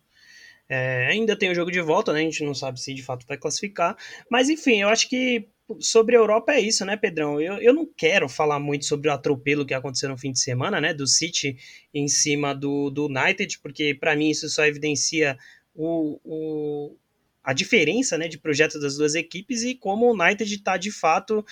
É, 0.68 1.06
ainda 1.06 1.36
tem 1.36 1.50
o 1.50 1.54
jogo 1.54 1.70
de 1.70 1.80
volta, 1.80 2.12
né? 2.12 2.20
A 2.20 2.22
gente 2.22 2.44
não 2.44 2.54
sabe 2.54 2.80
se 2.80 2.92
de 2.92 3.02
fato 3.02 3.26
vai 3.26 3.38
classificar. 3.38 3.96
Mas 4.30 4.48
enfim, 4.48 4.82
eu 4.82 4.88
acho 4.88 5.08
que 5.08 5.48
sobre 5.80 6.16
a 6.16 6.18
Europa 6.18 6.52
é 6.52 6.60
isso, 6.60 6.84
né, 6.84 6.96
Pedrão? 6.96 7.40
Eu, 7.40 7.54
eu 7.54 7.72
não 7.72 7.86
quero 7.86 8.28
falar 8.28 8.58
muito 8.58 8.84
sobre 8.84 9.08
o 9.08 9.12
atropelo 9.12 9.64
que 9.64 9.74
aconteceu 9.74 10.08
no 10.08 10.18
fim 10.18 10.32
de 10.32 10.40
semana, 10.40 10.80
né? 10.80 10.92
Do 10.92 11.06
City 11.06 11.56
em 11.94 12.08
cima 12.08 12.54
do, 12.54 12.90
do 12.90 13.06
United, 13.06 13.58
porque 13.60 13.94
para 13.94 14.16
mim 14.16 14.30
isso 14.30 14.48
só 14.48 14.64
evidencia 14.66 15.38
o, 15.78 16.20
o, 16.24 16.96
a 17.42 17.52
diferença 17.52 18.18
né, 18.18 18.26
de 18.26 18.36
projeto 18.36 18.80
das 18.80 18.96
duas 18.96 19.14
equipes 19.14 19.62
e 19.62 19.76
como 19.76 20.06
o 20.06 20.12
United 20.12 20.52
está 20.52 20.76
de 20.76 20.90
fato 20.90 21.46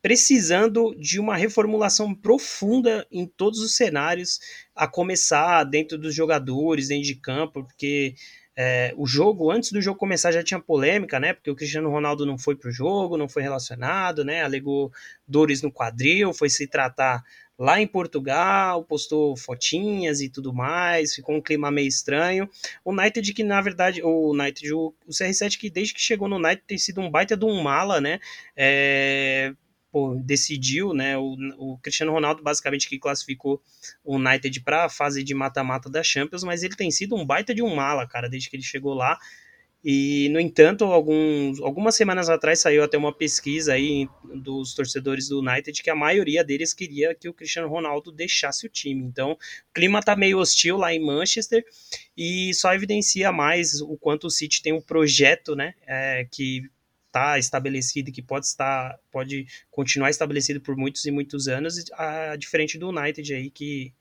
precisando 0.00 0.94
de 0.94 1.20
uma 1.20 1.36
reformulação 1.36 2.14
profunda 2.14 3.06
em 3.10 3.26
todos 3.26 3.58
os 3.60 3.74
cenários, 3.74 4.40
a 4.74 4.86
começar 4.86 5.64
dentro 5.64 5.98
dos 5.98 6.14
jogadores, 6.14 6.88
dentro 6.88 7.04
de 7.04 7.16
campo, 7.16 7.64
porque 7.64 8.14
é, 8.56 8.94
o 8.96 9.06
jogo, 9.06 9.50
antes 9.50 9.70
do 9.70 9.82
jogo 9.82 9.98
começar, 9.98 10.32
já 10.32 10.42
tinha 10.42 10.60
polêmica, 10.60 11.20
né? 11.20 11.32
Porque 11.32 11.50
o 11.50 11.54
Cristiano 11.54 11.90
Ronaldo 11.90 12.24
não 12.24 12.38
foi 12.38 12.56
pro 12.56 12.70
jogo, 12.70 13.16
não 13.16 13.28
foi 13.28 13.42
relacionado, 13.42 14.24
né? 14.24 14.42
Alegou 14.42 14.90
dores 15.26 15.62
no 15.62 15.70
quadril, 15.70 16.32
foi 16.32 16.48
se 16.48 16.66
tratar 16.66 17.22
lá 17.58 17.80
em 17.80 17.86
Portugal, 17.86 18.84
postou 18.84 19.36
fotinhas 19.36 20.20
e 20.20 20.28
tudo 20.28 20.54
mais, 20.54 21.14
ficou 21.14 21.34
um 21.34 21.40
clima 21.40 21.70
meio 21.70 21.88
estranho. 21.88 22.48
O 22.84 22.92
United 22.92 23.34
que, 23.34 23.42
na 23.42 23.60
verdade, 23.60 24.00
o 24.02 24.30
United, 24.32 24.72
o, 24.72 24.94
o 25.06 25.10
CR7 25.10 25.58
que 25.58 25.68
desde 25.68 25.92
que 25.92 26.00
chegou 26.00 26.28
no 26.28 26.36
United 26.36 26.62
tem 26.66 26.78
sido 26.78 27.00
um 27.00 27.10
baita 27.10 27.36
de 27.36 27.44
um 27.44 27.60
mala, 27.60 28.00
né? 28.00 28.20
É, 28.56 29.52
pô, 29.90 30.14
decidiu, 30.14 30.94
né? 30.94 31.18
O, 31.18 31.36
o, 31.58 31.78
Cristiano 31.78 32.12
Ronaldo 32.12 32.42
basicamente 32.42 32.88
que 32.88 32.98
classificou 32.98 33.60
o 34.04 34.16
United 34.16 34.60
para 34.60 34.84
a 34.84 34.88
fase 34.88 35.24
de 35.24 35.34
mata-mata 35.34 35.90
da 35.90 36.02
Champions, 36.02 36.44
mas 36.44 36.62
ele 36.62 36.76
tem 36.76 36.92
sido 36.92 37.16
um 37.16 37.26
baita 37.26 37.52
de 37.52 37.62
um 37.62 37.74
mala, 37.74 38.06
cara, 38.06 38.28
desde 38.28 38.48
que 38.48 38.54
ele 38.56 38.62
chegou 38.62 38.94
lá. 38.94 39.18
E, 39.84 40.28
no 40.30 40.40
entanto, 40.40 40.84
alguns, 40.84 41.60
algumas 41.60 41.94
semanas 41.94 42.28
atrás 42.28 42.60
saiu 42.60 42.82
até 42.82 42.98
uma 42.98 43.12
pesquisa 43.12 43.74
aí 43.74 44.08
dos 44.34 44.74
torcedores 44.74 45.28
do 45.28 45.38
United 45.38 45.82
que 45.82 45.90
a 45.90 45.94
maioria 45.94 46.42
deles 46.42 46.74
queria 46.74 47.14
que 47.14 47.28
o 47.28 47.32
Cristiano 47.32 47.68
Ronaldo 47.68 48.10
deixasse 48.10 48.66
o 48.66 48.68
time. 48.68 49.04
Então, 49.04 49.32
o 49.32 49.38
clima 49.72 50.02
tá 50.02 50.16
meio 50.16 50.38
hostil 50.38 50.76
lá 50.76 50.92
em 50.92 51.04
Manchester 51.04 51.64
e 52.16 52.52
só 52.54 52.74
evidencia 52.74 53.30
mais 53.30 53.80
o 53.80 53.96
quanto 53.96 54.26
o 54.26 54.30
City 54.30 54.62
tem 54.62 54.72
um 54.72 54.80
projeto, 54.80 55.54
né, 55.54 55.74
é, 55.86 56.26
que 56.30 56.62
está 57.06 57.38
estabelecido 57.38 58.10
e 58.10 58.12
que 58.12 58.22
pode 58.22 58.46
estar 58.46 58.98
pode 59.10 59.46
continuar 59.70 60.10
estabelecido 60.10 60.60
por 60.60 60.76
muitos 60.76 61.04
e 61.06 61.10
muitos 61.10 61.48
anos, 61.48 61.84
a, 61.92 62.36
diferente 62.36 62.78
do 62.78 62.90
United 62.90 63.34
aí 63.34 63.50
que 63.50 63.92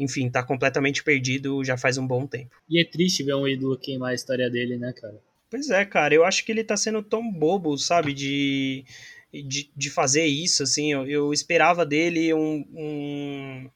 enfim, 0.00 0.26
está 0.26 0.42
completamente 0.42 1.04
perdido 1.04 1.62
já 1.62 1.76
faz 1.76 1.98
um 1.98 2.06
bom 2.06 2.26
tempo. 2.26 2.50
E 2.68 2.80
é 2.80 2.84
triste 2.84 3.22
ver 3.22 3.34
um 3.34 3.46
ídolo 3.46 3.78
queimar 3.78 4.10
a 4.10 4.14
história 4.14 4.50
dele, 4.50 4.76
né, 4.76 4.92
cara? 4.92 5.20
Pois 5.50 5.68
é, 5.70 5.84
cara, 5.84 6.14
eu 6.14 6.24
acho 6.24 6.44
que 6.44 6.50
ele 6.50 6.62
está 6.62 6.76
sendo 6.76 7.02
tão 7.02 7.30
bobo, 7.30 7.76
sabe, 7.76 8.12
de 8.12 8.84
de, 9.32 9.70
de 9.76 9.90
fazer 9.90 10.24
isso, 10.24 10.62
assim, 10.64 10.92
eu, 10.92 11.06
eu 11.06 11.32
esperava 11.32 11.86
dele 11.86 12.34
um, 12.34 12.66
um 12.74 13.70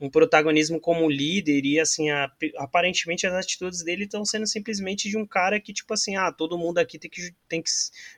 um 0.00 0.08
protagonismo 0.08 0.80
como 0.80 1.10
líder 1.10 1.64
e 1.64 1.78
assim, 1.78 2.10
a, 2.10 2.32
aparentemente 2.56 3.26
as 3.26 3.34
atitudes 3.34 3.82
dele 3.84 4.04
estão 4.04 4.24
sendo 4.24 4.46
simplesmente 4.46 5.10
de 5.10 5.18
um 5.18 5.26
cara 5.26 5.60
que 5.60 5.74
tipo 5.74 5.92
assim, 5.92 6.16
ah, 6.16 6.32
todo 6.32 6.56
mundo 6.56 6.78
aqui 6.78 6.98
tem 6.98 7.10
que, 7.10 7.34
tem 7.46 7.60
que 7.60 7.70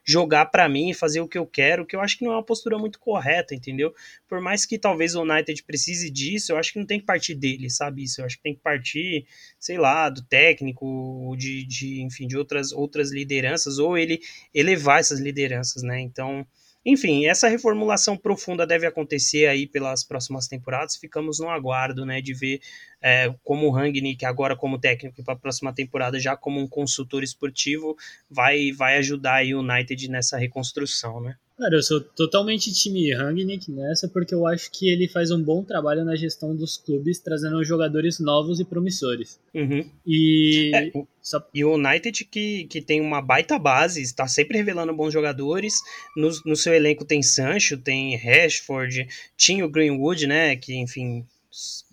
jogar 0.05 0.47
para 0.47 0.69
mim 0.69 0.91
e 0.91 0.95
fazer 0.95 1.21
o 1.21 1.27
que 1.27 1.37
eu 1.37 1.47
quero, 1.47 1.85
que 1.85 1.97
eu 1.97 2.01
acho 2.01 2.17
que 2.17 2.25
não 2.25 2.33
é 2.33 2.37
uma 2.37 2.45
postura 2.45 2.79
muito 2.79 3.01
correta, 3.01 3.55
entendeu? 3.55 3.93
Por 4.29 4.41
mais 4.41 4.65
que 4.65 4.79
talvez 4.79 5.17
o 5.17 5.23
United 5.23 5.61
precise 5.65 6.09
disso, 6.09 6.53
eu 6.53 6.57
acho 6.57 6.73
que 6.73 6.79
não 6.79 6.87
tem 6.87 7.01
que 7.01 7.07
partir 7.07 7.35
dele, 7.35 7.69
sabe 7.69 8.05
isso? 8.05 8.21
Eu 8.21 8.27
acho 8.27 8.37
que 8.37 8.43
tem 8.45 8.55
que 8.55 8.61
partir, 8.61 9.27
sei 9.59 9.77
lá, 9.77 10.09
do 10.09 10.23
técnico, 10.23 11.35
de, 11.37 11.65
de 11.65 12.03
enfim, 12.03 12.29
de 12.29 12.37
outras 12.37 12.71
outras 12.71 13.11
lideranças 13.11 13.79
ou 13.79 13.99
ele 13.99 14.21
elevar 14.55 15.01
essas 15.01 15.19
lideranças, 15.19 15.83
né? 15.83 16.01
Então, 16.01 16.47
enfim, 16.85 17.27
essa 17.27 17.49
reformulação 17.49 18.17
profunda 18.17 18.67
deve 18.67 18.87
acontecer 18.87 19.47
aí 19.47 19.67
pelas 19.67 20.03
próximas 20.03 20.49
temporadas. 20.49 20.97
Ficamos 20.97 21.39
no 21.39 21.49
aguardo, 21.49 22.05
né, 22.05 22.21
de 22.21 22.35
ver 22.35 22.61
é, 23.01 23.33
como 23.45 23.67
o 23.67 23.71
Rangnick, 23.71 24.25
agora 24.25 24.57
como 24.57 24.81
técnico 24.81 25.23
para 25.23 25.35
a 25.35 25.39
próxima 25.39 25.73
temporada, 25.73 26.19
já 26.19 26.37
como 26.37 26.61
um 26.61 26.67
consultor 26.67 27.23
esportivo, 27.23 27.97
vai, 28.29 28.73
vai 28.73 28.99
ajudar 28.99 29.45
o 29.45 29.61
United 29.61 30.11
nessa 30.11 30.37
reconstrução, 30.37 31.21
né? 31.21 31.37
Cara, 31.59 31.77
eu 31.77 31.83
sou 31.83 32.01
totalmente 32.01 32.73
time 32.73 33.13
Rangnick 33.13 33.71
nessa, 33.71 34.09
porque 34.09 34.35
eu 34.35 34.47
acho 34.47 34.71
que 34.71 34.89
ele 34.89 35.07
faz 35.07 35.31
um 35.31 35.43
bom 35.43 35.63
trabalho 35.63 36.05
na 36.05 36.17
gestão 36.17 36.57
dos 36.57 36.77
clubes, 36.77 37.19
trazendo 37.19 37.63
jogadores 37.65 38.19
novos 38.19 38.59
e 38.59 38.65
promissores. 38.65 39.39
Uhum. 39.55 39.89
E... 40.07 40.71
É, 40.75 40.91
o, 40.95 41.07
Só... 41.21 41.47
e 41.55 41.65
o 41.65 41.75
United, 41.75 42.25
que, 42.25 42.65
que 42.65 42.81
tem 42.81 43.01
uma 43.01 43.21
baita 43.21 43.59
base, 43.59 44.03
está 44.03 44.27
sempre 44.27 44.59
revelando 44.59 44.95
bons 44.95 45.13
jogadores. 45.13 45.75
No, 46.17 46.31
no 46.45 46.57
seu 46.57 46.73
elenco 46.75 47.05
tem 47.05 47.23
Sancho, 47.23 47.77
tem 47.77 48.17
Rashford, 48.17 49.07
tinha 49.37 49.65
o 49.65 49.71
Greenwood, 49.71 50.27
né, 50.27 50.57
que, 50.57 50.75
enfim, 50.75 51.25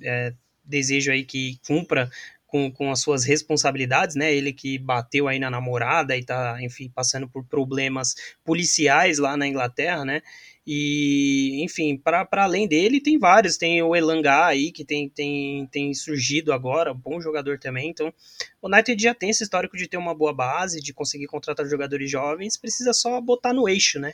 é, 0.01 0.33
desejo 0.63 1.11
aí 1.11 1.23
que 1.23 1.59
cumpra 1.67 2.09
com, 2.49 2.71
com 2.71 2.91
as 2.91 2.99
suas 2.99 3.23
responsabilidades, 3.23 4.15
né? 4.15 4.33
Ele 4.33 4.51
que 4.51 4.77
bateu 4.77 5.27
aí 5.27 5.39
na 5.39 5.49
namorada 5.49 6.17
e 6.17 6.23
tá, 6.23 6.57
enfim, 6.61 6.91
passando 6.93 7.27
por 7.27 7.45
problemas 7.45 8.15
policiais 8.43 9.19
lá 9.19 9.37
na 9.37 9.47
Inglaterra, 9.47 10.03
né? 10.03 10.21
E, 10.65 11.63
enfim, 11.63 11.97
para 11.97 12.27
além 12.31 12.67
dele, 12.67 13.01
tem 13.01 13.17
vários. 13.17 13.57
Tem 13.57 13.81
o 13.81 13.95
Elanga 13.95 14.45
aí, 14.45 14.71
que 14.71 14.83
tem, 14.83 15.09
tem, 15.09 15.67
tem 15.67 15.93
surgido 15.93 16.51
agora, 16.51 16.93
bom 16.93 17.19
jogador 17.21 17.57
também. 17.57 17.89
Então, 17.89 18.13
o 18.61 18.67
United 18.67 19.01
já 19.01 19.13
tem 19.13 19.29
esse 19.29 19.43
histórico 19.43 19.77
de 19.77 19.87
ter 19.87 19.97
uma 19.97 20.13
boa 20.13 20.33
base, 20.33 20.81
de 20.81 20.93
conseguir 20.93 21.27
contratar 21.27 21.65
jogadores 21.65 22.09
jovens, 22.09 22.57
precisa 22.57 22.93
só 22.93 23.19
botar 23.21 23.53
no 23.53 23.67
eixo, 23.69 23.99
né? 23.99 24.13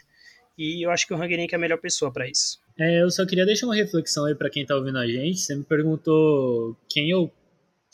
E 0.57 0.85
eu 0.85 0.91
acho 0.91 1.05
que 1.05 1.13
o 1.13 1.17
Rangnick 1.17 1.53
é 1.53 1.57
a 1.57 1.59
melhor 1.59 1.77
pessoa 1.77 2.11
para 2.11 2.27
isso. 2.27 2.59
É, 2.79 3.01
eu 3.01 3.09
só 3.09 3.25
queria 3.25 3.45
deixar 3.45 3.67
uma 3.67 3.75
reflexão 3.75 4.25
aí 4.25 4.35
para 4.35 4.49
quem 4.49 4.65
tá 4.65 4.75
ouvindo 4.75 4.97
a 4.97 5.07
gente. 5.07 5.39
Você 5.39 5.55
me 5.55 5.63
perguntou 5.63 6.77
quem 6.87 7.09
eu 7.09 7.29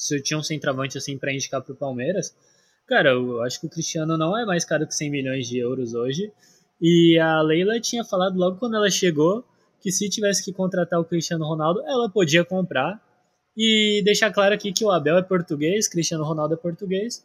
se 0.01 0.15
eu 0.15 0.23
tinha 0.23 0.39
um 0.39 0.41
centroavante 0.41 0.97
assim 0.97 1.15
para 1.15 1.31
indicar 1.31 1.61
para 1.61 1.73
o 1.73 1.75
Palmeiras, 1.75 2.35
cara, 2.87 3.11
eu 3.11 3.39
acho 3.43 3.59
que 3.59 3.67
o 3.67 3.69
Cristiano 3.69 4.17
não 4.17 4.35
é 4.35 4.43
mais 4.43 4.65
caro 4.65 4.87
que 4.87 4.95
100 4.95 5.11
milhões 5.11 5.47
de 5.47 5.59
euros 5.59 5.93
hoje. 5.93 6.31
E 6.81 7.19
a 7.19 7.39
Leila 7.43 7.79
tinha 7.79 8.03
falado 8.03 8.35
logo 8.35 8.57
quando 8.57 8.75
ela 8.75 8.89
chegou 8.89 9.45
que 9.79 9.91
se 9.91 10.09
tivesse 10.09 10.43
que 10.43 10.51
contratar 10.51 10.99
o 10.99 11.05
Cristiano 11.05 11.45
Ronaldo, 11.45 11.81
ela 11.81 12.09
podia 12.09 12.43
comprar. 12.43 12.99
E 13.55 14.01
deixar 14.03 14.31
claro 14.31 14.55
aqui 14.55 14.73
que 14.73 14.83
o 14.83 14.89
Abel 14.89 15.19
é 15.19 15.21
português, 15.21 15.87
Cristiano 15.87 16.23
Ronaldo 16.23 16.55
é 16.55 16.57
português. 16.57 17.23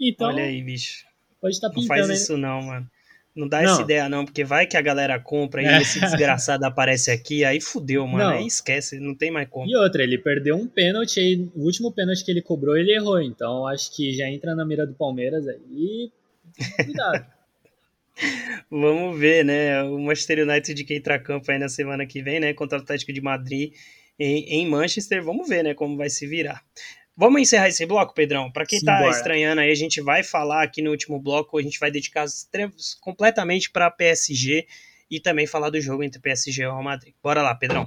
Então, 0.00 0.28
Olha 0.28 0.44
aí, 0.44 0.62
bicho. 0.62 1.04
Pode 1.40 1.56
estar 1.56 1.68
tá 1.68 1.74
pintando. 1.74 1.98
Não 1.98 2.06
faz 2.06 2.20
isso 2.20 2.36
não, 2.36 2.62
mano. 2.62 2.88
Não 3.34 3.48
dá 3.48 3.62
não. 3.62 3.72
essa 3.72 3.82
ideia, 3.82 4.08
não, 4.08 4.24
porque 4.24 4.44
vai 4.44 4.66
que 4.66 4.76
a 4.76 4.80
galera 4.80 5.18
compra 5.18 5.62
e 5.62 5.66
é. 5.66 5.82
esse 5.82 5.98
desgraçado 5.98 6.64
aparece 6.66 7.10
aqui, 7.10 7.44
aí 7.44 7.60
fudeu, 7.60 8.06
mano. 8.06 8.24
Não. 8.24 8.38
Aí 8.38 8.46
esquece, 8.46 9.00
não 9.00 9.14
tem 9.14 9.30
mais 9.30 9.48
como. 9.48 9.68
E 9.68 9.76
outra, 9.76 10.02
ele 10.02 10.18
perdeu 10.18 10.56
um 10.56 10.68
pênalti 10.68 11.18
aí, 11.18 11.48
o 11.54 11.64
último 11.64 11.90
pênalti 11.90 12.24
que 12.24 12.30
ele 12.30 12.42
cobrou, 12.42 12.76
ele 12.76 12.94
errou. 12.94 13.20
Então 13.20 13.66
acho 13.66 13.94
que 13.94 14.12
já 14.12 14.28
entra 14.28 14.54
na 14.54 14.64
mira 14.64 14.86
do 14.86 14.94
Palmeiras 14.94 15.46
aí. 15.48 16.12
Cuidado. 16.84 17.26
Vamos 18.70 19.18
ver, 19.18 19.44
né? 19.44 19.82
O 19.82 19.98
Manchester 19.98 20.48
United 20.48 20.84
que 20.84 20.94
entra 20.94 21.16
a 21.16 21.18
campo 21.18 21.50
aí 21.50 21.58
na 21.58 21.68
semana 21.68 22.06
que 22.06 22.22
vem, 22.22 22.40
né? 22.40 22.52
Contra 22.52 22.78
o 22.78 22.82
Atlético 22.82 23.12
de 23.12 23.20
Madrid 23.20 23.72
em, 24.18 24.60
em 24.60 24.68
Manchester. 24.68 25.22
Vamos 25.22 25.48
ver, 25.48 25.64
né? 25.64 25.74
Como 25.74 25.96
vai 25.96 26.10
se 26.10 26.26
virar. 26.26 26.62
Vamos 27.16 27.40
encerrar 27.40 27.68
esse 27.68 27.86
bloco, 27.86 28.12
Pedrão? 28.12 28.50
Para 28.50 28.66
quem 28.66 28.78
está 28.78 29.08
estranhando 29.08 29.60
aí, 29.60 29.70
a 29.70 29.74
gente 29.74 30.00
vai 30.00 30.24
falar 30.24 30.64
aqui 30.64 30.82
no 30.82 30.90
último 30.90 31.20
bloco, 31.20 31.56
a 31.56 31.62
gente 31.62 31.78
vai 31.78 31.88
dedicar 31.88 32.26
completamente 33.00 33.70
para 33.70 33.88
PSG 33.88 34.66
e 35.08 35.20
também 35.20 35.46
falar 35.46 35.70
do 35.70 35.80
jogo 35.80 36.02
entre 36.02 36.20
PSG 36.20 36.62
e 36.62 36.64
Real 36.64 36.82
Madrid. 36.82 37.14
Bora 37.22 37.40
lá, 37.40 37.54
Pedrão. 37.54 37.86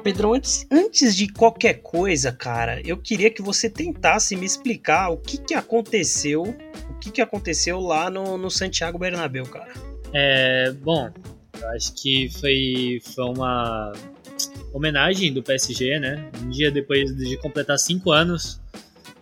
Pedrão, 0.00 0.34
antes, 0.34 0.66
antes 0.70 1.14
de 1.14 1.28
qualquer 1.32 1.74
coisa, 1.82 2.32
cara, 2.32 2.80
eu 2.84 2.96
queria 2.96 3.30
que 3.30 3.42
você 3.42 3.68
tentasse 3.68 4.34
me 4.36 4.44
explicar 4.44 5.10
o 5.10 5.16
que, 5.16 5.38
que 5.38 5.54
aconteceu, 5.54 6.42
o 6.42 6.94
que, 6.98 7.10
que 7.10 7.20
aconteceu 7.20 7.78
lá 7.80 8.10
no, 8.10 8.36
no 8.36 8.50
Santiago 8.50 8.98
Bernabéu, 8.98 9.44
cara. 9.46 9.72
É, 10.12 10.72
bom, 10.72 11.10
eu 11.60 11.68
acho 11.70 11.92
que 11.94 12.28
foi, 12.40 13.00
foi 13.14 13.24
uma 13.24 13.92
homenagem 14.72 15.32
do 15.32 15.42
PSG, 15.42 15.98
né? 15.98 16.30
Um 16.42 16.48
dia 16.48 16.70
depois 16.70 17.14
de 17.16 17.36
completar 17.36 17.78
cinco 17.78 18.10
anos 18.10 18.60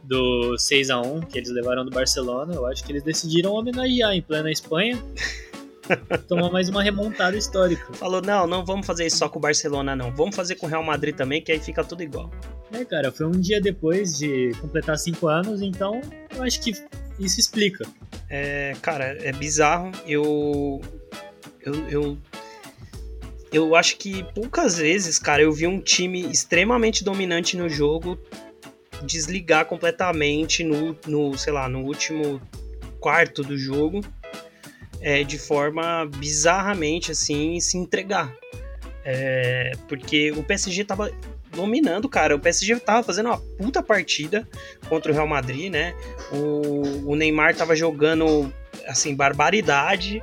do 0.03 0.57
6 0.57 0.91
a 0.91 1.01
1 1.01 1.21
que 1.23 1.39
eles 1.39 1.51
levaram 1.51 1.85
do 1.85 1.91
Barcelona, 1.91 2.55
eu 2.55 2.67
acho 2.67 2.83
que 2.83 2.93
eles 2.93 3.03
decidiram 3.03 3.53
homenagear 3.53 4.13
em 4.13 4.23
plena 4.23 4.51
Espanha. 4.51 5.03
Tomar 6.29 6.51
mais 6.51 6.69
uma 6.69 6.83
remontada 6.83 7.37
histórica. 7.37 7.93
Falou, 7.95 8.21
não, 8.23 8.47
não 8.47 8.65
vamos 8.65 8.87
fazer 8.87 9.07
isso 9.07 9.19
só 9.19 9.29
com 9.29 9.39
o 9.39 9.43
Barcelona, 9.43 9.95
não. 9.95 10.15
Vamos 10.15 10.35
fazer 10.35 10.57
com 10.57 10.67
o 10.67 10.69
Real 10.69 10.83
Madrid 10.83 11.15
também, 11.15 11.43
que 11.43 11.53
aí 11.53 11.61
fica 11.61 11.85
tudo 11.85 12.03
igual. 12.03 12.31
É, 12.73 12.85
cara, 12.85 13.11
foi 13.11 13.27
um 13.27 13.33
dia 13.33 13.61
depois 13.61 14.19
de 14.19 14.53
completar 14.61 14.99
cinco 14.99 15.29
anos, 15.29 15.63
então 15.63 16.01
eu 16.35 16.43
acho 16.43 16.61
que 16.61 16.73
isso 17.19 17.41
explica. 17.41 17.87
É, 18.29 18.75
cara, 18.83 19.17
é 19.21 19.33
bizarro. 19.33 19.91
Eu. 20.07 20.81
Eu. 21.61 21.89
eu... 21.89 22.19
Eu 23.51 23.75
acho 23.75 23.97
que 23.97 24.23
poucas 24.35 24.77
vezes, 24.77 25.19
cara, 25.19 25.41
eu 25.41 25.51
vi 25.51 25.67
um 25.67 25.81
time 25.81 26.31
extremamente 26.31 27.03
dominante 27.03 27.57
no 27.57 27.67
jogo 27.67 28.19
desligar 29.05 29.65
completamente 29.65 30.65
no, 30.65 30.97
no 31.07 31.37
sei 31.39 31.53
lá, 31.53 31.69
no 31.69 31.81
último 31.81 32.43
quarto 33.01 33.43
do 33.43 33.57
jogo 33.57 34.01
é, 35.01 35.23
de 35.23 35.39
forma 35.39 36.07
bizarramente 36.17 37.13
assim 37.13 37.59
se 37.61 37.77
entregar. 37.77 38.35
É, 39.05 39.73
porque 39.89 40.33
o 40.33 40.43
PSG 40.43 40.85
tava 40.85 41.11
dominando, 41.51 42.09
cara. 42.09 42.37
O 42.37 42.41
PSG 42.41 42.79
tava 42.81 43.03
fazendo 43.03 43.27
uma 43.27 43.39
puta 43.39 43.83
partida 43.83 44.47
contra 44.89 45.11
o 45.11 45.15
Real 45.15 45.27
Madrid, 45.27 45.71
né? 45.71 45.95
O, 46.33 47.13
o 47.13 47.17
Neymar 47.17 47.55
tava 47.55 47.75
jogando 47.75 48.53
assim 48.87 49.15
barbaridade. 49.15 50.21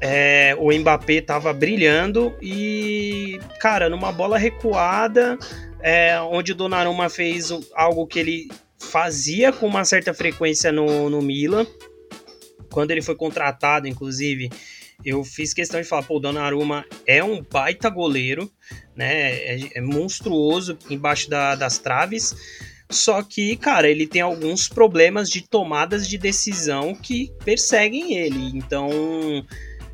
É, 0.00 0.54
o 0.58 0.70
Mbappé 0.72 1.22
tava 1.22 1.52
brilhando 1.52 2.34
e, 2.40 3.40
cara, 3.58 3.88
numa 3.88 4.12
bola 4.12 4.36
recuada, 4.36 5.38
é, 5.80 6.20
onde 6.20 6.52
o 6.52 6.54
Donnarumma 6.54 7.08
fez 7.08 7.50
algo 7.74 8.06
que 8.06 8.18
ele 8.18 8.48
fazia 8.78 9.52
com 9.52 9.66
uma 9.66 9.86
certa 9.86 10.12
frequência 10.12 10.70
no, 10.70 11.08
no 11.08 11.22
Milan, 11.22 11.66
quando 12.76 12.90
ele 12.90 13.00
foi 13.00 13.14
contratado, 13.14 13.88
inclusive, 13.88 14.50
eu 15.02 15.24
fiz 15.24 15.54
questão 15.54 15.80
de 15.80 15.88
falar, 15.88 16.02
pô, 16.02 16.16
o 16.18 16.20
Donnarumma 16.20 16.84
é 17.06 17.24
um 17.24 17.42
baita 17.42 17.88
goleiro, 17.88 18.52
né? 18.94 19.32
É, 19.32 19.78
é 19.78 19.80
monstruoso 19.80 20.76
embaixo 20.90 21.30
da, 21.30 21.54
das 21.54 21.78
traves. 21.78 22.36
Só 22.90 23.22
que, 23.22 23.56
cara, 23.56 23.88
ele 23.88 24.06
tem 24.06 24.20
alguns 24.20 24.68
problemas 24.68 25.30
de 25.30 25.40
tomadas 25.40 26.06
de 26.06 26.18
decisão 26.18 26.94
que 26.94 27.32
perseguem 27.46 28.18
ele. 28.18 28.50
Então, 28.54 28.90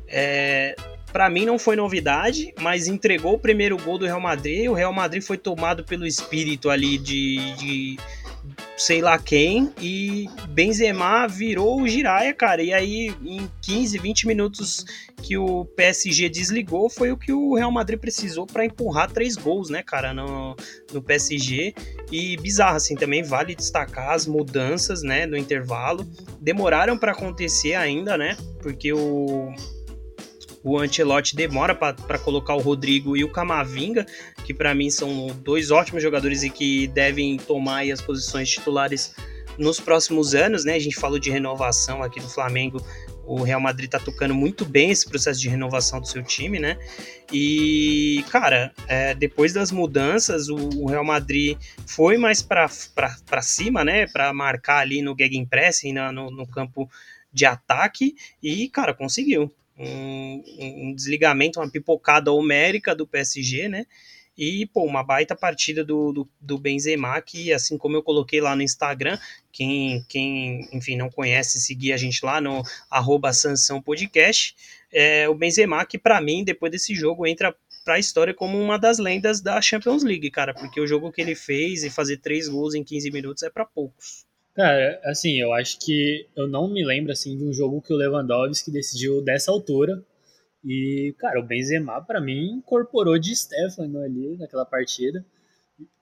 é, 0.09 0.75
para 1.09 1.29
mim 1.29 1.45
não 1.45 1.57
foi 1.57 1.77
novidade, 1.77 2.53
mas 2.59 2.89
entregou 2.89 3.35
o 3.35 3.39
primeiro 3.39 3.77
gol 3.77 3.97
do 3.97 4.05
Real 4.05 4.19
Madrid. 4.19 4.69
O 4.69 4.73
Real 4.73 4.91
Madrid 4.91 5.23
foi 5.23 5.37
tomado 5.37 5.85
pelo 5.85 6.05
espírito 6.05 6.69
ali 6.69 6.97
de, 6.97 7.55
de 7.55 7.97
sei 8.77 9.01
lá 9.01 9.17
quem 9.17 9.71
e 9.79 10.27
Benzema 10.49 11.27
virou 11.27 11.81
o 11.81 11.87
Jiraya, 11.87 12.33
cara. 12.33 12.61
E 12.61 12.73
aí 12.73 13.15
em 13.23 13.49
15, 13.61 13.97
20 13.97 14.27
minutos 14.27 14.85
que 15.21 15.37
o 15.37 15.65
PSG 15.65 16.27
desligou 16.29 16.89
foi 16.89 17.11
o 17.11 17.17
que 17.17 17.31
o 17.31 17.55
Real 17.55 17.71
Madrid 17.71 17.99
precisou 17.99 18.45
para 18.45 18.65
empurrar 18.65 19.11
três 19.11 19.35
gols, 19.35 19.69
né, 19.69 19.81
cara, 19.81 20.13
no, 20.13 20.55
no 20.91 21.01
PSG. 21.01 21.73
E 22.11 22.37
bizarro 22.37 22.75
assim, 22.75 22.95
também 22.95 23.23
vale 23.23 23.55
destacar 23.55 24.11
as 24.11 24.27
mudanças, 24.27 25.01
né, 25.01 25.25
no 25.25 25.37
intervalo. 25.37 26.05
Demoraram 26.41 26.97
para 26.97 27.13
acontecer 27.13 27.75
ainda, 27.75 28.17
né? 28.17 28.35
Porque 28.61 28.91
o 28.91 29.53
o 30.63 30.79
Ancelotti 30.79 31.35
demora 31.35 31.75
para 31.75 32.17
colocar 32.19 32.55
o 32.55 32.59
Rodrigo 32.59 33.17
e 33.17 33.23
o 33.23 33.29
Camavinga, 33.29 34.05
que 34.45 34.53
para 34.53 34.73
mim 34.73 34.89
são 34.89 35.27
dois 35.43 35.71
ótimos 35.71 36.01
jogadores 36.01 36.41
e 36.43 36.49
que 36.49 36.87
devem 36.87 37.37
tomar 37.37 37.83
as 37.91 38.01
posições 38.01 38.49
titulares 38.49 39.13
nos 39.57 39.79
próximos 39.79 40.33
anos, 40.33 40.63
né? 40.65 40.75
A 40.75 40.79
gente 40.79 40.95
falou 40.95 41.19
de 41.19 41.29
renovação 41.29 42.01
aqui 42.01 42.19
do 42.19 42.29
Flamengo. 42.29 42.83
O 43.25 43.43
Real 43.43 43.59
Madrid 43.59 43.89
tá 43.89 43.99
tocando 43.99 44.33
muito 44.33 44.65
bem 44.65 44.89
esse 44.89 45.07
processo 45.07 45.39
de 45.39 45.47
renovação 45.47 45.99
do 45.99 46.07
seu 46.07 46.23
time, 46.23 46.59
né? 46.59 46.77
E, 47.31 48.23
cara, 48.29 48.73
é, 48.87 49.13
depois 49.13 49.53
das 49.53 49.71
mudanças, 49.71 50.49
o, 50.49 50.55
o 50.55 50.89
Real 50.89 51.05
Madrid 51.05 51.57
foi 51.85 52.17
mais 52.17 52.41
para 52.41 52.67
cima, 53.41 53.83
né? 53.83 54.07
Para 54.07 54.33
marcar 54.33 54.79
ali 54.79 55.01
no 55.01 55.15
Gegenpressing, 55.17 55.93
no, 55.93 56.31
no 56.31 56.47
campo 56.47 56.89
de 57.31 57.45
ataque, 57.45 58.15
e, 58.41 58.69
cara, 58.69 58.93
conseguiu 58.93 59.51
um, 59.77 60.43
um 60.59 60.95
desligamento, 60.95 61.59
uma 61.59 61.69
pipocada 61.69 62.31
homérica 62.31 62.95
do 62.95 63.07
PSG, 63.07 63.67
né? 63.67 63.85
E, 64.35 64.65
pô, 64.65 64.83
uma 64.83 65.03
baita 65.03 65.35
partida 65.35 65.83
do, 65.83 66.11
do, 66.11 66.29
do, 66.41 66.57
Benzema, 66.57 67.21
que 67.21 67.53
assim 67.53 67.77
como 67.77 67.95
eu 67.95 68.01
coloquei 68.01 68.41
lá 68.41 68.55
no 68.55 68.63
Instagram, 68.63 69.19
quem, 69.51 70.03
quem 70.09 70.67
enfim, 70.73 70.97
não 70.97 71.09
conhece, 71.09 71.59
seguir 71.59 71.93
a 71.93 71.97
gente 71.97 72.25
lá 72.25 72.41
no 72.41 72.63
arroba 72.89 73.31
Sansão 73.31 73.79
Podcast, 73.79 74.55
é, 74.91 75.29
o 75.29 75.35
Benzema 75.35 75.85
que 75.85 75.99
para 75.99 76.19
mim, 76.19 76.43
depois 76.43 76.71
desse 76.71 76.95
jogo, 76.95 77.27
entra 77.27 77.55
para 77.85 77.95
a 77.95 77.99
história 77.99 78.33
como 78.33 78.59
uma 78.59 78.79
das 78.79 78.97
lendas 78.97 79.39
da 79.39 79.61
Champions 79.61 80.03
League, 80.03 80.31
cara, 80.31 80.53
porque 80.53 80.81
o 80.81 80.87
jogo 80.87 81.11
que 81.11 81.21
ele 81.21 81.35
fez 81.35 81.83
e 81.83 81.89
fazer 81.91 82.17
três 82.17 82.47
gols 82.47 82.73
em 82.73 82.83
15 82.83 83.11
minutos 83.11 83.43
é 83.43 83.51
para 83.51 83.65
poucos. 83.65 84.25
Cara, 84.55 84.99
assim, 85.03 85.39
eu 85.39 85.51
acho 85.51 85.79
que 85.79 86.27
eu 86.35 86.47
não 86.47 86.67
me 86.67 86.85
lembro 86.85 87.11
assim 87.11 87.35
de 87.35 87.43
um 87.43 87.51
jogo 87.51 87.81
que 87.81 87.93
o 87.93 87.97
Lewandowski 87.97 88.71
decidiu 88.71 89.21
dessa 89.21 89.51
altura. 89.51 90.03
E, 90.63 91.13
cara, 91.17 91.39
o 91.39 91.45
Benzema 91.45 92.01
para 92.01 92.21
mim 92.21 92.57
incorporou 92.57 93.17
de 93.17 93.35
Stefano 93.35 93.99
ali 93.99 94.37
naquela 94.37 94.65
partida. 94.65 95.25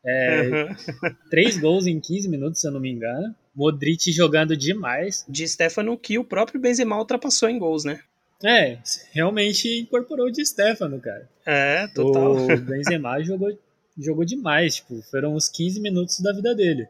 É, 0.05 0.41
uhum. 0.41 0.67
Três 1.29 1.57
gols 1.57 1.87
em 1.87 1.99
15 1.99 2.27
minutos, 2.27 2.59
se 2.59 2.67
eu 2.67 2.71
não 2.71 2.79
me 2.79 2.91
engano. 2.91 3.33
Modric 3.55 4.11
jogando 4.11 4.55
demais. 4.55 5.25
De 5.27 5.47
Stefano 5.47 5.97
que 5.97 6.19
o 6.19 6.23
próprio 6.23 6.59
Benzema 6.59 6.97
ultrapassou 6.97 7.49
em 7.49 7.57
gols, 7.57 7.85
né? 7.85 8.01
É, 8.43 8.79
realmente 9.11 9.79
incorporou 9.79 10.29
de 10.31 10.45
Stefano, 10.45 10.99
cara. 10.99 11.29
É, 11.45 11.87
total. 11.87 12.35
O 12.35 12.57
Benzema 12.57 13.21
jogou, 13.23 13.57
jogou 13.97 14.25
demais, 14.25 14.77
tipo, 14.77 15.01
foram 15.03 15.35
os 15.35 15.47
15 15.47 15.79
minutos 15.79 16.19
da 16.19 16.33
vida 16.33 16.53
dele. 16.55 16.87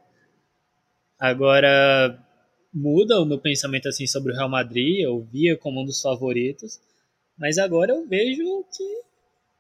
Agora, 1.22 2.17
muda 2.74 3.22
o 3.22 3.26
meu 3.28 3.38
pensamento 3.38 3.88
assim 3.88 4.07
sobre 4.07 4.34
o 4.34 4.36
Real 4.36 4.49
Madrid, 4.49 5.01
eu 5.01 5.22
via 5.32 5.55
como 5.55 5.84
um 5.84 5.86
dos 5.86 6.01
favoritos, 6.01 6.80
mas 7.38 7.59
agora 7.59 7.91
eu 7.91 8.07
vejo 8.07 8.65
que 8.76 8.84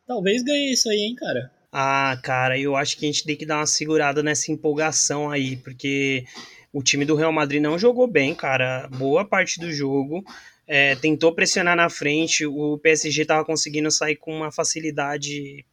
talvez 0.07 0.41
ganhe 0.41 0.73
isso 0.73 0.89
aí, 0.89 0.97
hein, 0.97 1.13
cara. 1.13 1.51
Ah, 1.71 2.19
cara, 2.23 2.57
eu 2.57 2.75
acho 2.75 2.97
que 2.97 3.05
a 3.05 3.07
gente 3.07 3.23
tem 3.23 3.35
que 3.35 3.45
dar 3.45 3.57
uma 3.59 3.67
segurada 3.67 4.23
nessa 4.23 4.51
empolgação 4.51 5.29
aí, 5.29 5.55
porque 5.55 6.25
o 6.73 6.81
time 6.81 7.05
do 7.05 7.15
Real 7.15 7.31
Madrid 7.31 7.61
não 7.61 7.77
jogou 7.77 8.07
bem, 8.07 8.33
cara. 8.33 8.87
Boa 8.87 9.23
parte 9.23 9.59
do 9.59 9.71
jogo. 9.71 10.23
É, 10.65 10.95
tentou 10.95 11.31
pressionar 11.35 11.75
na 11.75 11.91
frente, 11.91 12.43
o 12.43 12.79
PSG 12.79 13.21
estava 13.21 13.45
conseguindo 13.45 13.91
sair 13.91 14.15
com 14.15 14.35
uma 14.35 14.51
facilidade 14.51 15.63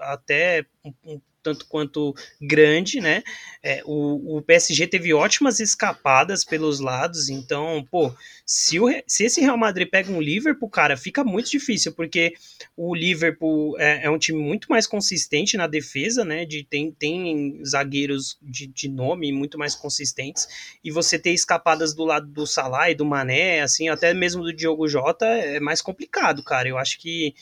até 0.00 0.66
um, 0.84 0.92
um 1.06 1.20
tanto 1.48 1.66
quanto 1.66 2.14
grande, 2.40 3.00
né? 3.00 3.22
É, 3.62 3.82
o, 3.84 4.36
o 4.36 4.42
PSG 4.42 4.86
teve 4.86 5.14
ótimas 5.14 5.60
escapadas 5.60 6.44
pelos 6.44 6.78
lados, 6.78 7.28
então, 7.28 7.86
pô, 7.90 8.14
se, 8.44 8.78
o, 8.78 8.86
se 9.06 9.24
esse 9.24 9.40
Real 9.40 9.56
Madrid 9.56 9.88
pega 9.88 10.12
um 10.12 10.20
Liverpool, 10.20 10.68
cara, 10.68 10.96
fica 10.96 11.24
muito 11.24 11.50
difícil, 11.50 11.92
porque 11.92 12.34
o 12.76 12.94
Liverpool 12.94 13.78
é, 13.78 14.04
é 14.04 14.10
um 14.10 14.18
time 14.18 14.38
muito 14.38 14.68
mais 14.68 14.86
consistente 14.86 15.56
na 15.56 15.66
defesa, 15.66 16.24
né? 16.24 16.44
De, 16.44 16.62
tem, 16.62 16.92
tem 16.92 17.60
zagueiros 17.64 18.38
de, 18.42 18.66
de 18.66 18.88
nome 18.88 19.32
muito 19.32 19.58
mais 19.58 19.74
consistentes, 19.74 20.46
e 20.84 20.90
você 20.90 21.18
ter 21.18 21.32
escapadas 21.32 21.94
do 21.94 22.04
lado 22.04 22.26
do 22.26 22.46
Salah 22.46 22.90
e 22.90 22.94
do 22.94 23.06
Mané, 23.06 23.62
assim, 23.62 23.88
até 23.88 24.12
mesmo 24.12 24.42
do 24.42 24.52
Diogo 24.52 24.86
Jota, 24.86 25.26
é 25.26 25.58
mais 25.58 25.80
complicado, 25.80 26.42
cara. 26.42 26.68
Eu 26.68 26.78
acho 26.78 26.98
que 26.98 27.34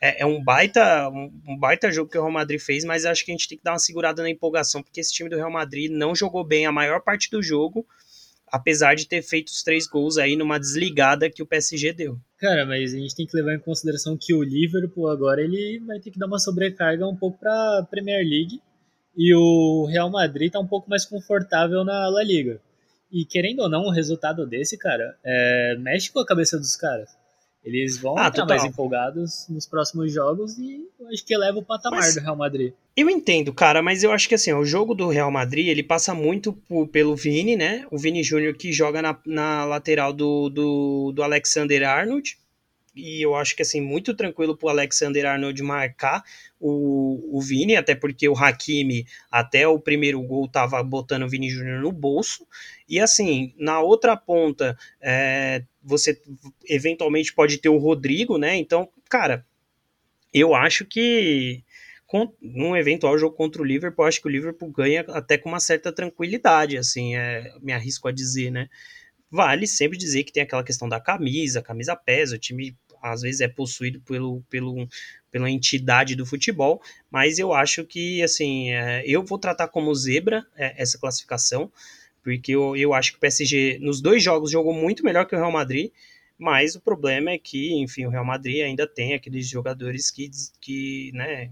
é, 0.00 0.22
é, 0.22 0.26
um 0.26 0.42
baita 0.42 1.08
um, 1.08 1.30
um, 1.48 1.58
baita 1.58 1.90
jogo 1.90 2.10
que 2.10 2.16
o 2.18 2.22
Real 2.22 2.32
Madrid 2.32 2.60
fez, 2.60 2.84
mas 2.84 3.04
acho 3.04 3.24
que 3.24 3.30
a 3.30 3.34
gente 3.34 3.48
tem 3.48 3.58
que 3.58 3.64
dar 3.64 3.72
uma 3.72 3.78
segurada 3.78 4.22
na 4.22 4.30
empolgação, 4.30 4.82
porque 4.82 5.00
esse 5.00 5.12
time 5.12 5.28
do 5.28 5.36
Real 5.36 5.50
Madrid 5.50 5.90
não 5.90 6.14
jogou 6.14 6.44
bem 6.44 6.66
a 6.66 6.72
maior 6.72 7.00
parte 7.00 7.30
do 7.30 7.42
jogo, 7.42 7.86
apesar 8.46 8.94
de 8.94 9.06
ter 9.06 9.22
feito 9.22 9.48
os 9.48 9.62
três 9.62 9.86
gols 9.86 10.16
aí 10.16 10.36
numa 10.36 10.58
desligada 10.58 11.30
que 11.30 11.42
o 11.42 11.46
PSG 11.46 11.92
deu. 11.92 12.18
Cara, 12.38 12.64
mas 12.64 12.94
a 12.94 12.96
gente 12.96 13.14
tem 13.14 13.26
que 13.26 13.36
levar 13.36 13.54
em 13.54 13.60
consideração 13.60 14.16
que 14.18 14.32
o 14.32 14.42
Liverpool 14.42 15.08
agora 15.08 15.42
ele 15.42 15.82
vai 15.86 15.98
ter 15.98 16.10
que 16.10 16.18
dar 16.18 16.26
uma 16.26 16.38
sobrecarga 16.38 17.06
um 17.06 17.16
pouco 17.16 17.38
para 17.38 17.86
Premier 17.90 18.20
League 18.20 18.60
e 19.16 19.34
o 19.34 19.86
Real 19.86 20.08
Madrid 20.08 20.52
tá 20.52 20.60
um 20.60 20.66
pouco 20.66 20.88
mais 20.88 21.04
confortável 21.04 21.84
na 21.84 22.08
La 22.08 22.22
Liga. 22.22 22.60
E 23.10 23.24
querendo 23.24 23.60
ou 23.60 23.68
não, 23.68 23.86
o 23.86 23.90
resultado 23.90 24.46
desse, 24.46 24.78
cara, 24.78 25.16
é, 25.24 25.76
mexe 25.80 26.12
com 26.12 26.20
a 26.20 26.26
cabeça 26.26 26.56
dos 26.56 26.76
caras. 26.76 27.17
Eles 27.64 27.98
vão 27.98 28.16
ah, 28.16 28.28
estar 28.28 28.46
mais 28.46 28.64
empolgados 28.64 29.46
nos 29.48 29.66
próximos 29.66 30.12
jogos 30.12 30.58
e 30.58 30.88
acho 31.12 31.24
que 31.24 31.34
eleva 31.34 31.58
o 31.58 31.62
patamar 31.62 32.00
mas, 32.00 32.14
do 32.14 32.20
Real 32.20 32.36
Madrid. 32.36 32.72
Eu 32.96 33.10
entendo, 33.10 33.52
cara, 33.52 33.82
mas 33.82 34.02
eu 34.02 34.12
acho 34.12 34.28
que 34.28 34.34
assim, 34.34 34.52
o 34.52 34.64
jogo 34.64 34.94
do 34.94 35.08
Real 35.08 35.30
Madrid, 35.30 35.68
ele 35.68 35.82
passa 35.82 36.14
muito 36.14 36.52
por, 36.52 36.88
pelo 36.88 37.14
Vini, 37.14 37.56
né? 37.56 37.86
O 37.90 37.98
Vini 37.98 38.22
Júnior 38.22 38.54
que 38.54 38.72
joga 38.72 39.02
na, 39.02 39.18
na 39.26 39.64
lateral 39.64 40.12
do, 40.12 40.48
do, 40.48 41.12
do 41.12 41.22
Alexander 41.22 41.86
Arnold. 41.88 42.38
E 42.94 43.22
eu 43.22 43.36
acho 43.36 43.54
que 43.54 43.62
assim, 43.62 43.80
muito 43.80 44.14
tranquilo 44.14 44.56
pro 44.56 44.68
Alexander 44.68 45.26
Arnold 45.26 45.62
marcar 45.62 46.24
o, 46.58 47.36
o 47.36 47.40
Vini, 47.40 47.76
até 47.76 47.94
porque 47.94 48.28
o 48.28 48.36
Hakimi, 48.36 49.06
até 49.30 49.68
o 49.68 49.78
primeiro 49.78 50.20
gol, 50.22 50.48
tava 50.48 50.82
botando 50.82 51.22
o 51.22 51.28
Vini 51.28 51.48
Júnior 51.48 51.80
no 51.80 51.92
bolso. 51.92 52.46
E 52.88 52.98
assim, 52.98 53.54
na 53.56 53.80
outra 53.80 54.16
ponta, 54.16 54.76
é, 55.00 55.62
você 55.88 56.20
eventualmente 56.66 57.34
pode 57.34 57.58
ter 57.58 57.70
o 57.70 57.78
Rodrigo, 57.78 58.36
né? 58.36 58.56
Então, 58.56 58.88
cara, 59.08 59.44
eu 60.32 60.54
acho 60.54 60.84
que 60.84 61.64
com, 62.06 62.32
num 62.40 62.76
eventual 62.76 63.18
jogo 63.18 63.36
contra 63.36 63.60
o 63.60 63.64
Liverpool, 63.64 64.04
acho 64.04 64.20
que 64.20 64.28
o 64.28 64.30
Liverpool 64.30 64.70
ganha 64.70 65.00
até 65.08 65.38
com 65.38 65.48
uma 65.48 65.60
certa 65.60 65.92
tranquilidade, 65.92 66.76
assim, 66.76 67.16
é, 67.16 67.52
me 67.60 67.72
arrisco 67.72 68.08
a 68.08 68.12
dizer, 68.12 68.50
né? 68.50 68.68
Vale 69.30 69.66
sempre 69.66 69.98
dizer 69.98 70.24
que 70.24 70.32
tem 70.32 70.42
aquela 70.42 70.64
questão 70.64 70.88
da 70.88 71.00
camisa, 71.00 71.62
camisa 71.62 71.96
pesa, 71.96 72.36
o 72.36 72.38
time 72.38 72.76
às 73.02 73.22
vezes 73.22 73.40
é 73.40 73.48
possuído 73.48 74.00
pelo, 74.00 74.42
pelo, 74.48 74.88
pela 75.30 75.50
entidade 75.50 76.16
do 76.16 76.26
futebol, 76.26 76.80
mas 77.10 77.38
eu 77.38 77.52
acho 77.52 77.84
que, 77.84 78.22
assim, 78.22 78.70
é, 78.72 79.02
eu 79.06 79.22
vou 79.22 79.38
tratar 79.38 79.68
como 79.68 79.94
zebra 79.94 80.46
é, 80.56 80.80
essa 80.80 80.98
classificação, 80.98 81.70
porque 82.28 82.52
eu, 82.52 82.76
eu 82.76 82.92
acho 82.92 83.12
que 83.12 83.16
o 83.16 83.20
PSG 83.20 83.78
nos 83.80 84.02
dois 84.02 84.22
jogos 84.22 84.50
jogou 84.50 84.74
muito 84.74 85.02
melhor 85.02 85.24
que 85.24 85.34
o 85.34 85.38
Real 85.38 85.50
Madrid, 85.50 85.90
mas 86.36 86.74
o 86.74 86.80
problema 86.80 87.30
é 87.30 87.38
que, 87.38 87.72
enfim, 87.80 88.04
o 88.04 88.10
Real 88.10 88.24
Madrid 88.24 88.62
ainda 88.62 88.86
tem 88.86 89.14
aqueles 89.14 89.48
jogadores 89.48 90.10
que, 90.10 90.30
que 90.60 91.10
né, 91.14 91.50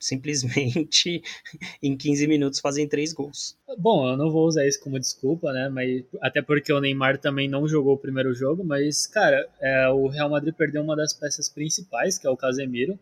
simplesmente 0.00 1.22
em 1.82 1.94
15 1.94 2.26
minutos 2.26 2.58
fazem 2.58 2.88
três 2.88 3.12
gols. 3.12 3.54
Bom, 3.78 4.08
eu 4.08 4.16
não 4.16 4.30
vou 4.30 4.46
usar 4.46 4.66
isso 4.66 4.80
como 4.80 4.98
desculpa, 4.98 5.52
né? 5.52 5.68
Mas 5.68 6.02
até 6.22 6.40
porque 6.40 6.72
o 6.72 6.80
Neymar 6.80 7.18
também 7.18 7.46
não 7.46 7.68
jogou 7.68 7.94
o 7.94 7.98
primeiro 7.98 8.34
jogo, 8.34 8.64
mas 8.64 9.06
cara, 9.06 9.46
é, 9.60 9.88
o 9.90 10.08
Real 10.08 10.30
Madrid 10.30 10.54
perdeu 10.54 10.82
uma 10.82 10.96
das 10.96 11.12
peças 11.12 11.50
principais, 11.50 12.18
que 12.18 12.26
é 12.26 12.30
o 12.30 12.36
Casemiro. 12.36 12.98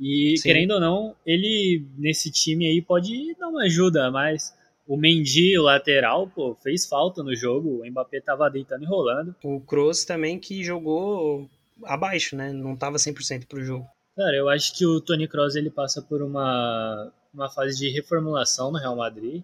E 0.00 0.34
Sim. 0.38 0.42
querendo 0.42 0.72
ou 0.72 0.80
não, 0.80 1.14
ele 1.26 1.84
nesse 1.98 2.30
time 2.30 2.66
aí 2.66 2.80
pode 2.80 3.36
dar 3.38 3.48
uma 3.48 3.64
ajuda, 3.64 4.10
mas 4.10 4.54
o 4.86 4.96
Mendy, 4.96 5.58
o 5.58 5.62
lateral, 5.62 6.28
pô, 6.28 6.54
fez 6.62 6.86
falta 6.86 7.22
no 7.22 7.34
jogo. 7.34 7.82
O 7.82 7.90
Mbappé 7.90 8.20
tava 8.20 8.50
deitando 8.50 8.82
e 8.82 8.86
rolando. 8.86 9.34
O 9.44 9.60
Kroos 9.60 10.04
também 10.04 10.38
que 10.38 10.62
jogou 10.62 11.48
abaixo, 11.84 12.36
né? 12.36 12.52
Não 12.52 12.76
tava 12.76 12.96
100% 12.96 13.46
pro 13.46 13.62
jogo. 13.62 13.86
Cara, 14.16 14.36
eu 14.36 14.48
acho 14.48 14.76
que 14.76 14.84
o 14.84 15.00
Tony 15.00 15.26
Kroos 15.26 15.56
ele 15.56 15.70
passa 15.70 16.02
por 16.02 16.22
uma, 16.22 17.12
uma 17.32 17.48
fase 17.48 17.78
de 17.78 17.88
reformulação 17.90 18.70
no 18.70 18.78
Real 18.78 18.96
Madrid. 18.96 19.42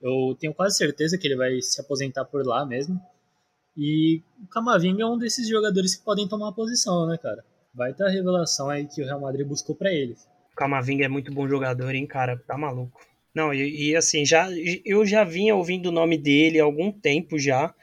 Eu 0.00 0.36
tenho 0.38 0.54
quase 0.54 0.76
certeza 0.76 1.18
que 1.18 1.26
ele 1.26 1.36
vai 1.36 1.60
se 1.60 1.80
aposentar 1.80 2.24
por 2.24 2.46
lá 2.46 2.64
mesmo. 2.64 3.00
E 3.76 4.22
o 4.42 4.48
Camavinga 4.48 5.02
é 5.02 5.06
um 5.06 5.18
desses 5.18 5.48
jogadores 5.48 5.96
que 5.96 6.04
podem 6.04 6.28
tomar 6.28 6.50
a 6.50 6.52
posição, 6.52 7.06
né, 7.06 7.18
cara? 7.18 7.44
Vai 7.74 7.92
ter 7.92 8.04
a 8.04 8.08
revelação 8.08 8.70
aí 8.70 8.86
que 8.86 9.02
o 9.02 9.04
Real 9.04 9.20
Madrid 9.20 9.46
buscou 9.46 9.74
para 9.74 9.92
eles. 9.92 10.26
O 10.52 10.56
Camavinga 10.56 11.04
é 11.04 11.08
muito 11.08 11.32
bom 11.32 11.46
jogador, 11.48 11.94
hein, 11.94 12.06
cara? 12.06 12.38
Tá 12.46 12.56
maluco. 12.56 13.00
Não, 13.36 13.52
e, 13.52 13.90
e, 13.90 13.96
assim, 13.96 14.24
já, 14.24 14.48
eu 14.82 15.04
já 15.04 15.22
vinha 15.22 15.54
ouvindo 15.54 15.90
o 15.90 15.92
nome 15.92 16.16
dele 16.16 16.58
há 16.58 16.64
algum 16.64 16.90
tempo 16.90 17.38
já, 17.38 17.74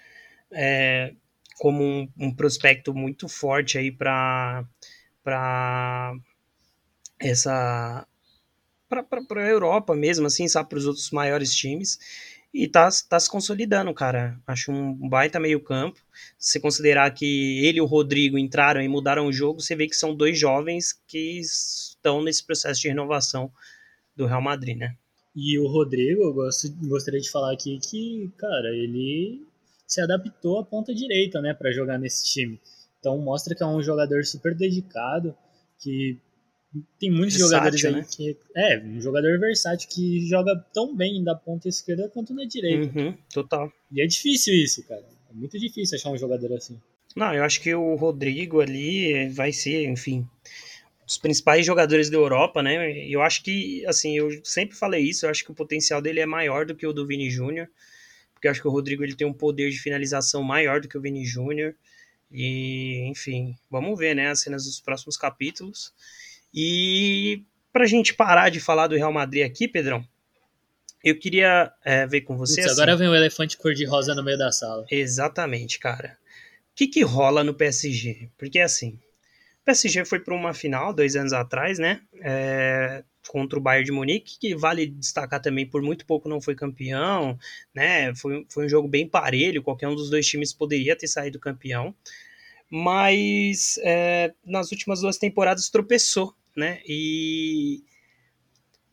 é, 0.51 1.14
como 1.60 1.84
um, 1.84 2.10
um, 2.18 2.36
prospecto 2.36 2.91
muito 2.91 3.30
forte 3.30 3.78
aí 3.78 3.91
para 3.91 4.66
essa 7.20 8.08
para 8.89 9.43
a 9.43 9.47
Europa 9.47 9.95
mesmo, 9.95 10.26
assim, 10.26 10.47
sabe, 10.47 10.70
para 10.70 10.80
os 10.80 10.88
outros 10.88 11.12
maiores 11.12 11.54
times. 11.54 11.99
E 12.51 12.68
tá, 12.68 12.89
tá 13.08 13.20
se 13.20 13.30
consolidando, 13.30 13.93
cara. 13.93 14.39
Acho 14.47 14.72
um 14.72 15.08
baita 15.08 15.39
meio-campo. 15.39 15.99
Se 16.38 16.60
considerar 16.60 17.12
que 17.12 17.64
ele 17.64 17.78
e 17.78 17.82
o 17.82 17.86
Rodrigo 17.86 18.39
entraram 18.39 18.82
e 18.82 18.88
mudaram 18.88 19.28
o 19.28 19.34
jogo, 19.34 19.62
você 19.62 19.76
vê 19.76 19.88
que 19.88 19.95
são 19.95 20.16
dois 20.16 20.39
jovens 20.39 20.99
que 21.08 21.39
estão 21.39 22.24
nesse 22.24 22.43
processo 22.43 22.82
de 22.82 22.88
renovação 22.88 23.51
do 24.16 24.26
Real 24.26 24.41
Madrid, 24.41 24.78
né? 24.78 24.95
E 25.36 25.58
o 25.58 25.68
Rodrigo, 25.68 26.24
eu 26.24 26.34
gosto, 26.34 26.72
gostaria 26.88 27.20
de 27.20 27.32
falar 27.32 27.54
aqui 27.54 27.80
que, 27.80 28.32
cara, 28.38 28.70
ele 28.70 29.46
se 29.88 30.00
adaptou 30.00 30.60
à 30.60 30.66
ponta 30.66 30.94
direita, 30.94 31.42
né, 31.42 31.54
para 31.54 31.72
jogar 31.72 31.98
nesse 31.98 32.26
time. 32.26 32.60
Então 33.00 33.18
mostra 33.18 33.56
que 33.56 33.64
é 33.64 33.66
um 33.66 33.82
jogador 33.82 34.24
super 34.26 34.56
dedicado, 34.56 35.36
que 35.80 36.18
tem 37.00 37.12
muitos 37.12 37.38
versátil, 37.38 37.78
jogadores 37.78 37.86
aí 37.86 37.94
né? 37.94 38.06
que. 38.10 38.38
É, 38.56 38.80
um 38.80 39.02
jogador 39.02 39.40
versátil 39.40 39.90
que 39.90 40.28
joga 40.28 40.56
tão 40.74 40.96
bem 40.96 41.24
da 41.24 41.36
ponta 41.36 41.68
esquerda 41.68 42.10
quanto 42.10 42.34
na 42.34 42.46
direita. 42.46 42.98
Uhum, 42.98 43.16
total. 43.32 43.72
E 43.92 44.02
é 44.02 44.08
difícil 44.08 44.54
isso, 44.56 44.88
cara. 44.88 45.04
É 45.30 45.34
muito 45.34 45.60
difícil 45.60 45.98
achar 45.98 46.10
um 46.12 46.18
jogador 46.18 46.54
assim. 46.54 46.80
Não, 47.16 47.34
eu 47.34 47.44
acho 47.44 47.62
que 47.62 47.74
o 47.76 47.96
Rodrigo 47.96 48.60
ali 48.60 49.30
vai 49.30 49.52
ser, 49.52 49.88
enfim, 49.88 50.28
os 51.08 51.18
principais 51.18 51.66
jogadores 51.66 52.10
da 52.10 52.18
Europa, 52.18 52.62
né? 52.64 53.06
Eu 53.08 53.22
acho 53.22 53.43
que, 53.43 53.86
assim, 53.86 54.18
eu 54.18 54.30
sempre 54.43 54.76
falei 54.76 55.04
isso, 55.04 55.26
eu 55.26 55.30
acho 55.30 55.43
que 55.43 55.51
o 55.51 55.56
potencial 55.56 56.01
dele 56.01 56.20
é 56.20 56.26
maior 56.26 56.66
do 56.66 56.76
que 56.76 56.88
o 56.88 56.93
do 56.93 57.06
Vini 57.06 57.30
Júnior, 57.30 57.68
porque 58.34 58.47
eu 58.47 58.51
acho 58.51 58.62
que 58.62 58.68
o 58.68 58.72
Rodrigo 58.72 59.04
ele 59.04 59.16
tem 59.16 59.28
um 59.28 59.34
poder 59.34 59.70
de 59.70 59.80
finalização 59.80 60.41
maior 60.43 60.82
do 60.82 60.88
que 60.88 60.97
o 60.97 61.01
Vini 61.01 61.26
Júnior. 61.26 61.76
E, 62.32 63.08
enfim, 63.10 63.56
vamos 63.70 63.97
ver, 63.97 64.16
né, 64.16 64.30
as 64.30 64.41
cenas 64.41 64.66
dos 64.66 64.80
próximos 64.80 65.18
capítulos. 65.18 65.93
E 66.54 67.43
para 67.72 67.84
a 67.84 67.88
gente 67.88 68.14
parar 68.14 68.49
de 68.49 68.60
falar 68.60 68.88
do 68.88 68.95
Real 68.95 69.14
Madrid 69.14 69.45
aqui, 69.45 69.68
Pedrão, 69.68 70.06
eu 71.04 71.18
queria 71.18 71.72
é, 71.84 72.08
ver 72.08 72.22
com 72.22 72.38
você. 72.38 72.62
Putz, 72.62 72.72
assim, 72.72 72.82
agora 72.82 72.95
vem 72.95 73.10
o 73.10 73.16
elefante 73.16 73.58
cor-de-rosa 73.58 74.16
no 74.16 74.24
meio 74.24 74.38
da 74.38 74.51
sala. 74.51 74.86
Exatamente, 74.89 75.80
cara. 75.80 76.18
O 76.72 76.76
que, 76.76 76.88
que 76.88 77.04
rola 77.04 77.43
no 77.43 77.54
PSG? 77.54 78.30
Porque 78.38 78.60
assim, 78.60 78.99
o 79.64 79.66
PSG 79.66 80.05
foi 80.05 80.20
para 80.20 80.36
uma 80.36 80.53
final 80.53 80.93
dois 80.93 81.16
anos 81.16 81.34
atrás, 81.34 81.80
né? 81.80 82.01
É, 82.22 83.03
contra 83.28 83.57
o 83.57 83.61
Bayern 83.61 83.86
de 83.86 83.91
Munique, 83.91 84.38
que 84.39 84.55
vale 84.55 84.86
destacar 84.86 85.41
também 85.41 85.66
por 85.66 85.82
muito 85.82 86.05
pouco 86.05 86.30
não 86.30 86.41
foi 86.41 86.53
campeão, 86.53 87.38
né? 87.74 88.14
Foi, 88.16 88.45
foi 88.49 88.66
um 88.66 88.70
jogo 88.70 88.88
bem 88.88 89.07
parelho, 89.07 89.64
qualquer 89.64 89.88
um 89.88 89.95
dos 89.95 90.09
dois 90.09 90.28
times 90.28 90.53
poderia 90.53 90.95
ter 90.95 91.07
saído 91.07 91.39
campeão, 91.39 91.95
mas 92.70 93.80
é, 93.84 94.34
nas 94.45 94.72
últimas 94.72 95.01
duas 95.01 95.18
temporadas 95.18 95.70
tropeçou 95.70 96.36
né? 96.55 96.80
E 96.88 97.84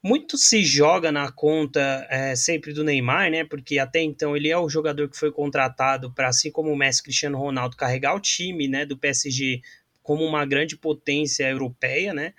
muito 0.02 0.38
se 0.38 0.64
joga 0.64 1.12
na 1.12 1.30
conta 1.30 2.06
é, 2.08 2.34
sempre 2.34 2.72
do 2.72 2.82
Neymar, 2.82 3.30
né? 3.30 3.44
Porque 3.44 3.78
até 3.78 4.00
então 4.00 4.36
ele 4.36 4.48
é 4.48 4.56
o 4.56 4.68
jogador 4.68 5.08
que 5.08 5.18
foi 5.18 5.30
contratado 5.30 6.12
para, 6.12 6.28
assim 6.28 6.50
como 6.50 6.70
o 6.70 6.76
Messi 6.76 7.02
Cristiano 7.02 7.38
Ronaldo, 7.38 7.76
carregar 7.76 8.14
o 8.14 8.20
time 8.20 8.66
né, 8.66 8.86
do 8.86 8.96
PSG 8.96 9.60
como 10.02 10.24
uma 10.24 10.44
grande 10.44 10.76
potência 10.76 11.48
europeia, 11.48 12.12
né? 12.14 12.34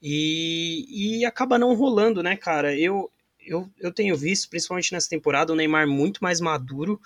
E, 0.00 1.18
e 1.20 1.24
acaba 1.24 1.58
não 1.58 1.74
rolando, 1.74 2.22
né, 2.22 2.36
cara? 2.36 2.76
Eu, 2.76 3.10
eu, 3.40 3.68
eu 3.78 3.92
tenho 3.92 4.16
visto, 4.16 4.48
principalmente 4.48 4.92
nessa 4.92 5.08
temporada, 5.08 5.52
o 5.52 5.56
Neymar 5.56 5.88
muito 5.88 6.22
mais 6.22 6.40
maduro, 6.40 7.00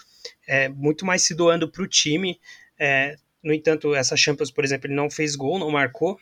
é, 0.47 0.69
muito 0.69 1.07
mais 1.07 1.23
se 1.23 1.35
doando 1.35 1.69
para 1.69 1.83
o 1.83 1.89
time. 1.89 2.39
É, 2.79 3.17
no 3.43 3.53
entanto, 3.53 3.95
essa 3.95 4.17
Champions, 4.17 4.51
por 4.51 4.65
exemplo, 4.65 4.87
ele 4.87 4.95
não 4.95 5.11
fez 5.11 5.35
gol, 5.35 5.59
não 5.59 5.71
marcou, 5.71 6.19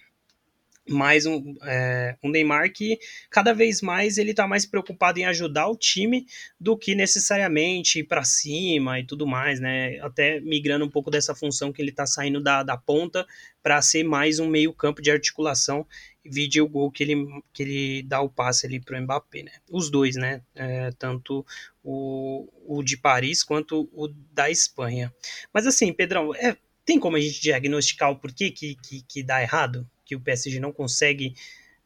mais 0.89 1.27
um, 1.27 1.55
é, 1.63 2.17
um 2.23 2.31
Neymar 2.31 2.73
que 2.73 2.99
cada 3.31 3.53
vez 3.53 3.81
mais 3.81 4.19
ele 4.19 4.35
tá 4.35 4.47
mais 4.47 4.67
preocupado 4.67 5.19
em 5.19 5.25
ajudar 5.25 5.69
o 5.69 5.77
time 5.77 6.27
do 6.59 6.77
que 6.77 6.95
necessariamente 6.95 8.01
ir 8.01 8.05
para 8.05 8.25
cima 8.25 8.99
e 8.99 9.05
tudo 9.05 9.27
mais, 9.27 9.61
né? 9.61 9.99
Até 10.01 10.41
migrando 10.41 10.85
um 10.85 10.91
pouco 10.91 11.11
dessa 11.11 11.35
função 11.35 11.73
que 11.73 11.81
ele 11.81 11.93
tá 11.93 12.07
saindo 12.07 12.41
da, 12.41 12.63
da 12.63 12.77
ponta 12.77 13.27
para 13.63 13.81
ser 13.83 14.05
mais 14.05 14.39
um 14.39 14.49
meio 14.49 14.73
campo 14.73 15.03
de 15.03 15.11
articulação 15.11 15.87
vídeo 16.25 16.65
o 16.65 16.69
gol 16.69 16.91
que 16.91 17.03
ele, 17.03 17.17
que 17.53 17.63
ele 17.63 18.03
dá 18.03 18.21
o 18.21 18.29
passe 18.29 18.67
ali 18.67 18.81
pro 18.81 19.01
Mbappé, 19.01 19.43
né? 19.43 19.53
Os 19.71 19.91
dois, 19.91 20.17
né? 20.17 20.43
É, 20.55 20.91
tanto 20.99 21.45
o, 21.83 22.49
o 22.67 22.83
de 22.83 22.97
Paris 22.97 23.43
quanto 23.43 23.89
o 23.93 24.09
da 24.33 24.51
Espanha. 24.51 25.13
Mas 25.53 25.67
assim, 25.67 25.93
Pedrão, 25.93 26.35
é, 26.35 26.57
tem 26.85 26.99
como 26.99 27.17
a 27.17 27.21
gente 27.21 27.41
diagnosticar 27.41 28.11
o 28.11 28.17
porquê 28.17 28.51
que, 28.51 28.77
que, 28.77 29.03
que 29.03 29.23
dá 29.23 29.43
errado? 29.43 29.89
Que 30.11 30.17
o 30.17 30.21
PSG 30.21 30.59
não 30.59 30.73
consegue 30.73 31.37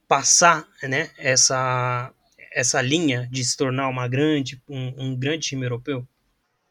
passar 0.08 0.66
né, 0.82 1.10
essa, 1.18 2.10
essa 2.50 2.80
linha 2.80 3.28
de 3.30 3.44
se 3.44 3.54
tornar 3.54 3.86
uma 3.90 4.08
grande, 4.08 4.58
um, 4.66 4.94
um 4.96 5.14
grande 5.14 5.48
time 5.48 5.66
europeu? 5.66 6.08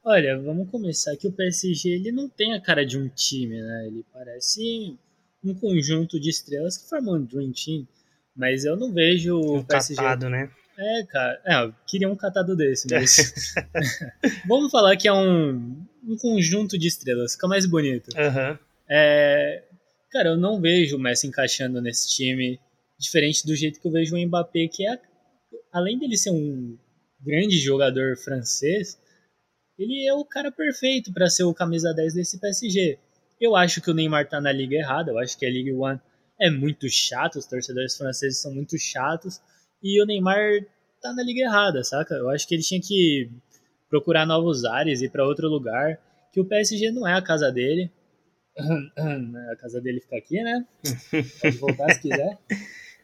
Olha, 0.04 0.36
vamos 0.40 0.68
começar 0.72 1.16
que 1.16 1.28
o 1.28 1.32
PSG 1.32 1.90
ele 1.90 2.12
não 2.12 2.28
tem 2.28 2.56
a 2.56 2.60
cara 2.60 2.84
de 2.84 2.98
um 2.98 3.08
time, 3.08 3.62
né? 3.62 3.86
Ele 3.86 4.04
parece 4.12 4.98
um 5.44 5.54
conjunto 5.54 6.20
de 6.20 6.32
estrelas 6.32 6.76
que 6.76 6.90
formam 6.90 7.16
um 7.16 7.24
Dream 7.24 7.52
Team, 7.52 7.88
mas 8.36 8.66
eu 8.66 8.76
não 8.76 8.92
vejo 8.92 9.38
um 9.38 9.60
o 9.60 9.64
PSG... 9.64 9.96
catado, 9.96 10.30
né? 10.30 10.50
É, 10.76 11.04
cara, 11.04 11.42
é, 11.46 11.64
eu 11.66 11.76
queria 11.86 12.10
um 12.10 12.16
catado 12.16 12.56
desse, 12.56 12.88
mas 12.90 13.54
vamos 14.48 14.72
falar 14.72 14.98
que 14.98 15.08
é 15.08 15.14
um, 15.14 15.86
um 16.04 16.18
conjunto 16.18 16.80
de 16.80 16.88
estrelas, 16.88 17.34
fica 17.34 17.48
mais 17.48 17.68
bonito. 17.68 18.10
Uhum. 18.18 18.58
É, 18.90 19.63
Cara, 20.14 20.30
eu 20.30 20.38
não 20.38 20.62
vejo 20.62 20.96
o 20.96 21.00
Messi 21.00 21.26
encaixando 21.26 21.82
nesse 21.82 22.08
time 22.16 22.60
diferente 23.00 23.48
do 23.48 23.56
jeito 23.56 23.82
que 23.82 23.88
eu 23.88 23.92
vejo 23.92 24.16
o 24.16 24.20
Mbappé, 24.20 24.68
que 24.68 24.88
é, 24.88 25.02
além 25.72 25.98
dele 25.98 26.16
ser 26.16 26.30
um 26.30 26.78
grande 27.20 27.58
jogador 27.58 28.16
francês, 28.16 28.96
ele 29.76 30.08
é 30.08 30.14
o 30.14 30.24
cara 30.24 30.52
perfeito 30.52 31.12
para 31.12 31.32
ser 31.32 31.46
o 31.46 31.54
camisa 31.54 31.92
10 31.92 32.14
desse 32.14 32.40
PSG. 32.40 33.00
Eu 33.42 33.56
acho 33.56 33.82
que 33.82 33.90
o 33.90 33.94
Neymar 33.96 34.30
tá 34.30 34.40
na 34.40 34.52
liga 34.52 34.76
errada, 34.76 35.10
eu 35.10 35.18
acho 35.18 35.36
que 35.36 35.48
a 35.48 35.50
Ligue 35.50 35.74
1 35.74 36.00
é 36.40 36.50
muito 36.52 36.88
chato, 36.92 37.40
os 37.40 37.48
torcedores 37.48 37.98
franceses 37.98 38.40
são 38.40 38.54
muito 38.54 38.78
chatos, 38.78 39.42
e 39.82 40.00
o 40.00 40.06
Neymar 40.06 40.64
tá 41.02 41.12
na 41.12 41.24
liga 41.24 41.42
errada, 41.42 41.84
saca? 41.84 42.14
Eu 42.14 42.30
acho 42.30 42.48
que 42.48 42.54
ele 42.54 42.62
tinha 42.62 42.80
que 42.80 43.32
procurar 43.90 44.28
novos 44.28 44.64
ares, 44.64 45.02
ir 45.02 45.10
para 45.10 45.26
outro 45.28 45.50
lugar, 45.50 46.00
que 46.32 46.40
o 46.40 46.46
PSG 46.46 46.92
não 46.92 47.08
é 47.08 47.16
a 47.16 47.22
casa 47.22 47.52
dele. 47.52 47.92
a 49.52 49.56
casa 49.58 49.82
dele 49.82 50.00
fica 50.00 50.18
aqui, 50.18 50.42
né? 50.42 50.66
Pode 51.42 51.58
voltar 51.58 51.94
se 51.94 52.02
quiser. 52.02 52.38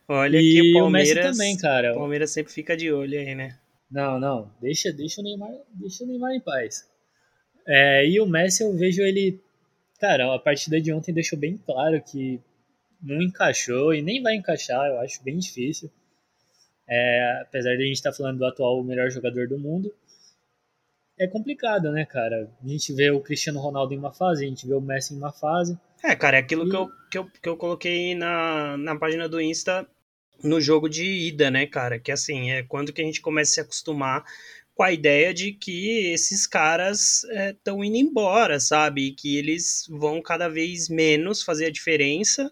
Olha 0.07 0.39
e 0.39 0.51
que 0.51 0.71
o 0.71 0.73
Palmeiras 0.79 1.25
o 1.25 1.31
também, 1.31 1.57
cara. 1.57 1.91
O 1.91 1.95
Palmeiras 1.95 2.31
sempre 2.31 2.51
fica 2.51 2.75
de 2.75 2.91
olho 2.91 3.19
aí, 3.19 3.35
né? 3.35 3.57
Não, 3.91 4.19
não. 4.19 4.51
Deixa, 4.61 4.91
deixa 4.91 5.21
o 5.21 5.23
Neymar, 5.23 5.51
deixa 5.73 6.03
o 6.03 6.07
Neymar 6.07 6.33
em 6.33 6.39
paz. 6.39 6.87
É, 7.67 8.07
e 8.07 8.19
o 8.19 8.25
Messi 8.25 8.63
eu 8.63 8.75
vejo 8.75 9.01
ele, 9.01 9.39
cara, 9.99 10.33
a 10.33 10.39
partida 10.39 10.79
de 10.81 10.91
ontem 10.91 11.13
deixou 11.13 11.37
bem 11.37 11.57
claro 11.57 12.01
que 12.01 12.39
não 13.01 13.21
encaixou 13.21 13.93
e 13.93 14.01
nem 14.01 14.21
vai 14.21 14.35
encaixar, 14.35 14.87
eu 14.87 14.99
acho 14.99 15.23
bem 15.23 15.37
difícil. 15.37 15.89
É, 16.87 17.41
apesar 17.41 17.75
de 17.75 17.83
a 17.83 17.85
gente 17.85 17.95
estar 17.95 18.11
tá 18.11 18.17
falando 18.17 18.39
do 18.39 18.45
atual 18.45 18.83
melhor 18.83 19.11
jogador 19.11 19.47
do 19.47 19.59
mundo, 19.59 19.93
é 21.19 21.27
complicado, 21.27 21.91
né, 21.91 22.05
cara? 22.05 22.49
A 22.63 22.67
gente 22.67 22.93
vê 22.93 23.11
o 23.11 23.19
Cristiano 23.19 23.59
Ronaldo 23.59 23.93
em 23.93 23.97
uma 23.97 24.13
fase, 24.13 24.45
a 24.45 24.47
gente 24.47 24.65
vê 24.65 24.73
o 24.73 24.81
Messi 24.81 25.13
em 25.13 25.17
uma 25.17 25.33
fase. 25.33 25.77
É, 26.01 26.15
cara, 26.15 26.37
é 26.37 26.39
aquilo 26.39 26.65
e... 26.65 26.69
que, 26.69 26.75
eu, 26.75 26.89
que, 27.11 27.17
eu, 27.17 27.25
que 27.43 27.49
eu 27.49 27.57
coloquei 27.57 28.15
na, 28.15 28.77
na 28.77 28.97
página 28.97 29.27
do 29.27 29.41
Insta 29.41 29.85
no 30.41 30.61
jogo 30.61 30.87
de 30.87 31.03
ida, 31.03 31.51
né, 31.51 31.67
cara? 31.67 31.99
Que 31.99 32.11
assim, 32.11 32.51
é 32.51 32.63
quando 32.63 32.93
que 32.93 33.01
a 33.01 33.05
gente 33.05 33.19
começa 33.19 33.51
a 33.51 33.53
se 33.55 33.59
acostumar 33.59 34.23
com 34.73 34.83
a 34.83 34.93
ideia 34.93 35.33
de 35.33 35.51
que 35.51 36.09
esses 36.13 36.47
caras 36.47 37.25
estão 37.25 37.83
é, 37.83 37.87
indo 37.87 37.97
embora, 37.97 38.61
sabe? 38.61 39.07
E 39.07 39.11
que 39.11 39.37
eles 39.37 39.85
vão 39.89 40.21
cada 40.21 40.47
vez 40.47 40.87
menos 40.87 41.43
fazer 41.43 41.65
a 41.65 41.71
diferença 41.71 42.49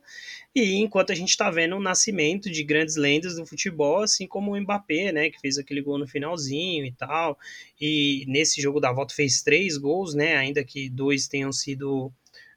e 0.59 0.75
enquanto 0.77 1.11
a 1.11 1.15
gente 1.15 1.29
está 1.29 1.51
vendo 1.51 1.75
o 1.75 1.79
nascimento 1.79 2.49
de 2.49 2.63
grandes 2.63 2.95
lendas 2.95 3.35
do 3.35 3.45
futebol, 3.45 4.01
assim 4.01 4.25
como 4.25 4.51
o 4.51 4.59
Mbappé, 4.59 5.11
né, 5.11 5.29
que 5.29 5.39
fez 5.39 5.57
aquele 5.57 5.81
gol 5.81 5.97
no 5.97 6.07
finalzinho 6.07 6.85
e 6.85 6.91
tal, 6.91 7.37
e 7.79 8.25
nesse 8.27 8.61
jogo 8.61 8.79
da 8.79 8.91
volta 8.91 9.13
fez 9.13 9.41
três 9.41 9.77
gols, 9.77 10.13
né, 10.13 10.35
ainda 10.35 10.63
que 10.63 10.89
dois 10.89 11.27
tenham 11.27 11.51
sido, 11.51 12.11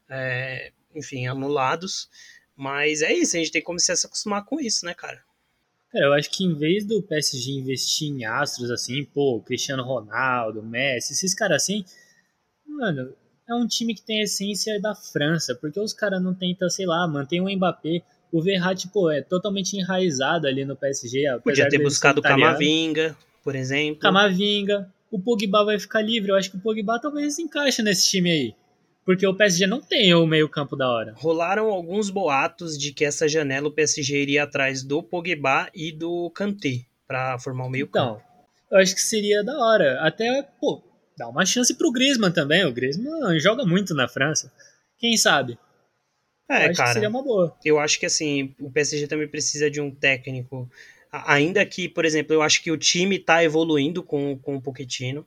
é, 0.09 0.71
enfim, 0.95 1.27
anulados, 1.27 2.09
mas 2.55 3.01
é 3.01 3.13
isso, 3.13 3.35
a 3.35 3.39
gente 3.39 3.51
tem 3.51 3.61
que 3.61 3.65
começar 3.65 3.93
a 3.93 3.95
se 3.95 4.07
acostumar 4.07 4.45
com 4.45 4.59
isso, 4.59 4.85
né, 4.85 4.93
cara? 4.93 5.23
Cara, 5.91 6.05
eu 6.05 6.13
acho 6.13 6.31
que 6.31 6.43
em 6.43 6.53
vez 6.53 6.85
do 6.85 7.03
PSG 7.03 7.51
investir 7.51 8.07
em 8.07 8.23
astros 8.25 8.71
assim, 8.71 9.03
pô, 9.03 9.41
Cristiano 9.41 9.83
Ronaldo, 9.83 10.63
Messi, 10.63 11.13
esses 11.13 11.33
caras 11.33 11.63
assim, 11.63 11.83
mano, 12.65 13.13
é 13.51 13.55
um 13.55 13.67
time 13.67 13.93
que 13.93 14.01
tem 14.01 14.21
a 14.21 14.23
essência 14.23 14.79
da 14.79 14.95
França, 14.95 15.55
porque 15.55 15.79
os 15.79 15.93
caras 15.93 16.21
não 16.21 16.33
tentam, 16.33 16.69
sei 16.69 16.85
lá, 16.85 17.07
manter 17.07 17.39
o 17.41 17.49
Mbappé. 17.49 18.01
O 18.31 18.41
Verratti, 18.41 18.87
pô, 18.87 19.11
é 19.11 19.21
totalmente 19.21 19.77
enraizado 19.77 20.47
ali 20.47 20.63
no 20.63 20.75
PSG. 20.75 21.25
Podia 21.43 21.67
ter 21.67 21.79
buscado 21.79 22.19
o 22.19 22.23
Camavinga. 22.23 23.15
por 23.43 23.55
exemplo. 23.55 23.99
Camavinga. 23.99 24.89
O 25.11 25.19
Pogba 25.19 25.65
vai 25.65 25.77
ficar 25.77 26.01
livre. 26.01 26.31
Eu 26.31 26.35
acho 26.35 26.49
que 26.49 26.55
o 26.55 26.61
Pogba 26.61 26.97
talvez 26.99 27.37
encaixe 27.37 27.81
nesse 27.81 28.09
time 28.09 28.31
aí. 28.31 28.55
Porque 29.03 29.27
o 29.27 29.35
PSG 29.35 29.67
não 29.67 29.81
tem 29.81 30.13
o 30.13 30.25
meio-campo 30.25 30.77
da 30.77 30.89
hora. 30.89 31.13
Rolaram 31.17 31.69
alguns 31.69 32.09
boatos 32.09 32.77
de 32.77 32.93
que 32.93 33.03
essa 33.03 33.27
janela 33.27 33.67
o 33.67 33.71
PSG 33.71 34.21
iria 34.21 34.43
atrás 34.43 34.83
do 34.83 35.03
Pogba 35.03 35.69
e 35.73 35.91
do 35.91 36.29
Kanté 36.29 36.85
para 37.07 37.37
formar 37.39 37.65
o 37.65 37.69
meio-campo. 37.69 38.21
Então, 38.21 38.31
eu 38.71 38.77
acho 38.77 38.95
que 38.95 39.01
seria 39.01 39.43
da 39.43 39.59
hora. 39.59 39.99
Até, 40.01 40.47
pô, 40.61 40.81
dá 41.17 41.27
uma 41.27 41.45
chance 41.45 41.73
pro 41.73 41.91
Griezmann 41.91 42.31
também. 42.31 42.65
O 42.65 42.73
Griezmann 42.73 43.39
joga 43.39 43.65
muito 43.65 43.93
na 43.93 44.07
França. 44.07 44.51
Quem 44.97 45.17
sabe? 45.17 45.57
É, 46.49 46.65
acho 46.65 46.77
cara. 46.77 46.89
Que 46.89 46.93
seria 46.93 47.09
uma 47.09 47.23
boa. 47.23 47.55
Eu 47.63 47.79
acho 47.79 47.99
que 47.99 48.05
assim, 48.05 48.55
o 48.59 48.69
PSG 48.71 49.07
também 49.07 49.27
precisa 49.27 49.69
de 49.69 49.79
um 49.79 49.89
técnico. 49.89 50.69
Ainda 51.11 51.65
que, 51.65 51.89
por 51.89 52.05
exemplo, 52.05 52.33
eu 52.33 52.41
acho 52.41 52.61
que 52.63 52.71
o 52.71 52.77
time 52.77 53.19
tá 53.19 53.43
evoluindo 53.43 54.01
com, 54.01 54.37
com 54.37 54.55
o 54.55 54.61
Pochettino 54.61 55.25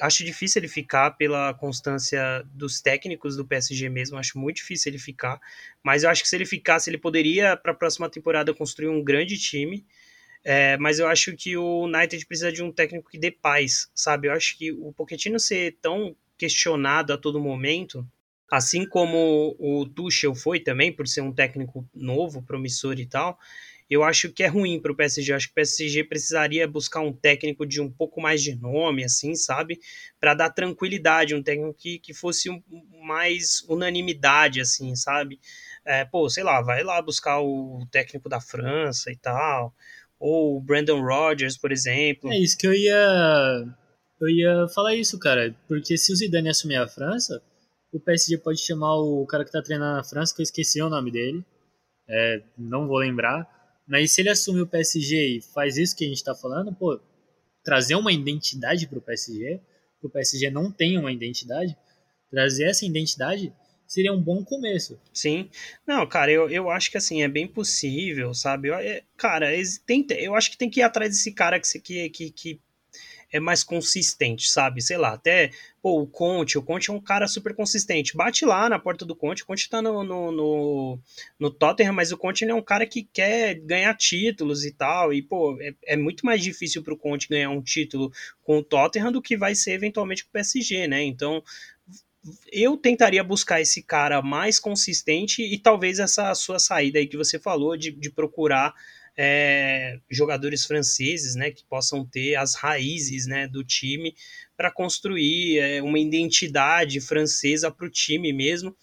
acho 0.00 0.24
difícil 0.24 0.60
ele 0.60 0.68
ficar 0.68 1.12
pela 1.12 1.54
constância 1.54 2.44
dos 2.52 2.80
técnicos 2.80 3.36
do 3.36 3.44
PSG 3.44 3.88
mesmo, 3.88 4.18
acho 4.18 4.38
muito 4.38 4.56
difícil 4.56 4.90
ele 4.90 4.98
ficar, 4.98 5.40
mas 5.82 6.02
eu 6.02 6.10
acho 6.10 6.22
que 6.22 6.28
se 6.28 6.36
ele 6.36 6.46
ficasse, 6.46 6.90
ele 6.90 6.98
poderia 6.98 7.56
para 7.56 7.72
a 7.72 7.74
próxima 7.74 8.08
temporada 8.08 8.52
construir 8.54 8.88
um 8.88 9.02
grande 9.02 9.38
time, 9.38 9.84
é, 10.48 10.76
mas 10.76 11.00
eu 11.00 11.08
acho 11.08 11.34
que 11.36 11.56
o 11.56 11.86
United 11.86 12.24
precisa 12.24 12.52
de 12.52 12.62
um 12.62 12.70
técnico 12.70 13.10
que 13.10 13.18
dê 13.18 13.32
paz, 13.32 13.90
sabe? 13.92 14.28
Eu 14.28 14.32
acho 14.32 14.56
que 14.56 14.70
o 14.70 14.92
Pochettino 14.92 15.40
ser 15.40 15.76
tão 15.82 16.14
questionado 16.38 17.12
a 17.12 17.18
todo 17.18 17.40
momento, 17.40 18.06
assim 18.48 18.86
como 18.88 19.56
o 19.58 19.84
Tuchel 19.84 20.36
foi 20.36 20.60
também, 20.60 20.92
por 20.92 21.08
ser 21.08 21.22
um 21.22 21.32
técnico 21.32 21.84
novo, 21.92 22.44
promissor 22.44 23.00
e 23.00 23.06
tal, 23.06 23.36
eu 23.90 24.04
acho 24.04 24.30
que 24.32 24.44
é 24.44 24.46
ruim 24.46 24.80
para 24.80 24.92
o 24.92 24.94
PSG. 24.94 25.32
Eu 25.32 25.36
acho 25.36 25.46
que 25.46 25.52
o 25.52 25.54
PSG 25.56 26.04
precisaria 26.04 26.68
buscar 26.68 27.00
um 27.00 27.12
técnico 27.12 27.66
de 27.66 27.80
um 27.80 27.90
pouco 27.90 28.20
mais 28.20 28.40
de 28.40 28.54
nome, 28.54 29.02
assim, 29.02 29.34
sabe? 29.34 29.80
Para 30.20 30.34
dar 30.34 30.50
tranquilidade, 30.50 31.34
um 31.34 31.42
técnico 31.42 31.74
que, 31.74 31.98
que 31.98 32.14
fosse 32.14 32.48
um, 32.48 32.62
mais 33.02 33.64
unanimidade, 33.68 34.60
assim, 34.60 34.94
sabe? 34.94 35.40
É, 35.84 36.04
pô, 36.04 36.28
sei 36.28 36.44
lá, 36.44 36.60
vai 36.62 36.84
lá 36.84 37.02
buscar 37.02 37.40
o 37.40 37.84
técnico 37.90 38.28
da 38.28 38.40
França 38.40 39.10
e 39.10 39.16
tal, 39.16 39.74
ou 40.18 40.56
o 40.56 40.60
Brandon 40.60 41.00
Rodgers, 41.00 41.56
por 41.56 41.72
exemplo. 41.72 42.30
É 42.32 42.38
isso 42.38 42.56
que 42.56 42.66
eu 42.66 42.74
ia. 42.74 43.64
Eu 44.20 44.28
ia 44.28 44.68
falar 44.68 44.94
isso, 44.94 45.18
cara, 45.18 45.54
porque 45.68 45.98
se 45.98 46.12
o 46.12 46.16
Zidane 46.16 46.48
assumir 46.48 46.76
a 46.76 46.88
França, 46.88 47.42
o 47.92 48.00
PSG 48.00 48.38
pode 48.38 48.58
chamar 48.58 48.96
o 48.96 49.26
cara 49.26 49.44
que 49.44 49.52
tá 49.52 49.62
treinando 49.62 49.96
na 49.96 50.04
França, 50.04 50.34
que 50.34 50.40
eu 50.40 50.44
esqueci 50.44 50.80
o 50.80 50.88
nome 50.88 51.10
dele, 51.10 51.44
é, 52.08 52.42
não 52.56 52.86
vou 52.86 52.98
lembrar, 52.98 53.46
mas 53.86 54.12
se 54.12 54.22
ele 54.22 54.30
assume 54.30 54.60
o 54.62 54.66
PSG 54.66 55.36
e 55.36 55.42
faz 55.42 55.76
isso 55.76 55.94
que 55.94 56.04
a 56.04 56.08
gente 56.08 56.16
está 56.16 56.34
falando, 56.34 56.74
pô, 56.74 56.98
trazer 57.62 57.94
uma 57.94 58.12
identidade 58.12 58.86
para 58.86 58.98
o 58.98 59.02
PSG, 59.02 59.60
que 60.00 60.06
o 60.06 60.10
PSG 60.10 60.50
não 60.50 60.72
tem 60.72 60.98
uma 60.98 61.12
identidade, 61.12 61.76
trazer 62.30 62.64
essa 62.64 62.86
identidade 62.86 63.52
seria 63.86 64.12
um 64.12 64.20
bom 64.20 64.44
começo. 64.44 64.98
Sim. 65.12 65.48
Não, 65.86 66.06
cara, 66.06 66.30
eu, 66.30 66.48
eu 66.50 66.70
acho 66.70 66.90
que 66.90 66.96
assim, 66.96 67.22
é 67.22 67.28
bem 67.28 67.46
possível, 67.46 68.34
sabe? 68.34 68.68
Eu, 68.68 68.74
é, 68.74 69.02
cara, 69.16 69.48
tem, 69.84 70.06
eu 70.10 70.34
acho 70.34 70.50
que 70.50 70.58
tem 70.58 70.70
que 70.70 70.80
ir 70.80 70.82
atrás 70.82 71.10
desse 71.10 71.32
cara 71.32 71.60
que, 71.60 71.80
que, 71.80 72.10
que, 72.10 72.30
que 72.30 72.60
é 73.32 73.40
mais 73.40 73.62
consistente, 73.62 74.48
sabe? 74.48 74.80
Sei 74.80 74.96
lá, 74.96 75.12
até 75.12 75.50
pô, 75.82 76.00
o 76.00 76.06
Conte, 76.06 76.58
o 76.58 76.62
Conte 76.62 76.90
é 76.90 76.92
um 76.92 77.00
cara 77.00 77.26
super 77.28 77.54
consistente. 77.54 78.16
Bate 78.16 78.44
lá 78.44 78.68
na 78.68 78.78
porta 78.78 79.04
do 79.04 79.14
Conte, 79.14 79.42
o 79.42 79.46
Conte 79.46 79.68
tá 79.68 79.82
no, 79.82 80.02
no, 80.02 80.32
no, 80.32 80.98
no 81.38 81.50
Tottenham, 81.50 81.92
mas 81.92 82.12
o 82.12 82.16
Conte 82.16 82.44
é 82.44 82.54
um 82.54 82.62
cara 82.62 82.86
que 82.86 83.04
quer 83.04 83.54
ganhar 83.54 83.94
títulos 83.94 84.64
e 84.64 84.72
tal. 84.72 85.12
E, 85.12 85.22
pô, 85.22 85.58
é, 85.60 85.74
é 85.84 85.96
muito 85.96 86.24
mais 86.24 86.42
difícil 86.42 86.82
pro 86.82 86.96
Conte 86.96 87.28
ganhar 87.28 87.50
um 87.50 87.62
título 87.62 88.12
com 88.42 88.58
o 88.58 88.64
Tottenham 88.64 89.12
do 89.12 89.22
que 89.22 89.36
vai 89.36 89.54
ser 89.54 89.72
eventualmente 89.72 90.24
com 90.24 90.30
o 90.30 90.32
PSG, 90.32 90.86
né? 90.88 91.02
Então, 91.02 91.42
eu 92.50 92.76
tentaria 92.76 93.22
buscar 93.22 93.60
esse 93.60 93.82
cara 93.82 94.22
mais 94.22 94.58
consistente 94.58 95.42
e 95.42 95.58
talvez 95.58 95.98
essa 95.98 96.34
sua 96.34 96.58
saída 96.58 96.98
aí 96.98 97.06
que 97.06 97.16
você 97.16 97.38
falou 97.38 97.76
de, 97.76 97.90
de 97.90 98.10
procurar 98.10 98.74
é, 99.16 99.98
jogadores 100.10 100.66
franceses, 100.66 101.34
né, 101.34 101.50
que 101.50 101.64
possam 101.64 102.04
ter 102.04 102.36
as 102.36 102.54
raízes, 102.54 103.26
né, 103.26 103.48
do 103.48 103.64
time 103.64 104.14
para 104.56 104.70
construir 104.70 105.58
é, 105.58 105.82
uma 105.82 105.98
identidade 105.98 107.00
francesa 107.00 107.70
para 107.70 107.86
o 107.86 107.90
time 107.90 108.32
mesmo 108.32 108.76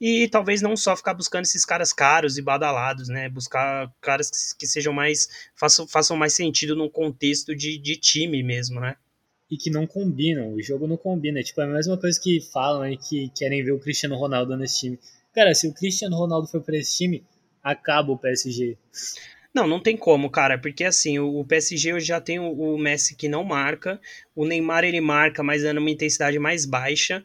e 0.00 0.28
talvez 0.28 0.60
não 0.60 0.76
só 0.76 0.94
ficar 0.96 1.14
buscando 1.14 1.44
esses 1.44 1.64
caras 1.64 1.92
caros 1.92 2.36
e 2.36 2.42
badalados, 2.42 3.08
né, 3.08 3.28
buscar 3.28 3.90
caras 4.00 4.30
que, 4.30 4.58
que 4.58 4.66
sejam 4.66 4.92
mais 4.92 5.28
façam, 5.54 5.86
façam 5.86 6.16
mais 6.16 6.34
sentido 6.34 6.76
num 6.76 6.88
contexto 6.88 7.54
de, 7.54 7.78
de 7.78 7.96
time 7.96 8.42
mesmo, 8.42 8.80
né? 8.80 8.96
E 9.50 9.56
que 9.56 9.70
não 9.70 9.86
combinam, 9.86 10.52
o 10.52 10.62
jogo 10.62 10.86
não 10.86 10.96
combina. 10.96 11.42
Tipo, 11.42 11.60
é 11.60 11.64
a 11.64 11.68
mesma 11.68 11.96
coisa 11.96 12.20
que 12.20 12.40
falam 12.40 12.82
aí 12.82 12.96
que 12.96 13.28
querem 13.30 13.64
ver 13.64 13.72
o 13.72 13.78
Cristiano 13.78 14.16
Ronaldo 14.16 14.56
nesse 14.56 14.80
time. 14.80 14.98
Cara, 15.32 15.54
se 15.54 15.68
o 15.68 15.72
Cristiano 15.72 16.16
Ronaldo 16.16 16.48
for 16.48 16.60
para 16.62 16.76
esse 16.76 16.96
time, 16.96 17.24
acaba 17.62 18.12
o 18.12 18.18
PSG. 18.18 18.76
Não, 19.56 19.66
não 19.66 19.80
tem 19.80 19.96
como, 19.96 20.28
cara, 20.28 20.58
porque 20.58 20.84
assim, 20.84 21.18
o, 21.18 21.42
PSG 21.42 21.94
hoje 21.94 22.06
já 22.06 22.20
tem 22.20 22.38
o, 22.38 22.52
o, 22.52 22.78
Messi 22.78 23.16
que 23.16 23.26
não 23.26 23.42
marca, 23.42 23.98
o 24.34 24.44
Neymar 24.44 24.84
ele 24.84 25.00
marca, 25.00 25.42
mas 25.42 25.62
dando 25.62 25.78
uma 25.78 25.90
intensidade 25.90 26.38
mais 26.38 26.66
baixa, 26.66 27.24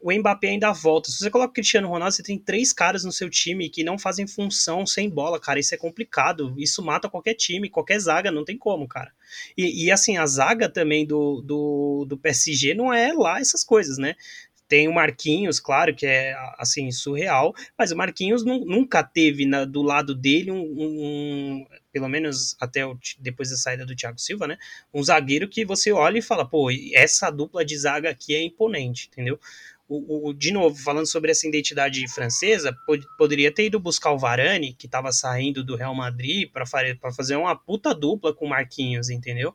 o 0.00 0.12
Mbappé 0.12 0.48
ainda 0.48 0.72
volta. 0.72 1.10
Se 1.10 1.18
você 1.18 1.30
coloca 1.30 1.50
o 1.50 1.54
Cristiano 1.54 1.88
Ronaldo, 1.88 2.14
você 2.14 2.22
tem 2.22 2.38
três 2.38 2.72
caras 2.72 3.04
no 3.04 3.12
seu 3.12 3.28
time 3.28 3.68
que 3.68 3.84
não 3.84 3.98
fazem 3.98 4.26
função 4.26 4.86
sem 4.86 5.08
bola, 5.08 5.40
cara, 5.40 5.58
isso 5.60 5.74
é 5.74 5.78
complicado, 5.78 6.54
isso 6.56 6.82
mata 6.82 7.08
qualquer 7.08 7.34
time, 7.34 7.68
qualquer 7.68 7.98
zaga, 7.98 8.30
não 8.30 8.44
tem 8.44 8.56
como, 8.56 8.86
cara. 8.86 9.12
E, 9.56 9.86
e 9.86 9.90
assim, 9.90 10.16
a 10.16 10.26
zaga 10.26 10.68
também 10.68 11.06
do, 11.06 11.40
do, 11.42 12.06
do 12.08 12.16
PSG 12.18 12.74
não 12.74 12.92
é 12.92 13.12
lá 13.12 13.40
essas 13.40 13.64
coisas, 13.64 13.98
né? 13.98 14.14
Tem 14.72 14.88
o 14.88 14.94
Marquinhos, 14.94 15.60
claro, 15.60 15.94
que 15.94 16.06
é 16.06 16.34
assim, 16.56 16.90
surreal, 16.90 17.54
mas 17.76 17.92
o 17.92 17.96
Marquinhos 17.96 18.42
nunca 18.42 19.02
teve 19.02 19.44
na, 19.44 19.66
do 19.66 19.82
lado 19.82 20.14
dele 20.14 20.50
um, 20.50 20.62
um, 20.62 21.66
pelo 21.92 22.08
menos 22.08 22.56
até 22.58 22.86
o, 22.86 22.98
depois 23.18 23.50
da 23.50 23.56
saída 23.56 23.84
do 23.84 23.94
Thiago 23.94 24.18
Silva, 24.18 24.46
né? 24.46 24.56
Um 24.94 25.02
zagueiro 25.02 25.46
que 25.46 25.62
você 25.62 25.92
olha 25.92 26.18
e 26.18 26.22
fala, 26.22 26.48
pô, 26.48 26.70
essa 26.94 27.30
dupla 27.30 27.62
de 27.66 27.76
zaga 27.76 28.08
aqui 28.08 28.34
é 28.34 28.42
imponente, 28.42 29.08
entendeu? 29.12 29.38
O, 29.94 30.28
o, 30.28 30.32
de 30.32 30.50
novo, 30.52 30.74
falando 30.76 31.06
sobre 31.06 31.30
essa 31.30 31.46
identidade 31.46 32.06
francesa, 32.12 32.74
pod, 32.86 33.04
poderia 33.18 33.52
ter 33.52 33.66
ido 33.66 33.78
buscar 33.78 34.12
o 34.12 34.18
Varane, 34.18 34.72
que 34.72 34.86
estava 34.86 35.12
saindo 35.12 35.62
do 35.62 35.76
Real 35.76 35.94
Madrid, 35.94 36.50
para 36.50 36.64
fazer 37.12 37.36
uma 37.36 37.54
puta 37.54 37.94
dupla 37.94 38.34
com 38.34 38.46
o 38.46 38.48
Marquinhos, 38.48 39.10
entendeu? 39.10 39.54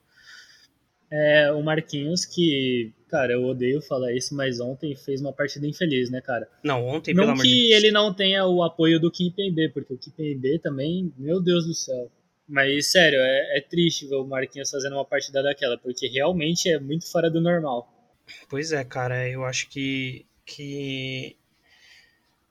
É, 1.09 1.51
o 1.51 1.63
Marquinhos, 1.63 2.23
que, 2.23 2.93
cara, 3.07 3.33
eu 3.33 3.45
odeio 3.45 3.81
falar 3.81 4.13
isso, 4.13 4.35
mas 4.35 4.59
ontem 4.59 4.95
fez 4.95 5.21
uma 5.21 5.33
partida 5.33 5.65
infeliz, 5.65 6.11
né, 6.11 6.21
cara? 6.21 6.47
Não, 6.63 6.85
ontem, 6.85 7.13
não 7.13 7.23
pelo 7.23 7.31
amor 7.31 7.43
de 7.43 7.49
Deus. 7.49 7.63
que 7.63 7.73
ele 7.73 7.91
não 7.91 8.13
tenha 8.13 8.45
o 8.45 8.61
apoio 8.61 8.99
do 8.99 9.09
Kimpembe, 9.09 9.69
porque 9.69 9.93
o 9.93 9.97
Kimpembe 9.97 10.59
também, 10.59 11.11
meu 11.17 11.41
Deus 11.41 11.65
do 11.65 11.73
céu. 11.73 12.11
Mas, 12.47 12.91
sério, 12.91 13.19
é, 13.19 13.57
é 13.57 13.61
triste 13.61 14.07
ver 14.07 14.17
o 14.17 14.27
Marquinhos 14.27 14.69
fazendo 14.69 14.93
uma 14.93 15.05
partida 15.05 15.41
daquela, 15.41 15.77
porque 15.77 16.07
realmente 16.07 16.69
é 16.69 16.79
muito 16.79 17.09
fora 17.09 17.29
do 17.29 17.41
normal. 17.41 17.96
Pois 18.49 18.71
é, 18.71 18.83
cara, 18.83 19.27
eu 19.29 19.45
acho 19.45 19.69
que, 19.69 20.25
que 20.45 21.37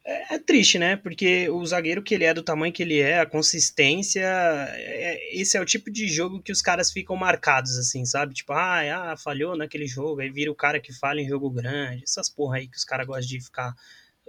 é, 0.06 0.36
é, 0.36 0.38
triste, 0.38 0.78
né? 0.78 0.96
Porque 0.96 1.48
o 1.50 1.64
zagueiro 1.66 2.02
que 2.02 2.14
ele 2.14 2.24
é, 2.24 2.32
do 2.32 2.42
tamanho 2.42 2.72
que 2.72 2.82
ele 2.82 3.00
é, 3.00 3.18
a 3.18 3.26
consistência, 3.26 4.24
é, 4.24 5.36
esse 5.36 5.56
é 5.56 5.60
o 5.60 5.64
tipo 5.64 5.90
de 5.90 6.06
jogo 6.08 6.40
que 6.40 6.52
os 6.52 6.62
caras 6.62 6.92
ficam 6.92 7.16
marcados, 7.16 7.76
assim, 7.76 8.04
sabe? 8.04 8.32
Tipo, 8.32 8.52
ah, 8.52 9.12
ah, 9.12 9.16
falhou 9.16 9.56
naquele 9.56 9.86
jogo, 9.88 10.20
aí 10.20 10.30
vira 10.30 10.50
o 10.50 10.54
cara 10.54 10.80
que 10.80 10.92
fala 10.92 11.20
em 11.20 11.28
jogo 11.28 11.50
grande, 11.50 12.04
essas 12.04 12.30
porra 12.30 12.58
aí 12.58 12.68
que 12.68 12.76
os 12.76 12.84
caras 12.84 13.06
gostam 13.06 13.26
de 13.26 13.40
ficar 13.40 13.74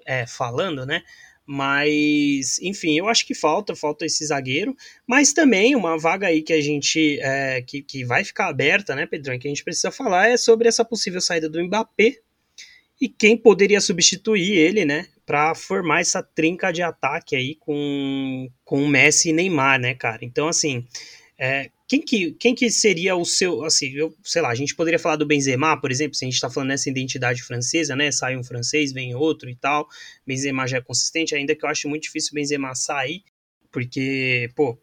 é, 0.05 0.25
falando, 0.25 0.85
né? 0.85 1.03
Mas, 1.49 2.59
enfim, 2.61 2.97
eu 2.97 3.07
acho 3.07 3.25
que 3.25 3.33
falta, 3.33 3.73
falta 3.73 4.05
esse 4.05 4.25
zagueiro, 4.25 4.75
mas 5.07 5.31
também 5.31 5.77
uma 5.77 5.97
vaga 5.97 6.27
aí 6.27 6.41
que 6.41 6.51
a 6.51 6.59
gente, 6.59 7.17
é, 7.21 7.61
que, 7.61 7.81
que 7.81 8.03
vai 8.03 8.25
ficar 8.25 8.49
aberta, 8.49 8.93
né, 8.93 9.05
Pedrão, 9.05 9.39
que 9.39 9.47
a 9.47 9.49
gente 9.49 9.63
precisa 9.63 9.89
falar 9.89 10.27
é 10.27 10.35
sobre 10.35 10.67
essa 10.67 10.83
possível 10.83 11.21
saída 11.21 11.47
do 11.47 11.63
Mbappé 11.63 12.17
e 12.99 13.07
quem 13.07 13.37
poderia 13.37 13.79
substituir 13.79 14.57
ele, 14.57 14.83
né, 14.83 15.07
para 15.25 15.55
formar 15.55 16.01
essa 16.01 16.21
trinca 16.21 16.69
de 16.73 16.81
ataque 16.81 17.33
aí 17.33 17.55
com, 17.55 18.49
com 18.65 18.85
Messi 18.85 19.29
e 19.29 19.33
Neymar, 19.33 19.79
né, 19.79 19.93
cara? 19.93 20.25
Então, 20.25 20.49
assim, 20.49 20.85
é, 21.39 21.69
quem, 21.87 22.01
que, 22.01 22.31
quem 22.33 22.53
que 22.53 22.69
seria 22.69 23.15
o 23.15 23.23
seu, 23.23 23.63
assim, 23.63 23.91
eu, 23.93 24.13
sei 24.23 24.41
lá, 24.41 24.49
a 24.49 24.55
gente 24.55 24.75
poderia 24.75 24.99
falar 24.99 25.15
do 25.15 25.25
Benzema, 25.25 25.79
por 25.79 25.89
exemplo, 25.89 26.15
se 26.15 26.25
a 26.25 26.29
gente 26.29 26.39
tá 26.39 26.49
falando 26.49 26.69
nessa 26.69 26.89
identidade 26.89 27.41
francesa, 27.41 27.95
né, 27.95 28.11
sai 28.11 28.35
um 28.35 28.43
francês, 28.43 28.91
vem 28.91 29.15
outro 29.15 29.49
e 29.49 29.55
tal, 29.55 29.87
Benzema 30.25 30.67
já 30.67 30.77
é 30.77 30.81
consistente, 30.81 31.33
ainda 31.33 31.55
que 31.55 31.63
eu 31.63 31.69
acho 31.69 31.87
muito 31.87 32.03
difícil 32.03 32.31
o 32.33 32.35
Benzema 32.35 32.75
sair, 32.75 33.23
porque, 33.71 34.49
pô, 34.53 34.77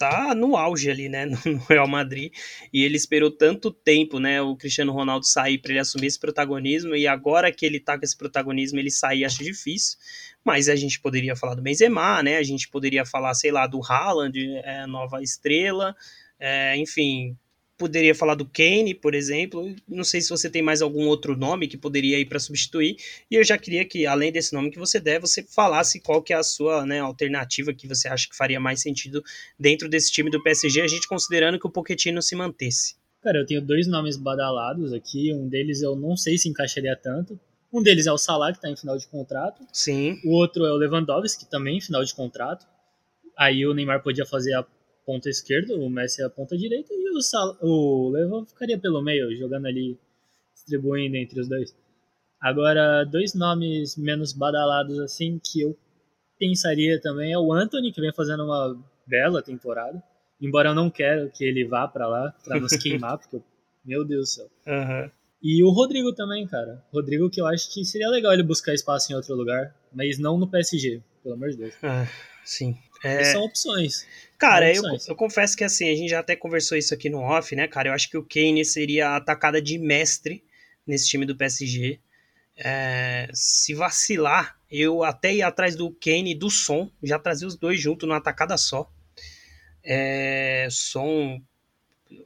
tá 0.00 0.34
no 0.34 0.56
auge 0.56 0.90
ali, 0.90 1.10
né, 1.10 1.26
no 1.44 1.58
Real 1.68 1.86
Madrid, 1.86 2.32
e 2.72 2.82
ele 2.82 2.96
esperou 2.96 3.30
tanto 3.30 3.70
tempo, 3.70 4.18
né, 4.18 4.40
o 4.40 4.56
Cristiano 4.56 4.92
Ronaldo 4.92 5.26
sair 5.26 5.58
para 5.58 5.72
ele 5.72 5.80
assumir 5.80 6.06
esse 6.06 6.18
protagonismo, 6.18 6.96
e 6.96 7.06
agora 7.06 7.52
que 7.52 7.66
ele 7.66 7.78
tá 7.78 7.98
com 7.98 8.04
esse 8.06 8.16
protagonismo, 8.16 8.78
ele 8.78 8.90
sair 8.90 9.26
acho 9.26 9.44
difícil, 9.44 9.98
mas 10.42 10.70
a 10.70 10.74
gente 10.74 10.98
poderia 10.98 11.36
falar 11.36 11.54
do 11.54 11.60
Benzema, 11.60 12.22
né, 12.22 12.38
a 12.38 12.42
gente 12.42 12.66
poderia 12.70 13.04
falar, 13.04 13.34
sei 13.34 13.52
lá, 13.52 13.66
do 13.66 13.84
Haaland, 13.84 14.38
é, 14.64 14.86
nova 14.86 15.22
estrela, 15.22 15.94
é, 16.40 16.76
enfim, 16.78 17.36
poderia 17.80 18.14
falar 18.14 18.34
do 18.34 18.44
Kane, 18.44 18.94
por 18.94 19.14
exemplo. 19.14 19.74
Não 19.88 20.04
sei 20.04 20.20
se 20.20 20.28
você 20.28 20.50
tem 20.50 20.60
mais 20.60 20.82
algum 20.82 21.06
outro 21.06 21.36
nome 21.36 21.66
que 21.68 21.78
poderia 21.78 22.18
ir 22.18 22.26
para 22.26 22.38
substituir. 22.38 22.96
E 23.30 23.34
eu 23.34 23.42
já 23.44 23.56
queria 23.56 23.84
que, 23.86 24.06
além 24.06 24.30
desse 24.30 24.52
nome 24.52 24.70
que 24.70 24.78
você 24.78 25.00
der, 25.00 25.18
você 25.18 25.42
falasse 25.42 26.00
qual 26.00 26.22
que 26.22 26.32
é 26.32 26.36
a 26.36 26.42
sua 26.42 26.84
né, 26.84 27.00
alternativa 27.00 27.72
que 27.72 27.86
você 27.86 28.08
acha 28.08 28.28
que 28.28 28.36
faria 28.36 28.60
mais 28.60 28.82
sentido 28.82 29.22
dentro 29.58 29.88
desse 29.88 30.12
time 30.12 30.30
do 30.30 30.42
PSG, 30.42 30.82
a 30.82 30.88
gente 30.88 31.08
considerando 31.08 31.58
que 31.58 31.66
o 31.66 31.70
Pochettino 31.70 32.20
se 32.20 32.36
mantesse. 32.36 32.96
Cara, 33.22 33.38
eu 33.38 33.46
tenho 33.46 33.62
dois 33.62 33.86
nomes 33.86 34.16
badalados 34.16 34.92
aqui. 34.92 35.32
Um 35.32 35.48
deles 35.48 35.82
eu 35.82 35.96
não 35.96 36.16
sei 36.16 36.36
se 36.36 36.48
encaixaria 36.48 36.96
tanto. 36.96 37.38
Um 37.72 37.82
deles 37.82 38.06
é 38.06 38.12
o 38.12 38.18
Salah, 38.18 38.50
que 38.52 38.58
está 38.58 38.68
em 38.68 38.76
final 38.76 38.96
de 38.98 39.06
contrato. 39.06 39.64
Sim. 39.72 40.20
O 40.24 40.32
outro 40.32 40.66
é 40.66 40.72
o 40.72 40.76
Lewandowski, 40.76 41.44
que 41.44 41.50
também 41.50 41.78
em 41.78 41.80
final 41.80 42.04
de 42.04 42.14
contrato. 42.14 42.66
Aí 43.38 43.64
o 43.66 43.72
Neymar 43.72 44.02
podia 44.02 44.26
fazer 44.26 44.54
a 44.54 44.66
ponta 45.04 45.28
esquerda, 45.28 45.74
o 45.74 45.88
Messi 45.88 46.22
a 46.22 46.30
ponta 46.30 46.56
direita 46.56 46.92
e 46.92 47.10
o, 47.16 47.20
Sal 47.20 47.56
o 47.60 48.10
Levão 48.10 48.46
ficaria 48.46 48.78
pelo 48.78 49.02
meio, 49.02 49.36
jogando 49.36 49.66
ali, 49.66 49.98
distribuindo 50.54 51.16
entre 51.16 51.40
os 51.40 51.48
dois. 51.48 51.74
Agora, 52.40 53.04
dois 53.04 53.34
nomes 53.34 53.96
menos 53.96 54.32
badalados 54.32 54.98
assim 55.00 55.38
que 55.42 55.60
eu 55.60 55.76
pensaria 56.38 57.00
também 57.00 57.32
é 57.32 57.38
o 57.38 57.52
Anthony, 57.52 57.92
que 57.92 58.00
vem 58.00 58.12
fazendo 58.12 58.44
uma 58.44 58.76
bela 59.06 59.42
temporada. 59.42 60.02
Embora 60.40 60.70
eu 60.70 60.74
não 60.74 60.90
quero 60.90 61.30
que 61.30 61.44
ele 61.44 61.66
vá 61.66 61.86
para 61.86 62.08
lá, 62.08 62.34
para 62.42 62.58
nos 62.58 62.72
queimar, 62.82 63.18
porque, 63.18 63.42
meu 63.84 64.04
Deus 64.06 64.22
do 64.22 64.26
céu. 64.26 64.50
Uhum. 64.66 65.10
E 65.42 65.62
o 65.62 65.70
Rodrigo 65.70 66.14
também, 66.14 66.46
cara. 66.46 66.82
Rodrigo 66.92 67.28
que 67.28 67.40
eu 67.40 67.46
acho 67.46 67.72
que 67.72 67.84
seria 67.84 68.08
legal 68.08 68.32
ele 68.32 68.42
buscar 68.42 68.72
espaço 68.72 69.12
em 69.12 69.16
outro 69.16 69.34
lugar, 69.34 69.74
mas 69.92 70.18
não 70.18 70.38
no 70.38 70.50
PSG, 70.50 71.02
pelo 71.22 71.34
amor 71.34 71.50
de 71.50 71.58
Deus. 71.58 71.74
Ah, 71.82 72.06
sim. 72.44 72.74
É... 73.02 73.24
São 73.24 73.44
opções. 73.44 74.06
Cara, 74.38 74.74
eu, 74.74 74.82
eu, 75.06 75.14
confesso 75.14 75.54
que 75.54 75.64
assim, 75.64 75.90
a 75.90 75.94
gente 75.94 76.08
já 76.08 76.20
até 76.20 76.34
conversou 76.34 76.76
isso 76.76 76.94
aqui 76.94 77.10
no 77.10 77.18
off, 77.18 77.54
né, 77.54 77.68
cara? 77.68 77.90
Eu 77.90 77.92
acho 77.92 78.08
que 78.08 78.16
o 78.16 78.24
Kane 78.24 78.64
seria 78.64 79.10
a 79.10 79.16
atacada 79.16 79.60
de 79.60 79.78
mestre 79.78 80.42
nesse 80.86 81.08
time 81.08 81.26
do 81.26 81.36
PSG. 81.36 82.00
É, 82.56 83.28
se 83.34 83.74
vacilar, 83.74 84.58
eu 84.70 85.02
até 85.02 85.34
ia 85.34 85.46
atrás 85.46 85.76
do 85.76 85.90
Kane 85.90 86.32
e 86.32 86.34
do 86.34 86.50
Som, 86.50 86.90
já 87.02 87.18
trazer 87.18 87.44
os 87.44 87.56
dois 87.56 87.80
juntos 87.80 88.08
numa 88.08 88.18
atacada 88.18 88.56
só. 88.56 88.90
É, 89.84 90.68
Som 90.70 91.42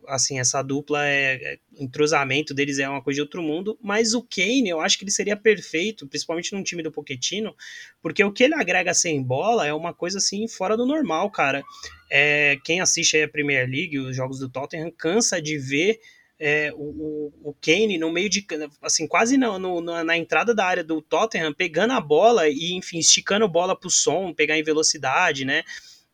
assim, 0.06 0.38
essa 0.38 0.62
dupla 0.62 1.06
é, 1.06 1.34
é, 1.34 1.58
entrosamento 1.78 2.54
deles 2.54 2.78
é 2.78 2.88
uma 2.88 3.02
coisa 3.02 3.16
de 3.16 3.22
outro 3.22 3.42
mundo, 3.42 3.78
mas 3.82 4.14
o 4.14 4.22
Kane, 4.22 4.68
eu 4.68 4.80
acho 4.80 4.98
que 4.98 5.04
ele 5.04 5.10
seria 5.10 5.36
perfeito, 5.36 6.06
principalmente 6.06 6.52
num 6.54 6.62
time 6.62 6.82
do 6.82 6.92
Pochettino, 6.92 7.54
porque 8.02 8.22
o 8.22 8.32
que 8.32 8.44
ele 8.44 8.54
agrega 8.54 8.94
sem 8.94 9.22
bola 9.22 9.66
é 9.66 9.72
uma 9.72 9.92
coisa 9.92 10.18
assim 10.18 10.46
fora 10.48 10.76
do 10.76 10.86
normal, 10.86 11.30
cara. 11.30 11.62
É, 12.10 12.56
quem 12.64 12.80
assiste 12.80 13.20
a 13.20 13.28
Premier 13.28 13.68
League, 13.68 13.98
os 13.98 14.14
jogos 14.14 14.38
do 14.38 14.48
Tottenham, 14.48 14.90
cansa 14.90 15.40
de 15.40 15.58
ver 15.58 16.00
é, 16.38 16.72
o, 16.74 17.32
o, 17.42 17.54
Kane 17.60 17.96
no 17.96 18.10
meio 18.10 18.28
de. 18.28 18.44
assim, 18.82 19.06
quase 19.06 19.36
no, 19.36 19.58
no, 19.58 19.80
na 19.80 20.16
entrada 20.16 20.54
da 20.54 20.66
área 20.66 20.84
do 20.84 21.00
Tottenham, 21.00 21.54
pegando 21.54 21.92
a 21.92 22.00
bola 22.00 22.48
e, 22.48 22.72
enfim, 22.74 22.98
esticando 22.98 23.44
a 23.44 23.48
bola 23.48 23.78
pro 23.78 23.88
som, 23.88 24.32
pegar 24.34 24.58
em 24.58 24.62
velocidade, 24.62 25.44
né? 25.44 25.62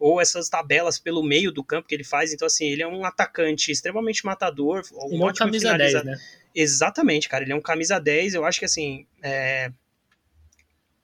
Ou 0.01 0.19
essas 0.19 0.49
tabelas 0.49 0.99
pelo 0.99 1.23
meio 1.23 1.53
do 1.53 1.63
campo 1.63 1.87
que 1.87 1.95
ele 1.95 2.03
faz. 2.03 2.33
Então, 2.33 2.47
assim, 2.47 2.65
ele 2.65 2.83
é 2.83 2.89
um 2.89 3.05
atacante 3.05 3.71
extremamente 3.71 4.25
matador. 4.25 4.83
Um 4.95 5.13
ele 5.13 5.23
é 5.23 5.27
um 5.27 5.35
camisa 5.35 5.77
10, 5.77 6.05
né? 6.05 6.19
Exatamente, 6.55 7.29
cara. 7.29 7.45
Ele 7.45 7.53
é 7.53 7.55
um 7.55 7.61
camisa 7.61 8.01
10. 8.01 8.33
Eu 8.33 8.47
acho 8.47 8.59
que, 8.59 8.65
assim, 8.65 9.07
é... 9.23 9.71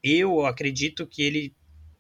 eu 0.02 0.46
acredito 0.46 1.06
que 1.06 1.22
ele, 1.22 1.54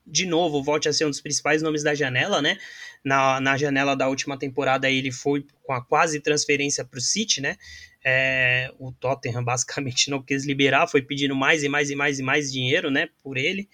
de 0.06 0.24
novo, 0.24 0.62
volte 0.62 0.88
a 0.88 0.92
ser 0.92 1.04
um 1.04 1.10
dos 1.10 1.20
principais 1.20 1.60
nomes 1.60 1.82
da 1.82 1.94
janela, 1.94 2.40
né? 2.40 2.58
Na, 3.04 3.40
na 3.40 3.58
janela 3.58 3.94
da 3.94 4.08
última 4.08 4.38
temporada, 4.38 4.90
ele 4.90 5.12
foi 5.12 5.44
com 5.64 5.74
a 5.74 5.84
quase 5.84 6.18
transferência 6.20 6.82
para 6.82 6.98
o 6.98 7.02
City, 7.02 7.42
né? 7.42 7.58
É... 8.02 8.72
o 8.78 8.90
Tottenham 8.90 9.44
basicamente 9.44 10.08
não 10.08 10.22
quis 10.22 10.46
liberar, 10.46 10.88
foi 10.88 11.02
pedindo 11.02 11.36
mais 11.36 11.62
e 11.62 11.68
mais 11.68 11.90
e 11.90 11.94
mais 11.94 12.18
e 12.18 12.22
mais 12.22 12.50
dinheiro, 12.50 12.90
né? 12.90 13.10
Por 13.22 13.36
ele. 13.36 13.68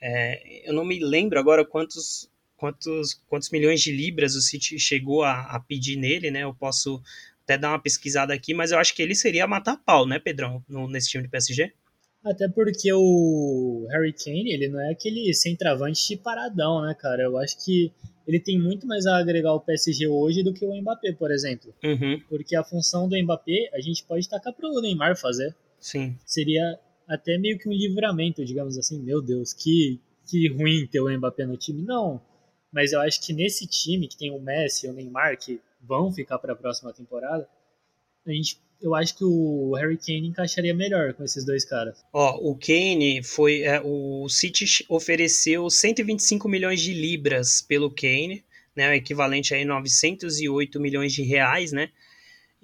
É... 0.00 0.68
eu 0.68 0.74
não 0.74 0.84
me 0.84 0.98
lembro 0.98 1.38
agora 1.38 1.64
quantos 1.64 2.28
quantos, 2.56 3.14
quantos 3.28 3.50
milhões 3.50 3.80
de 3.80 3.92
libras 3.92 4.34
o 4.34 4.40
City 4.40 4.78
chegou 4.78 5.22
a, 5.22 5.42
a, 5.42 5.60
pedir 5.60 5.96
nele, 5.96 6.30
né? 6.30 6.42
Eu 6.42 6.54
posso 6.54 7.02
até 7.44 7.56
dar 7.56 7.70
uma 7.70 7.78
pesquisada 7.78 8.34
aqui, 8.34 8.52
mas 8.52 8.72
eu 8.72 8.78
acho 8.78 8.94
que 8.94 9.02
ele 9.02 9.14
seria 9.14 9.46
matar 9.46 9.76
pau, 9.76 10.06
né, 10.06 10.18
Pedrão, 10.18 10.64
no, 10.68 10.88
nesse 10.88 11.08
time 11.08 11.22
do 11.24 11.30
PSG? 11.30 11.72
Até 12.24 12.48
porque 12.48 12.92
o 12.92 13.86
Harry 13.88 14.12
Kane, 14.12 14.52
ele 14.52 14.68
não 14.68 14.80
é 14.80 14.90
aquele 14.90 15.32
centroavante 15.32 16.16
paradão, 16.16 16.82
né, 16.82 16.92
cara? 16.98 17.22
Eu 17.22 17.38
acho 17.38 17.64
que 17.64 17.92
ele 18.26 18.40
tem 18.40 18.58
muito 18.58 18.84
mais 18.84 19.06
a 19.06 19.16
agregar 19.18 19.50
ao 19.50 19.60
PSG 19.60 20.08
hoje 20.08 20.42
do 20.42 20.52
que 20.52 20.66
o 20.66 20.74
Mbappé, 20.74 21.12
por 21.12 21.30
exemplo. 21.30 21.72
Uhum. 21.84 22.20
Porque 22.28 22.56
a 22.56 22.64
função 22.64 23.08
do 23.08 23.16
Mbappé, 23.16 23.70
a 23.72 23.80
gente 23.80 24.02
pode 24.04 24.28
tacar 24.28 24.52
pro 24.52 24.80
Neymar 24.80 25.16
fazer. 25.16 25.54
Sim. 25.78 26.16
Seria 26.26 26.76
até 27.06 27.38
meio 27.38 27.56
que 27.58 27.68
um 27.68 27.72
livramento, 27.72 28.44
digamos 28.44 28.76
assim. 28.76 29.00
Meu 29.00 29.22
Deus, 29.22 29.52
que, 29.52 30.00
que 30.28 30.48
ruim 30.48 30.88
ter 30.88 31.00
o 31.00 31.08
Mbappé 31.08 31.46
no 31.46 31.56
time. 31.56 31.82
Não, 31.82 32.20
mas 32.76 32.92
eu 32.92 33.00
acho 33.00 33.22
que 33.22 33.32
nesse 33.32 33.66
time 33.66 34.06
que 34.06 34.18
tem 34.18 34.30
o 34.30 34.38
Messi 34.38 34.86
e 34.86 34.90
o 34.90 34.92
Neymar 34.92 35.38
que 35.38 35.58
vão 35.80 36.12
ficar 36.12 36.38
para 36.38 36.52
a 36.52 36.56
próxima 36.56 36.92
temporada, 36.92 37.48
a 38.26 38.30
gente, 38.30 38.60
eu 38.82 38.94
acho 38.94 39.16
que 39.16 39.24
o 39.24 39.72
Harry 39.76 39.96
Kane 39.96 40.28
encaixaria 40.28 40.74
melhor 40.74 41.14
com 41.14 41.24
esses 41.24 41.42
dois 41.42 41.64
caras. 41.64 42.04
Ó, 42.12 42.36
o 42.36 42.54
Kane 42.54 43.22
foi 43.22 43.62
é, 43.62 43.80
o 43.82 44.28
City 44.28 44.84
ofereceu 44.90 45.70
125 45.70 46.46
milhões 46.50 46.82
de 46.82 46.92
libras 46.92 47.62
pelo 47.62 47.90
Kane, 47.90 48.44
né, 48.76 48.90
o 48.90 48.92
equivalente 48.92 49.54
a 49.54 49.64
908 49.64 50.78
milhões 50.78 51.14
de 51.14 51.22
reais, 51.22 51.72
né? 51.72 51.88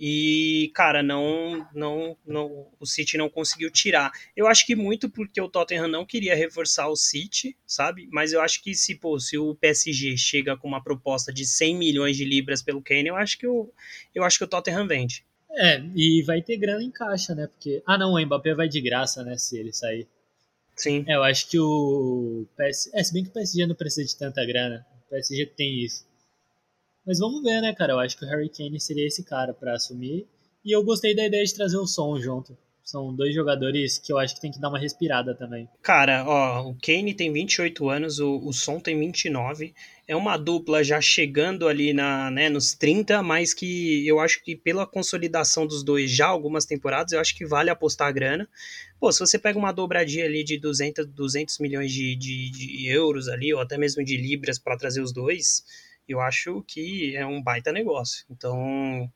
E, 0.04 0.72
cara, 0.74 1.00
não, 1.00 1.64
não, 1.72 2.16
não, 2.26 2.66
o 2.80 2.84
City 2.84 3.16
não 3.16 3.30
conseguiu 3.30 3.70
tirar. 3.70 4.10
Eu 4.36 4.48
acho 4.48 4.66
que 4.66 4.74
muito 4.74 5.08
porque 5.08 5.40
o 5.40 5.48
Tottenham 5.48 5.86
não 5.86 6.04
queria 6.04 6.34
reforçar 6.34 6.88
o 6.88 6.96
City, 6.96 7.56
sabe? 7.64 8.08
Mas 8.10 8.32
eu 8.32 8.40
acho 8.40 8.60
que 8.64 8.74
se, 8.74 8.96
pô, 8.96 9.20
se 9.20 9.38
o 9.38 9.54
PSG 9.54 10.16
chega 10.16 10.56
com 10.56 10.66
uma 10.66 10.82
proposta 10.82 11.32
de 11.32 11.46
100 11.46 11.76
milhões 11.76 12.16
de 12.16 12.24
libras 12.24 12.60
pelo 12.60 12.82
Kane, 12.82 13.06
eu 13.06 13.14
acho 13.14 13.38
que 13.38 13.46
o, 13.46 13.72
eu 14.12 14.24
acho 14.24 14.38
que 14.38 14.44
o 14.44 14.48
Tottenham 14.48 14.88
vende. 14.88 15.24
É, 15.52 15.80
e 15.94 16.20
vai 16.22 16.42
ter 16.42 16.56
grana 16.56 16.82
em 16.82 16.90
caixa, 16.90 17.32
né? 17.32 17.46
Porque, 17.46 17.80
ah 17.86 17.96
não, 17.96 18.14
o 18.14 18.20
Mbappé 18.20 18.56
vai 18.56 18.68
de 18.68 18.80
graça, 18.80 19.22
né, 19.22 19.38
se 19.38 19.56
ele 19.56 19.72
sair. 19.72 20.08
Sim. 20.74 21.04
É, 21.06 21.14
eu 21.14 21.22
acho 21.22 21.48
que 21.48 21.60
o 21.60 22.44
PS, 22.56 22.90
é, 22.92 23.04
se 23.04 23.12
bem 23.12 23.22
que 23.22 23.30
o 23.30 23.32
PSG 23.32 23.66
não 23.66 23.76
precisa 23.76 24.04
de 24.04 24.18
tanta 24.18 24.44
grana. 24.44 24.84
O 25.06 25.10
PSG 25.10 25.46
tem 25.46 25.84
isso. 25.84 26.04
Mas 27.06 27.18
vamos 27.18 27.42
ver, 27.42 27.60
né, 27.60 27.74
cara? 27.74 27.92
Eu 27.92 27.98
acho 27.98 28.16
que 28.16 28.24
o 28.24 28.28
Harry 28.28 28.48
Kane 28.48 28.80
seria 28.80 29.06
esse 29.06 29.24
cara 29.24 29.52
para 29.52 29.74
assumir. 29.74 30.26
E 30.64 30.74
eu 30.74 30.84
gostei 30.84 31.14
da 31.14 31.26
ideia 31.26 31.44
de 31.44 31.54
trazer 31.54 31.76
o 31.76 31.86
som 31.86 32.18
junto. 32.20 32.56
São 32.84 33.14
dois 33.14 33.34
jogadores 33.34 33.96
que 33.96 34.12
eu 34.12 34.18
acho 34.18 34.34
que 34.34 34.40
tem 34.40 34.50
que 34.50 34.60
dar 34.60 34.68
uma 34.68 34.78
respirada 34.78 35.34
também. 35.34 35.68
Cara, 35.80 36.24
ó, 36.26 36.68
o 36.68 36.76
Kane 36.82 37.14
tem 37.14 37.32
28 37.32 37.88
anos, 37.88 38.18
o, 38.18 38.38
o 38.44 38.52
Son 38.52 38.80
tem 38.80 38.98
29. 38.98 39.72
É 40.06 40.16
uma 40.16 40.36
dupla 40.36 40.82
já 40.82 41.00
chegando 41.00 41.68
ali 41.68 41.92
na, 41.92 42.30
né, 42.30 42.48
nos 42.48 42.74
30, 42.74 43.22
mas 43.22 43.54
que 43.54 44.06
eu 44.06 44.18
acho 44.18 44.42
que 44.42 44.56
pela 44.56 44.84
consolidação 44.84 45.66
dos 45.66 45.84
dois 45.84 46.10
já 46.10 46.26
algumas 46.26 46.66
temporadas, 46.66 47.12
eu 47.12 47.20
acho 47.20 47.36
que 47.36 47.46
vale 47.46 47.70
apostar 47.70 48.08
a 48.08 48.12
grana. 48.12 48.48
Pô, 48.98 49.12
se 49.12 49.20
você 49.20 49.38
pega 49.38 49.58
uma 49.58 49.72
dobradinha 49.72 50.24
ali 50.24 50.42
de 50.42 50.58
200, 50.58 51.06
200 51.06 51.58
milhões 51.60 51.92
de, 51.92 52.16
de, 52.16 52.50
de 52.50 52.88
euros 52.88 53.28
ali, 53.28 53.54
ou 53.54 53.60
até 53.60 53.78
mesmo 53.78 54.04
de 54.04 54.16
libras 54.16 54.58
para 54.58 54.76
trazer 54.76 55.00
os 55.00 55.12
dois 55.12 55.64
eu 56.12 56.20
acho 56.20 56.62
que 56.66 57.16
é 57.16 57.26
um 57.26 57.42
baita 57.42 57.72
negócio. 57.72 58.24
Então, 58.30 59.10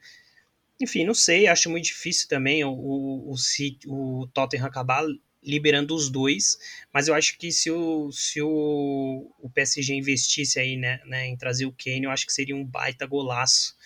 enfim, 0.81 1.05
não 1.05 1.15
sei, 1.15 1.47
acho 1.47 1.71
muito 1.71 1.85
difícil 1.85 2.29
também 2.29 2.65
o, 2.65 2.71
o, 2.71 3.33
o, 3.33 4.23
o 4.23 4.27
Tottenham 4.29 4.67
acabar 4.67 5.05
liberando 5.43 5.95
os 5.95 6.11
dois, 6.11 6.59
mas 6.93 7.07
eu 7.07 7.15
acho 7.15 7.39
que 7.39 7.53
se 7.53 7.71
o, 7.71 8.11
se 8.11 8.43
o, 8.43 9.31
o 9.41 9.49
PSG 9.51 9.95
investisse 9.95 10.59
aí 10.59 10.77
né, 10.77 11.01
né, 11.07 11.27
em 11.29 11.37
trazer 11.37 11.67
o 11.67 11.73
Kane, 11.73 12.05
eu 12.05 12.11
acho 12.11 12.27
que 12.27 12.33
seria 12.33 12.57
um 12.57 12.65
baita 12.65 13.07
golaço. 13.07 13.77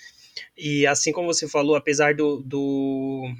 E 0.56 0.86
assim 0.86 1.12
como 1.12 1.26
você 1.26 1.46
falou, 1.46 1.76
apesar 1.76 2.14
do, 2.14 2.42
do, 2.42 3.30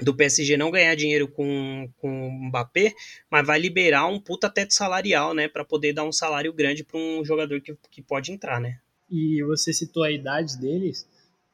do 0.00 0.14
PSG 0.14 0.56
não 0.56 0.70
ganhar 0.70 0.94
dinheiro 0.94 1.28
com, 1.28 1.90
com 1.98 2.28
o 2.28 2.48
Mbappé, 2.48 2.94
mas 3.30 3.46
vai 3.46 3.58
liberar 3.58 4.06
um 4.06 4.18
puta 4.18 4.48
teto 4.48 4.72
salarial, 4.72 5.34
né, 5.34 5.46
para 5.46 5.64
poder 5.64 5.92
dar 5.92 6.04
um 6.04 6.12
salário 6.12 6.52
grande 6.52 6.82
para 6.82 6.98
um 6.98 7.22
jogador 7.24 7.60
que, 7.60 7.76
que 7.90 8.00
pode 8.00 8.32
entrar, 8.32 8.60
né? 8.60 8.78
E 9.10 9.42
você 9.44 9.72
citou 9.72 10.02
a 10.02 10.10
idade 10.10 10.58
deles, 10.58 11.08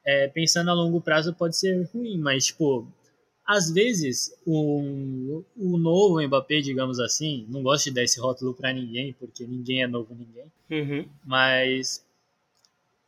é, 0.05 0.27
pensando 0.27 0.69
a 0.69 0.73
longo 0.73 1.01
prazo 1.01 1.33
pode 1.33 1.57
ser 1.57 1.89
ruim, 1.93 2.17
mas, 2.17 2.47
tipo, 2.47 2.87
às 3.45 3.71
vezes 3.71 4.31
o, 4.45 5.43
o 5.55 5.77
novo 5.77 6.21
Mbappé, 6.21 6.61
digamos 6.61 6.99
assim, 6.99 7.45
não 7.49 7.63
gosto 7.63 7.85
de 7.85 7.91
dar 7.91 8.03
esse 8.03 8.19
rótulo 8.19 8.53
para 8.53 8.73
ninguém, 8.73 9.13
porque 9.13 9.45
ninguém 9.45 9.83
é 9.83 9.87
novo 9.87 10.13
ninguém, 10.13 10.51
uhum. 10.69 11.07
mas 11.23 12.05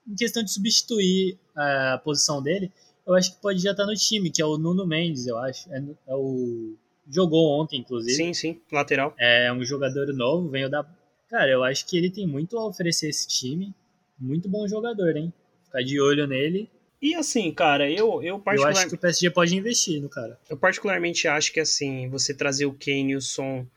em 0.08 0.16
questão 0.16 0.44
de 0.44 0.52
substituir 0.52 1.38
a 1.56 2.00
posição 2.04 2.42
dele, 2.42 2.72
eu 3.06 3.14
acho 3.14 3.36
que 3.36 3.42
pode 3.42 3.62
já 3.62 3.72
estar 3.72 3.86
no 3.86 3.94
time, 3.94 4.30
que 4.30 4.42
é 4.42 4.46
o 4.46 4.58
Nuno 4.58 4.86
Mendes, 4.86 5.28
eu 5.28 5.38
acho. 5.38 5.72
É, 5.72 5.84
é 6.08 6.16
o 6.16 6.76
jogou 7.10 7.60
ontem, 7.60 7.80
inclusive. 7.80 8.16
Sim, 8.16 8.34
sim, 8.34 8.62
lateral. 8.72 9.16
É 9.18 9.52
um 9.52 9.64
jogador 9.64 10.08
novo, 10.14 10.50
veio 10.50 10.70
da. 10.70 10.86
Cara, 11.30 11.50
eu 11.50 11.64
acho 11.64 11.86
que 11.86 11.98
ele 11.98 12.10
tem 12.10 12.28
muito 12.28 12.58
a 12.58 12.68
oferecer 12.68 13.10
esse 13.10 13.28
time 13.28 13.74
muito 14.20 14.50
bom 14.50 14.68
jogador, 14.68 15.16
hein? 15.16 15.34
Ficar 15.66 15.84
de 15.84 16.00
olho 16.00 16.28
nele. 16.28 16.70
E 17.02 17.14
assim, 17.14 17.54
cara, 17.54 17.90
eu 17.90 18.24
eu 18.24 18.40
particularmente... 18.40 18.78
Eu 18.78 18.82
acho 18.82 18.90
que 18.90 18.96
o 18.96 19.00
PSG 19.00 19.30
pode 19.30 19.56
investir 19.56 20.02
no 20.02 20.10
cara. 20.10 20.40
Eu 20.50 20.58
particularmente 20.58 21.28
acho 21.28 21.54
que 21.54 21.60
assim, 21.60 22.10
você 22.10 22.34
trazer 22.34 22.66
o 22.66 22.74
Kane 22.74 23.12
e 23.12 23.16
o 23.16 23.22
Son 23.22 23.68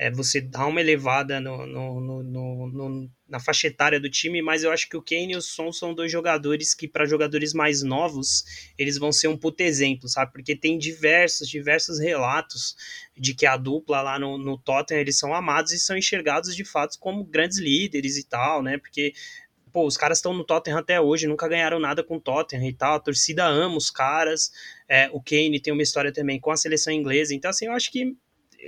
é, 0.00 0.10
você 0.10 0.40
dá 0.40 0.66
uma 0.66 0.80
elevada 0.80 1.38
no, 1.40 1.66
no, 1.66 2.00
no, 2.00 2.66
no, 2.70 3.10
na 3.28 3.38
faixa 3.38 3.66
etária 3.66 4.00
do 4.00 4.08
time, 4.08 4.40
mas 4.40 4.64
eu 4.64 4.72
acho 4.72 4.88
que 4.88 4.96
o 4.96 5.02
Kane 5.02 5.34
e 5.34 5.36
o 5.36 5.42
Son 5.42 5.70
são 5.70 5.92
dois 5.92 6.10
jogadores 6.10 6.72
que, 6.72 6.88
para 6.88 7.04
jogadores 7.04 7.52
mais 7.52 7.82
novos, 7.82 8.72
eles 8.78 8.96
vão 8.96 9.12
ser 9.12 9.28
um 9.28 9.36
puto 9.36 9.62
exemplo, 9.62 10.08
sabe? 10.08 10.32
Porque 10.32 10.56
tem 10.56 10.78
diversos, 10.78 11.46
diversos 11.46 11.98
relatos 11.98 12.74
de 13.14 13.34
que 13.34 13.44
a 13.44 13.58
dupla 13.58 14.00
lá 14.00 14.18
no, 14.18 14.38
no 14.38 14.56
Tottenham, 14.56 15.02
eles 15.02 15.18
são 15.18 15.34
amados 15.34 15.72
e 15.72 15.78
são 15.78 15.98
enxergados 15.98 16.56
de 16.56 16.64
fato 16.64 16.98
como 16.98 17.22
grandes 17.22 17.58
líderes 17.58 18.16
e 18.16 18.24
tal, 18.24 18.62
né? 18.62 18.78
Porque 18.78 19.12
pô, 19.72 19.86
os 19.86 19.96
caras 19.96 20.18
estão 20.18 20.32
no 20.32 20.44
Tottenham 20.44 20.78
até 20.78 21.00
hoje, 21.00 21.26
nunca 21.26 21.48
ganharam 21.48 21.78
nada 21.78 22.02
com 22.02 22.16
o 22.16 22.20
Tottenham 22.20 22.68
e 22.68 22.72
tal, 22.72 22.94
a 22.96 23.00
torcida 23.00 23.46
ama 23.46 23.76
os 23.76 23.90
caras, 23.90 24.50
é, 24.88 25.08
o 25.12 25.20
Kane 25.20 25.60
tem 25.60 25.72
uma 25.72 25.82
história 25.82 26.12
também 26.12 26.40
com 26.40 26.50
a 26.50 26.56
seleção 26.56 26.92
inglesa, 26.92 27.34
então 27.34 27.50
assim, 27.50 27.66
eu 27.66 27.72
acho 27.72 27.90
que 27.90 28.16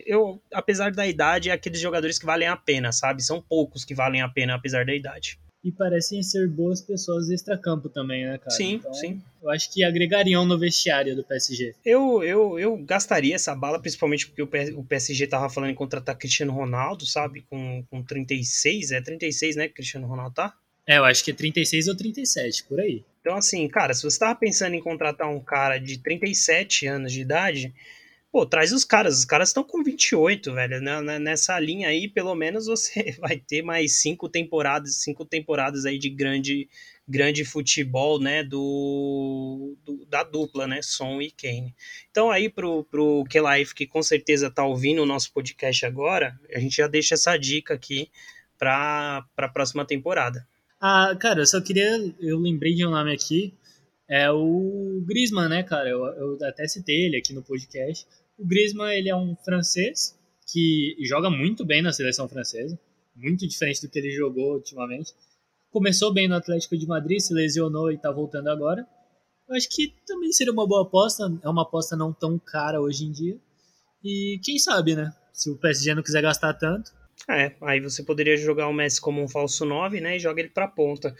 eu, 0.06 0.40
apesar 0.52 0.90
da 0.90 1.06
idade, 1.06 1.50
é 1.50 1.52
aqueles 1.52 1.80
jogadores 1.80 2.18
que 2.18 2.26
valem 2.26 2.48
a 2.48 2.56
pena, 2.56 2.92
sabe? 2.92 3.22
São 3.22 3.42
poucos 3.42 3.84
que 3.84 3.94
valem 3.94 4.22
a 4.22 4.28
pena, 4.28 4.54
apesar 4.54 4.86
da 4.86 4.94
idade. 4.94 5.38
E 5.62 5.70
parecem 5.70 6.20
ser 6.24 6.48
boas 6.48 6.80
pessoas 6.80 7.30
extra-campo 7.30 7.88
também, 7.88 8.24
né, 8.24 8.36
cara? 8.36 8.50
Sim, 8.50 8.74
então, 8.74 8.92
sim. 8.94 9.22
Eu 9.40 9.48
acho 9.48 9.72
que 9.72 9.84
agregariam 9.84 10.44
no 10.44 10.58
vestiário 10.58 11.14
do 11.14 11.22
PSG. 11.22 11.76
Eu, 11.84 12.22
eu, 12.24 12.58
eu 12.58 12.76
gastaria 12.78 13.36
essa 13.36 13.54
bala, 13.54 13.80
principalmente 13.80 14.26
porque 14.26 14.42
o 14.42 14.84
PSG 14.84 15.28
tava 15.28 15.48
falando 15.48 15.70
em 15.70 15.74
contratar 15.74 16.18
Cristiano 16.18 16.52
Ronaldo, 16.52 17.06
sabe? 17.06 17.42
Com, 17.42 17.84
com 17.88 18.02
36, 18.02 18.90
é 18.90 19.00
36, 19.00 19.54
né, 19.54 19.68
que 19.68 19.74
Cristiano 19.74 20.08
Ronaldo 20.08 20.34
tá? 20.34 20.52
É, 20.86 20.98
eu 20.98 21.04
acho 21.04 21.24
que 21.24 21.30
é 21.30 21.34
36 21.34 21.88
ou 21.88 21.96
37, 21.96 22.64
por 22.64 22.80
aí. 22.80 23.04
Então, 23.20 23.36
assim, 23.36 23.68
cara, 23.68 23.94
se 23.94 24.02
você 24.02 24.18
tava 24.18 24.34
pensando 24.34 24.74
em 24.74 24.82
contratar 24.82 25.28
um 25.28 25.40
cara 25.40 25.78
de 25.78 25.98
37 25.98 26.86
anos 26.86 27.12
de 27.12 27.20
idade, 27.20 27.72
Pô, 28.32 28.46
traz 28.46 28.72
os 28.72 28.82
caras. 28.82 29.18
Os 29.18 29.24
caras 29.26 29.50
estão 29.50 29.62
com 29.62 29.82
28, 29.82 30.54
velho. 30.54 30.80
Nessa 31.20 31.60
linha 31.60 31.88
aí, 31.88 32.08
pelo 32.08 32.34
menos 32.34 32.64
você 32.64 33.14
vai 33.20 33.36
ter 33.36 33.60
mais 33.60 34.00
cinco 34.00 34.26
temporadas, 34.26 34.96
cinco 34.96 35.22
temporadas 35.26 35.84
aí 35.84 35.98
de 35.98 36.08
grande, 36.08 36.66
grande 37.06 37.44
futebol, 37.44 38.18
né? 38.18 38.42
Do, 38.42 39.76
do 39.84 40.06
da 40.06 40.22
dupla, 40.22 40.66
né? 40.66 40.80
Son 40.80 41.20
e 41.20 41.30
Kane. 41.30 41.74
Então 42.10 42.30
aí 42.30 42.48
pro, 42.48 42.84
pro 42.84 43.22
Kelife, 43.28 43.74
que 43.74 43.86
com 43.86 44.02
certeza 44.02 44.50
tá 44.50 44.64
ouvindo 44.64 45.02
o 45.02 45.06
nosso 45.06 45.30
podcast 45.30 45.84
agora, 45.84 46.34
a 46.54 46.58
gente 46.58 46.76
já 46.76 46.88
deixa 46.88 47.14
essa 47.14 47.36
dica 47.36 47.74
aqui 47.74 48.10
para 48.58 49.26
a 49.36 49.48
próxima 49.48 49.84
temporada. 49.84 50.48
Ah, 50.84 51.14
cara, 51.16 51.42
eu 51.42 51.46
só 51.46 51.60
queria. 51.60 51.96
Eu 52.18 52.40
lembrei 52.40 52.74
de 52.74 52.84
um 52.84 52.90
nome 52.90 53.12
aqui. 53.14 53.54
É 54.10 54.28
o 54.32 55.00
Griezmann, 55.06 55.48
né, 55.48 55.62
cara? 55.62 55.88
Eu, 55.88 56.04
eu 56.04 56.38
até 56.44 56.66
citei 56.66 57.06
ele 57.06 57.16
aqui 57.16 57.32
no 57.32 57.40
podcast. 57.40 58.04
O 58.36 58.44
Griezmann, 58.44 58.92
ele 58.92 59.08
é 59.08 59.14
um 59.14 59.36
francês 59.44 60.18
que 60.50 60.96
joga 61.06 61.30
muito 61.30 61.64
bem 61.64 61.82
na 61.82 61.92
seleção 61.92 62.28
francesa, 62.28 62.76
muito 63.14 63.46
diferente 63.46 63.80
do 63.80 63.88
que 63.88 63.96
ele 63.96 64.10
jogou 64.10 64.54
ultimamente. 64.54 65.12
Começou 65.70 66.12
bem 66.12 66.26
no 66.26 66.34
Atlético 66.34 66.76
de 66.76 66.84
Madrid, 66.84 67.20
se 67.20 67.32
lesionou 67.32 67.92
e 67.92 67.94
está 67.94 68.10
voltando 68.10 68.48
agora. 68.48 68.84
Eu 69.48 69.54
acho 69.54 69.68
que 69.68 69.94
também 70.04 70.32
seria 70.32 70.52
uma 70.52 70.66
boa 70.66 70.82
aposta, 70.82 71.32
é 71.44 71.48
uma 71.48 71.62
aposta 71.62 71.96
não 71.96 72.12
tão 72.12 72.40
cara 72.40 72.80
hoje 72.80 73.04
em 73.04 73.12
dia. 73.12 73.38
E 74.02 74.40
quem 74.42 74.58
sabe, 74.58 74.96
né? 74.96 75.14
Se 75.32 75.48
o 75.48 75.56
PSG 75.56 75.94
não 75.94 76.02
quiser 76.02 76.22
gastar 76.22 76.54
tanto. 76.54 76.90
É, 77.28 77.52
aí 77.62 77.80
você 77.80 78.02
poderia 78.02 78.36
jogar 78.36 78.68
o 78.68 78.72
Messi 78.72 79.00
como 79.00 79.22
um 79.22 79.28
falso 79.28 79.64
9, 79.64 80.00
né? 80.00 80.16
E 80.16 80.20
joga 80.20 80.40
ele 80.40 80.48
pra 80.50 80.66
ponta. 80.66 81.14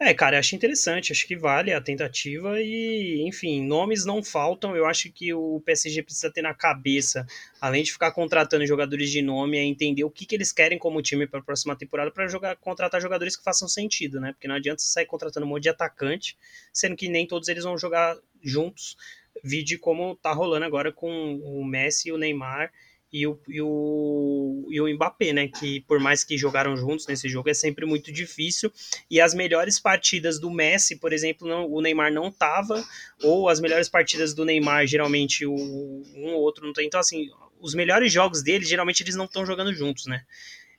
É, 0.00 0.14
cara, 0.14 0.38
acho 0.38 0.54
interessante, 0.54 1.10
acho 1.10 1.26
que 1.26 1.36
vale 1.36 1.72
a 1.72 1.80
tentativa 1.80 2.60
e, 2.60 3.20
enfim, 3.26 3.66
nomes 3.66 4.04
não 4.04 4.22
faltam. 4.22 4.76
Eu 4.76 4.86
acho 4.86 5.10
que 5.10 5.34
o 5.34 5.60
PSG 5.64 6.04
precisa 6.04 6.30
ter 6.30 6.40
na 6.40 6.54
cabeça, 6.54 7.26
além 7.60 7.82
de 7.82 7.90
ficar 7.92 8.12
contratando 8.12 8.64
jogadores 8.64 9.10
de 9.10 9.20
nome, 9.22 9.58
é 9.58 9.64
entender 9.64 10.04
o 10.04 10.10
que, 10.10 10.24
que 10.24 10.36
eles 10.36 10.52
querem 10.52 10.78
como 10.78 11.02
time 11.02 11.26
para 11.26 11.40
a 11.40 11.42
próxima 11.42 11.74
temporada 11.74 12.12
para 12.12 12.28
jogar, 12.28 12.54
contratar 12.58 13.00
jogadores 13.00 13.36
que 13.36 13.42
façam 13.42 13.66
sentido, 13.66 14.20
né? 14.20 14.32
Porque 14.32 14.46
não 14.46 14.54
adianta 14.54 14.80
você 14.80 14.88
sair 14.88 15.06
contratando 15.06 15.44
um 15.44 15.48
monte 15.48 15.64
de 15.64 15.70
atacante, 15.70 16.36
sendo 16.72 16.94
que 16.94 17.08
nem 17.08 17.26
todos 17.26 17.48
eles 17.48 17.64
vão 17.64 17.76
jogar 17.76 18.16
juntos. 18.40 18.96
Vide 19.42 19.78
como 19.78 20.14
tá 20.14 20.32
rolando 20.32 20.64
agora 20.64 20.92
com 20.92 21.36
o 21.38 21.64
Messi 21.64 22.10
e 22.10 22.12
o 22.12 22.18
Neymar 22.18 22.72
e 23.12 23.26
o, 23.26 23.38
e, 23.48 23.60
o, 23.62 24.66
e 24.70 24.80
o 24.80 24.94
Mbappé, 24.94 25.32
né? 25.32 25.48
Que 25.48 25.80
por 25.82 25.98
mais 25.98 26.24
que 26.24 26.36
jogaram 26.36 26.76
juntos 26.76 27.06
nesse 27.06 27.28
jogo, 27.28 27.48
é 27.48 27.54
sempre 27.54 27.86
muito 27.86 28.12
difícil. 28.12 28.72
E 29.10 29.20
as 29.20 29.34
melhores 29.34 29.78
partidas 29.78 30.38
do 30.38 30.50
Messi, 30.50 30.96
por 30.96 31.12
exemplo, 31.12 31.48
não, 31.48 31.70
o 31.70 31.80
Neymar 31.80 32.12
não 32.12 32.30
tava, 32.30 32.84
ou 33.22 33.48
as 33.48 33.60
melhores 33.60 33.88
partidas 33.88 34.34
do 34.34 34.44
Neymar, 34.44 34.86
geralmente 34.86 35.46
o, 35.46 35.54
um 35.54 36.34
ou 36.34 36.42
outro 36.42 36.66
não 36.66 36.72
tem. 36.72 36.86
Então, 36.86 37.00
assim, 37.00 37.28
os 37.60 37.74
melhores 37.74 38.12
jogos 38.12 38.42
dele, 38.42 38.64
geralmente 38.64 39.02
eles 39.02 39.16
não 39.16 39.24
estão 39.24 39.46
jogando 39.46 39.72
juntos, 39.72 40.06
né? 40.06 40.22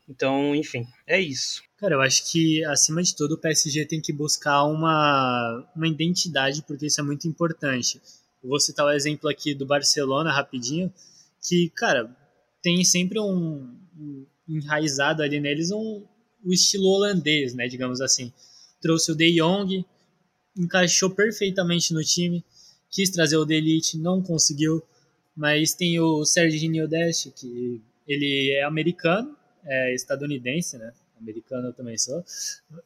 Então, 0.07 0.55
enfim, 0.55 0.87
é 1.05 1.19
isso. 1.19 1.61
Cara, 1.77 1.95
eu 1.95 2.01
acho 2.01 2.29
que, 2.31 2.63
acima 2.65 3.01
de 3.01 3.15
tudo, 3.15 3.35
o 3.35 3.37
PSG 3.37 3.85
tem 3.85 4.01
que 4.01 4.11
buscar 4.11 4.63
uma, 4.65 5.65
uma 5.75 5.87
identidade, 5.87 6.63
porque 6.67 6.87
isso 6.87 6.99
é 6.99 7.03
muito 7.03 7.27
importante. 7.27 8.01
Eu 8.43 8.49
vou 8.49 8.59
citar 8.59 8.85
o 8.85 8.91
exemplo 8.91 9.29
aqui 9.29 9.53
do 9.53 9.65
Barcelona 9.65 10.31
rapidinho 10.31 10.91
que, 11.41 11.69
cara, 11.69 12.09
tem 12.61 12.83
sempre 12.83 13.19
um, 13.19 13.75
um 13.97 14.25
enraizado 14.47 15.21
ali 15.21 15.39
neles 15.39 15.71
um, 15.71 16.05
o 16.43 16.53
estilo 16.53 16.85
holandês, 16.85 17.53
né, 17.53 17.67
digamos 17.67 18.01
assim. 18.01 18.31
Trouxe 18.81 19.11
o 19.11 19.15
De 19.15 19.35
Jong, 19.35 19.85
encaixou 20.57 21.09
perfeitamente 21.09 21.93
no 21.93 22.03
time, 22.03 22.43
quis 22.89 23.09
trazer 23.09 23.37
o 23.37 23.45
Delite, 23.45 23.97
não 23.97 24.21
conseguiu, 24.21 24.81
mas 25.35 25.73
tem 25.73 25.99
o 25.99 26.25
Serginho 26.25 26.87
Dest, 26.87 27.31
que 27.31 27.81
ele 28.07 28.51
é 28.57 28.63
americano, 28.63 29.35
é 29.65 29.93
estadunidense, 29.93 30.77
né? 30.77 30.91
Americano 31.19 31.67
eu 31.67 31.73
também 31.73 31.97
sou. 31.97 32.23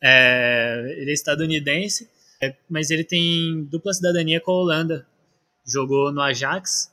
É, 0.02 0.96
ele 0.98 1.12
é 1.12 1.14
estadunidense, 1.14 2.10
é, 2.42 2.56
mas 2.68 2.90
ele 2.90 3.04
tem 3.04 3.64
dupla 3.66 3.94
cidadania 3.94 4.42
com 4.42 4.52
a 4.52 4.56
Holanda. 4.56 5.08
Jogou 5.66 6.12
no 6.12 6.20
Ajax 6.22 6.93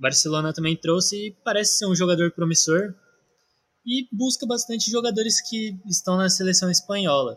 Barcelona 0.00 0.52
também 0.52 0.74
trouxe 0.74 1.28
e 1.28 1.36
parece 1.44 1.76
ser 1.76 1.86
um 1.86 1.94
jogador 1.94 2.32
promissor 2.32 2.94
e 3.84 4.08
busca 4.10 4.46
bastante 4.46 4.90
jogadores 4.90 5.40
que 5.40 5.78
estão 5.86 6.16
na 6.16 6.28
seleção 6.28 6.70
espanhola. 6.70 7.36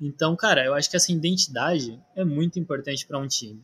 Então, 0.00 0.34
cara, 0.34 0.64
eu 0.64 0.74
acho 0.74 0.90
que 0.90 0.96
essa 0.96 1.12
identidade 1.12 2.00
é 2.16 2.24
muito 2.24 2.58
importante 2.58 3.06
para 3.06 3.18
um 3.18 3.28
time. 3.28 3.62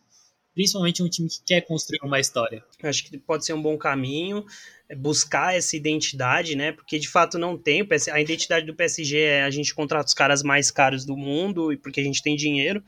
Principalmente 0.55 1.03
um 1.03 1.09
time 1.09 1.29
que 1.29 1.43
quer 1.45 1.61
construir 1.63 2.01
uma 2.03 2.21
história. 2.21 2.65
Acho 2.83 3.05
que 3.05 3.19
pode 3.19 3.45
ser 3.45 3.53
um 3.53 3.61
bom 3.61 3.77
caminho 3.77 4.45
é, 4.89 4.95
buscar 4.95 5.55
essa 5.55 5.77
identidade, 5.77 6.55
né? 6.55 6.73
Porque 6.73 6.99
de 6.99 7.09
fato 7.09 7.39
não 7.39 7.59
tem. 7.59 7.87
A 8.11 8.21
identidade 8.21 8.65
do 8.65 8.75
PSG 8.75 9.19
é 9.19 9.43
a 9.43 9.51
gente 9.51 9.75
contrata 9.75 10.07
os 10.07 10.15
caras 10.15 10.43
mais 10.43 10.71
caros 10.71 11.05
do 11.05 11.17
mundo 11.17 11.73
e 11.73 11.77
porque 11.77 12.01
a 12.01 12.05
gente 12.05 12.23
tem 12.23 12.37
dinheiro. 12.37 12.83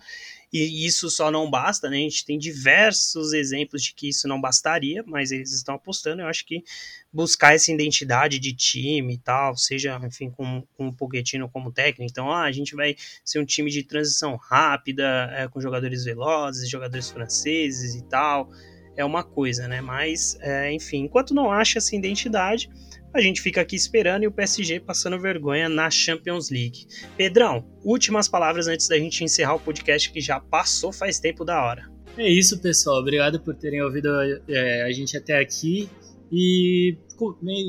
E 0.52 0.86
isso 0.86 1.10
só 1.10 1.30
não 1.30 1.50
basta, 1.50 1.90
né? 1.90 1.98
A 1.98 2.00
gente 2.00 2.24
tem 2.24 2.38
diversos 2.38 3.32
exemplos 3.32 3.82
de 3.82 3.94
que 3.94 4.08
isso 4.08 4.26
não 4.26 4.40
bastaria, 4.40 5.04
mas 5.06 5.30
eles 5.30 5.52
estão 5.52 5.74
apostando. 5.74 6.22
Eu 6.22 6.26
acho 6.26 6.46
que 6.46 6.64
buscar 7.12 7.54
essa 7.54 7.70
identidade 7.70 8.38
de 8.38 8.54
time 8.54 9.14
e 9.14 9.18
tal, 9.18 9.56
seja, 9.56 10.00
enfim, 10.02 10.30
com, 10.30 10.62
com 10.76 10.88
o 10.88 10.92
Pochettino 10.92 11.48
como 11.48 11.72
técnico. 11.72 12.10
Então, 12.10 12.30
ah, 12.30 12.44
a 12.44 12.52
gente 12.52 12.74
vai 12.74 12.96
ser 13.24 13.40
um 13.40 13.44
time 13.44 13.70
de 13.70 13.82
transição 13.82 14.36
rápida, 14.36 15.30
é, 15.32 15.48
com 15.48 15.60
jogadores 15.60 16.04
velozes, 16.04 16.68
jogadores 16.68 17.10
franceses 17.10 17.94
e 17.94 18.02
tal. 18.04 18.50
É 18.98 19.04
uma 19.04 19.22
coisa, 19.22 19.68
né? 19.68 19.80
Mas, 19.80 20.36
é, 20.40 20.72
enfim, 20.72 21.04
enquanto 21.04 21.32
não 21.32 21.52
acha 21.52 21.78
essa 21.78 21.94
identidade, 21.94 22.68
a 23.14 23.20
gente 23.20 23.40
fica 23.40 23.60
aqui 23.60 23.76
esperando 23.76 24.24
e 24.24 24.26
o 24.26 24.32
PSG 24.32 24.80
passando 24.80 25.20
vergonha 25.20 25.68
na 25.68 25.88
Champions 25.88 26.50
League. 26.50 26.84
Pedrão, 27.16 27.64
últimas 27.84 28.28
palavras 28.28 28.66
antes 28.66 28.88
da 28.88 28.98
gente 28.98 29.22
encerrar 29.22 29.54
o 29.54 29.60
podcast 29.60 30.10
que 30.10 30.20
já 30.20 30.40
passou 30.40 30.92
faz 30.92 31.20
tempo 31.20 31.44
da 31.44 31.62
hora. 31.62 31.88
É 32.16 32.28
isso, 32.28 32.58
pessoal. 32.58 32.98
Obrigado 32.98 33.38
por 33.38 33.54
terem 33.54 33.80
ouvido 33.80 34.08
é, 34.48 34.82
a 34.82 34.90
gente 34.90 35.16
até 35.16 35.38
aqui. 35.38 35.88
E 36.32 36.98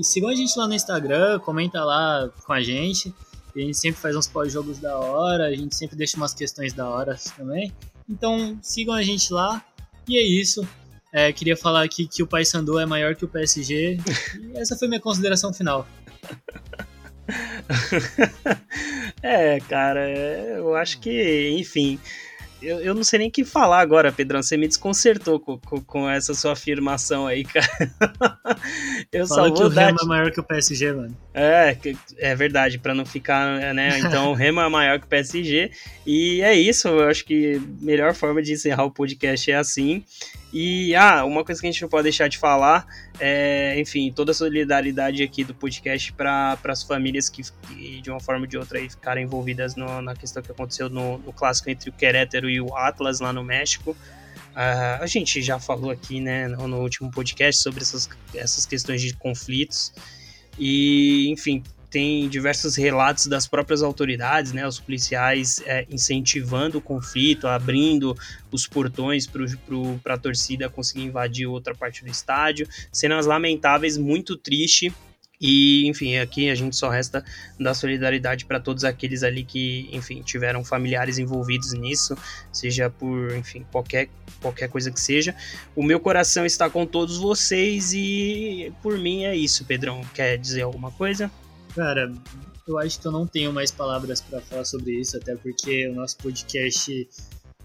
sigam 0.01 0.29
a 0.29 0.35
gente 0.35 0.57
lá 0.57 0.67
no 0.67 0.73
Instagram, 0.73 1.37
comenta 1.41 1.85
lá 1.85 2.27
com 2.43 2.53
a 2.53 2.61
gente. 2.63 3.13
A 3.55 3.59
gente 3.59 3.77
sempre 3.77 4.01
faz 4.01 4.15
uns 4.15 4.27
pós-jogos 4.27 4.79
da 4.79 4.97
hora, 4.97 5.45
a 5.45 5.55
gente 5.55 5.75
sempre 5.75 5.95
deixa 5.95 6.17
umas 6.17 6.33
questões 6.33 6.73
da 6.73 6.89
hora 6.89 7.15
também. 7.37 7.71
Então 8.09 8.57
sigam 8.63 8.95
a 8.95 9.03
gente 9.03 9.31
lá. 9.31 9.63
E 10.07 10.17
é 10.17 10.23
isso. 10.23 10.67
É, 11.11 11.33
queria 11.33 11.57
falar 11.57 11.83
aqui 11.83 12.07
que 12.07 12.21
o 12.21 12.27
Paysandu 12.27 12.77
é 12.79 12.85
maior 12.85 13.15
que 13.15 13.25
o 13.25 13.27
PSG. 13.27 13.99
e 14.39 14.57
essa 14.57 14.77
foi 14.77 14.87
minha 14.87 14.99
consideração 14.99 15.51
final. 15.53 15.87
é, 19.21 19.59
cara, 19.61 20.09
eu 20.09 20.75
acho 20.75 20.99
que, 20.99 21.49
enfim, 21.57 21.99
eu, 22.61 22.79
eu 22.79 22.93
não 22.93 23.03
sei 23.03 23.19
nem 23.19 23.29
o 23.29 23.31
que 23.31 23.45
falar 23.45 23.79
agora, 23.79 24.11
Pedrão. 24.11 24.43
Você 24.43 24.57
me 24.57 24.67
desconcertou 24.67 25.39
com, 25.39 25.57
com, 25.57 25.81
com 25.81 26.09
essa 26.09 26.33
sua 26.33 26.53
afirmação 26.53 27.25
aí, 27.25 27.43
cara. 27.45 27.67
eu 29.11 29.25
Fala 29.25 29.41
só 29.41 29.47
vou 29.47 29.53
que 29.53 29.63
o 29.63 29.69
dar... 29.69 29.87
Remo 29.87 29.99
é 30.01 30.05
maior 30.05 30.31
que 30.31 30.39
o 30.39 30.43
PSG, 30.43 30.91
mano. 30.91 31.17
É, 31.33 31.77
é 32.17 32.35
verdade, 32.35 32.77
para 32.77 32.93
não 32.93 33.05
ficar, 33.05 33.73
né? 33.73 33.99
Então 34.09 34.31
o 34.31 34.33
Remo 34.33 34.59
é 34.59 34.69
maior 34.69 34.99
que 34.99 35.05
o 35.05 35.09
PSG. 35.09 35.71
E 36.05 36.41
é 36.41 36.53
isso, 36.53 36.87
eu 36.87 37.07
acho 37.07 37.23
que 37.25 37.55
a 37.55 37.83
melhor 37.83 38.13
forma 38.13 38.41
de 38.41 38.53
encerrar 38.53 38.83
o 38.83 38.91
podcast 38.91 39.49
é 39.49 39.55
assim. 39.55 40.03
E, 40.51 40.95
ah, 40.95 41.23
uma 41.25 41.45
coisa 41.45 41.61
que 41.61 41.67
a 41.67 41.71
gente 41.71 41.81
não 41.81 41.89
pode 41.89 42.03
deixar 42.03 42.27
de 42.27 42.37
falar 42.37 42.87
é, 43.19 43.77
enfim, 43.77 44.11
toda 44.11 44.31
a 44.31 44.33
solidariedade 44.33 45.21
aqui 45.21 45.43
do 45.43 45.53
podcast 45.53 46.13
para 46.13 46.57
as 46.63 46.83
famílias 46.83 47.27
que, 47.27 47.43
que, 47.43 48.01
de 48.01 48.09
uma 48.09 48.19
forma 48.19 48.41
ou 48.41 48.47
de 48.47 48.57
outra, 48.57 48.79
aí, 48.79 48.89
ficaram 48.89 49.21
envolvidas 49.21 49.75
no, 49.75 50.01
na 50.01 50.15
questão 50.15 50.41
que 50.41 50.51
aconteceu 50.51 50.89
no, 50.89 51.17
no, 51.17 51.33
clássico 51.33 51.69
entre 51.69 51.89
o 51.89 51.93
Querétaro 51.93 52.49
e 52.49 52.61
o 52.61 52.73
Atlas 52.75 53.19
lá 53.19 53.33
no 53.33 53.43
México. 53.43 53.91
Uh, 54.51 55.03
a 55.03 55.05
gente 55.05 55.41
já 55.41 55.59
falou 55.59 55.91
aqui, 55.91 56.21
né, 56.21 56.47
no, 56.47 56.67
no 56.67 56.77
último 56.79 57.11
podcast 57.11 57.61
sobre 57.61 57.81
essas, 57.81 58.09
essas 58.33 58.65
questões 58.65 59.01
de 59.01 59.13
conflitos. 59.13 59.93
E, 60.57 61.29
enfim, 61.29 61.61
tem 61.89 62.29
diversos 62.29 62.75
relatos 62.75 63.27
das 63.27 63.47
próprias 63.47 63.81
autoridades, 63.81 64.53
né, 64.53 64.67
os 64.67 64.79
policiais 64.79 65.61
é, 65.65 65.85
incentivando 65.89 66.77
o 66.77 66.81
conflito, 66.81 67.47
abrindo 67.47 68.15
os 68.51 68.67
portões 68.67 69.27
para 70.03 70.13
a 70.13 70.17
torcida 70.17 70.69
conseguir 70.69 71.03
invadir 71.03 71.47
outra 71.47 71.73
parte 71.73 72.03
do 72.03 72.09
estádio. 72.09 72.67
Cenas 72.91 73.25
lamentáveis, 73.25 73.97
muito 73.97 74.37
triste. 74.37 74.93
E, 75.41 75.87
enfim, 75.87 76.17
aqui 76.17 76.49
a 76.49 76.55
gente 76.55 76.75
só 76.75 76.89
resta 76.89 77.23
dar 77.57 77.73
solidariedade 77.73 78.43
para 78.45 78.59
todos 78.59 78.83
aqueles 78.83 79.23
ali 79.23 79.43
que, 79.43 79.87
enfim, 79.91 80.21
tiveram 80.21 80.65
familiares 80.65 81.17
envolvidos 81.17 81.71
nisso, 81.71 82.17
seja 82.51 82.89
por, 82.89 83.33
enfim, 83.37 83.65
qualquer, 83.71 84.09
qualquer 84.41 84.67
coisa 84.67 84.91
que 84.91 84.99
seja. 84.99 85.33
O 85.73 85.81
meu 85.81 85.97
coração 85.97 86.45
está 86.45 86.69
com 86.69 86.85
todos 86.85 87.17
vocês 87.17 87.93
e, 87.93 88.73
por 88.83 88.97
mim, 88.97 89.23
é 89.23 89.33
isso, 89.33 89.63
Pedrão. 89.63 90.01
Quer 90.13 90.37
dizer 90.37 90.63
alguma 90.63 90.91
coisa? 90.91 91.31
Cara, 91.75 92.11
eu 92.67 92.77
acho 92.77 92.99
que 92.99 93.07
eu 93.07 93.11
não 93.11 93.25
tenho 93.25 93.51
mais 93.53 93.71
palavras 93.71 94.21
para 94.21 94.41
falar 94.41 94.65
sobre 94.65 94.93
isso, 94.93 95.17
até 95.17 95.35
porque 95.35 95.87
o 95.87 95.95
nosso 95.95 96.17
podcast 96.17 97.09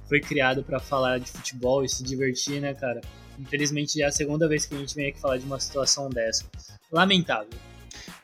foi 0.08 0.20
criado 0.20 0.62
para 0.62 0.78
falar 0.78 1.18
de 1.18 1.30
futebol 1.30 1.84
e 1.84 1.88
se 1.88 2.02
divertir, 2.02 2.60
né, 2.60 2.74
cara? 2.74 3.00
Infelizmente 3.38 3.98
já 3.98 4.06
é 4.06 4.08
a 4.08 4.12
segunda 4.12 4.48
vez 4.48 4.66
que 4.66 4.74
a 4.74 4.78
gente 4.78 4.94
vem 4.94 5.08
aqui 5.08 5.20
falar 5.20 5.38
de 5.38 5.44
uma 5.44 5.58
situação 5.58 6.08
dessa. 6.08 6.44
Lamentável. 6.92 7.58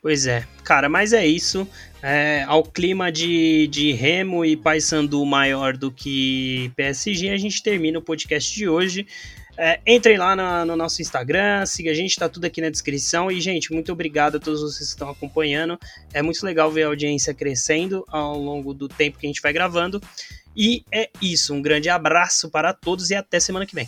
Pois 0.02 0.26
é, 0.26 0.46
cara, 0.64 0.88
mas 0.88 1.12
é 1.12 1.26
isso. 1.26 1.68
É, 2.02 2.44
ao 2.46 2.62
clima 2.62 3.12
de, 3.12 3.66
de 3.68 3.92
Remo 3.92 4.44
e 4.44 4.56
Paysandu 4.56 5.24
maior 5.26 5.76
do 5.76 5.90
que 5.90 6.72
PSG, 6.74 7.28
a 7.30 7.36
gente 7.36 7.62
termina 7.62 7.98
o 7.98 8.02
podcast 8.02 8.54
de 8.54 8.68
hoje. 8.68 9.06
É, 9.62 9.78
entrem 9.86 10.16
lá 10.16 10.34
no, 10.34 10.64
no, 10.64 10.74
nosso 10.74 11.02
Instagram, 11.02 11.66
siga 11.66 11.90
a 11.90 11.94
gente, 11.94 12.16
tá 12.16 12.30
tudo 12.30 12.46
aqui 12.46 12.62
na 12.62 12.70
descrição. 12.70 13.30
E, 13.30 13.38
gente, 13.42 13.70
muito 13.74 13.92
obrigado 13.92 14.36
a 14.36 14.40
todos 14.40 14.62
vocês 14.62 14.88
que 14.88 14.94
estão 14.94 15.10
acompanhando. 15.10 15.78
É 16.14 16.22
muito 16.22 16.42
legal 16.46 16.70
ver 16.70 16.84
a 16.84 16.86
audiência 16.86 17.34
crescendo 17.34 18.02
ao 18.08 18.38
longo 18.38 18.72
do 18.72 18.88
tempo 18.88 19.18
que 19.18 19.26
a 19.26 19.28
gente 19.28 19.42
vai 19.42 19.52
gravando. 19.52 20.00
E 20.56 20.82
é 20.90 21.10
isso, 21.20 21.52
um 21.52 21.60
grande 21.60 21.90
abraço 21.90 22.48
para 22.48 22.72
todos 22.72 23.10
e 23.10 23.14
até 23.14 23.38
semana 23.38 23.66
que 23.66 23.74
vem. 23.74 23.86